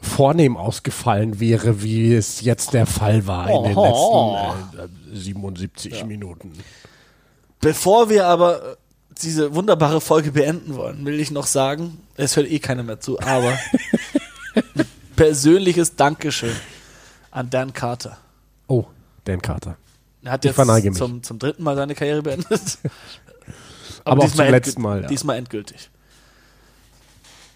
[0.00, 6.52] vornehm ausgefallen wäre, wie es jetzt der Fall war in den letzten äh, 77 Minuten.
[7.60, 8.76] Bevor wir aber äh,
[9.22, 13.18] diese wunderbare Folge beenden wollen, will ich noch sagen, es hört eh keiner mehr zu,
[13.20, 13.58] aber
[15.16, 16.54] persönliches Dankeschön
[17.30, 18.18] an Dan Carter.
[18.66, 18.84] Oh,
[19.24, 19.76] Dan Carter.
[20.22, 20.56] Er hat jetzt
[20.96, 22.60] zum, zum dritten Mal seine Karriere beendet.
[24.04, 25.08] Aber auch zum letzten Mal, ja.
[25.08, 25.90] Diesmal endgültig.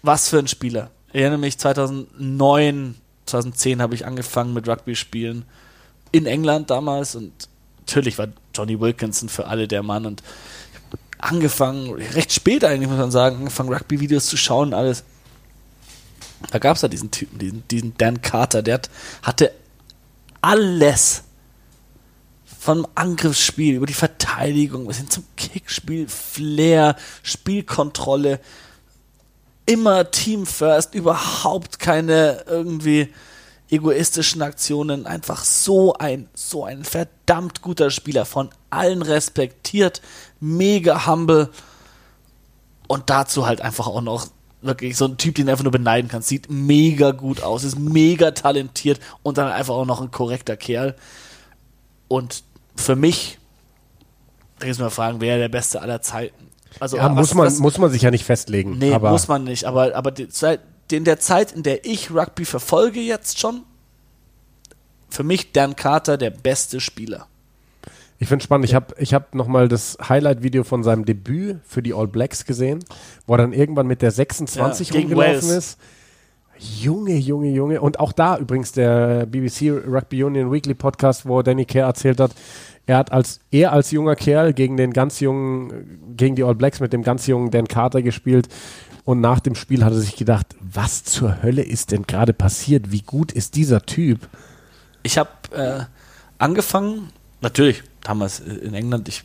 [0.03, 0.91] Was für ein Spieler.
[1.13, 5.45] Erinnere mich, 2009, 2010 habe ich angefangen mit Rugby spielen
[6.11, 7.31] in England damals und
[7.79, 10.23] natürlich war Johnny Wilkinson für alle der Mann und
[11.17, 15.03] angefangen, recht spät eigentlich muss man sagen, angefangen Rugby-Videos zu schauen und alles.
[16.49, 18.89] Da gab es ja diesen Typen, diesen, diesen Dan Carter, der hat,
[19.21, 19.51] hatte
[20.41, 21.23] alles
[22.59, 28.39] vom Angriffsspiel über die Verteidigung bis hin zum Kickspiel, Flair, Spielkontrolle,
[29.65, 33.13] immer Team First, überhaupt keine irgendwie
[33.69, 40.01] egoistischen Aktionen einfach so ein, so ein verdammt guter Spieler, von allen respektiert,
[40.41, 41.49] mega humble
[42.87, 44.27] und dazu halt einfach auch noch
[44.61, 46.27] wirklich so ein Typ, den du einfach nur beneiden kannst.
[46.27, 50.95] Sieht mega gut aus, ist mega talentiert und dann einfach auch noch ein korrekter Kerl.
[52.07, 52.43] Und
[52.75, 53.39] für mich,
[54.59, 56.50] da muss man fragen, wer der Beste aller Zeiten.
[56.79, 58.77] Also Ja, was- muss, man, was- muss man sich ja nicht festlegen.
[58.77, 59.65] Nee, aber muss man nicht.
[59.65, 60.27] Aber, aber die
[60.91, 63.61] in der Zeit, in der ich Rugby verfolge jetzt schon,
[65.09, 67.27] für mich Dan Carter der beste Spieler.
[68.19, 68.65] Ich finde spannend.
[68.65, 72.79] Ich habe ich hab nochmal das Highlight-Video von seinem Debüt für die All Blacks gesehen,
[73.25, 75.79] wo er dann irgendwann mit der 26 Ja, rumgelaufen ist.
[76.59, 77.81] Junge, Junge, Junge.
[77.81, 82.31] Und auch da übrigens der BBC Rugby Union Weekly Podcast, wo Danny Kerr erzählt hat,
[82.85, 86.79] er hat als, er als junger Kerl gegen den ganz jungen, gegen die All Blacks
[86.79, 88.47] mit dem ganz jungen Dan Carter gespielt.
[89.03, 92.91] Und nach dem Spiel hat er sich gedacht, was zur Hölle ist denn gerade passiert?
[92.91, 94.29] Wie gut ist dieser Typ?
[95.01, 95.83] Ich habe äh,
[96.37, 97.09] angefangen,
[97.41, 99.23] natürlich, damals äh, in England, ich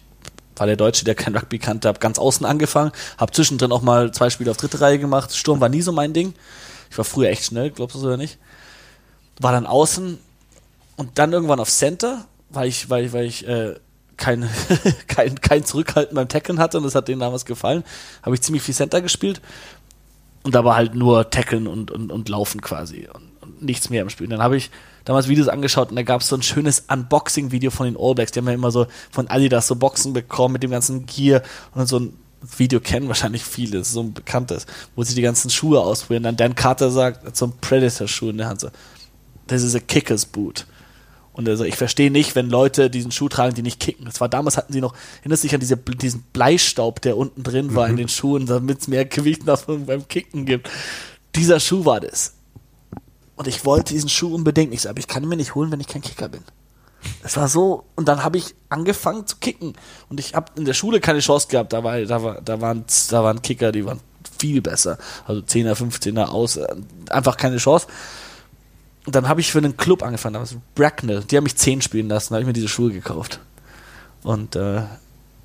[0.57, 4.11] war der Deutsche, der kein Rugby kannte, habe ganz außen angefangen, habe zwischendrin auch mal
[4.13, 5.37] zwei Spiele auf dritte Reihe gemacht.
[5.37, 6.33] Sturm war nie so mein Ding.
[6.91, 8.39] Ich war früher echt schnell, glaubst du es oder nicht?
[9.39, 10.19] War dann außen
[10.97, 13.75] und dann irgendwann auf Center, weil ich, weil, weil ich äh,
[14.17, 14.49] kein,
[15.07, 17.85] kein, kein Zurückhalten beim Tackeln hatte und das hat denen damals gefallen,
[18.23, 19.41] habe ich ziemlich viel Center gespielt
[20.43, 24.03] und da war halt nur Tackeln und, und, und Laufen quasi und, und nichts mehr
[24.03, 24.27] im Spiel.
[24.27, 24.71] Und dann habe ich
[25.05, 28.31] damals Videos angeschaut und da gab es so ein schönes Unboxing-Video von den All Blacks.
[28.31, 31.43] Die haben ja immer so von Adidas so Boxen bekommen mit dem ganzen Gear
[31.75, 32.13] und so ein
[32.57, 36.23] Video kennen wahrscheinlich viele, so ein bekanntes, wo sie die ganzen Schuhe ausprobieren.
[36.23, 38.69] Dann Dan Carter sagt, so ein Predator-Schuh in der Hand so,
[39.49, 40.67] this is a kicker's boot.
[41.37, 44.07] Und er so, ich verstehe nicht, wenn Leute diesen Schuh tragen, die nicht kicken.
[44.07, 47.75] Das war damals hatten sie noch, erinnerst dich an diese, diesen Bleistaub, der unten drin
[47.75, 50.71] war in den Schuhen, damit es mehr Gewicht nach beim Kicken gibt.
[51.35, 52.33] Dieser Schuh war das.
[53.37, 55.81] Und ich wollte diesen Schuh unbedingt nicht, aber ich kann ihn mir nicht holen, wenn
[55.81, 56.41] ich kein Kicker bin.
[57.23, 59.75] Das war so, und dann habe ich angefangen zu kicken.
[60.09, 62.87] Und ich habe in der Schule keine Chance gehabt, da, war, da, war, da, waren,
[63.11, 64.01] da waren Kicker, die waren
[64.39, 64.97] viel besser.
[65.27, 66.67] Also 10er, 15er aus, äh,
[67.11, 67.89] einfach keine Chance.
[69.07, 71.23] Und dann habe ich für einen Club angefangen, damals Bracknell.
[71.23, 73.41] Die haben mich 10 spielen lassen, da habe ich mir diese Schuhe gekauft.
[74.23, 74.83] Und äh,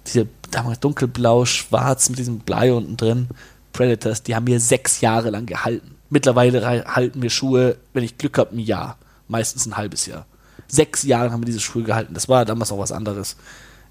[0.08, 3.28] diese damals dunkelblau, schwarz mit diesem Blei unten drin,
[3.72, 5.96] Predators, die haben mir sechs Jahre lang gehalten.
[6.10, 8.98] Mittlerweile halten mir Schuhe, wenn ich Glück habe, ein Jahr.
[9.28, 10.26] Meistens ein halbes Jahr.
[10.68, 12.14] Sechs Jahre haben wir diese Schuhe gehalten.
[12.14, 13.38] Das war damals noch was anderes.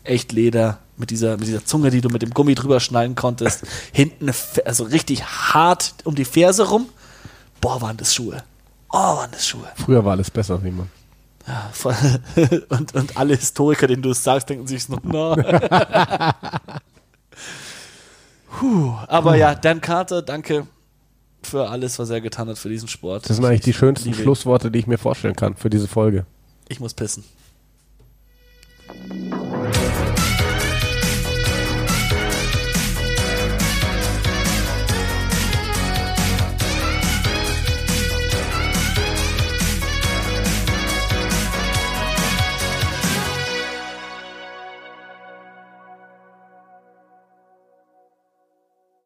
[0.04, 3.62] Echt Leder, mit dieser, mit dieser Zunge, die du mit dem Gummi drüber schneiden konntest.
[3.92, 4.30] Hinten,
[4.64, 6.88] also richtig hart um die Ferse rum.
[7.60, 8.42] Boah, waren das Schuhe.
[8.92, 9.68] Oh, waren das Schuhe.
[9.76, 10.90] Früher war alles besser, Simon.
[11.46, 11.94] Ja, voll.
[12.68, 15.36] und, und alle Historiker, denen du es sagst, denken sich so, na.
[18.58, 20.66] Puh, aber ja, Dan Carter, danke
[21.42, 23.28] für alles, was er getan hat für diesen Sport.
[23.28, 24.22] Das sind eigentlich die schönsten Liebe.
[24.22, 26.26] Schlussworte, die ich mir vorstellen kann für diese Folge.
[26.68, 27.24] Ich muss pissen.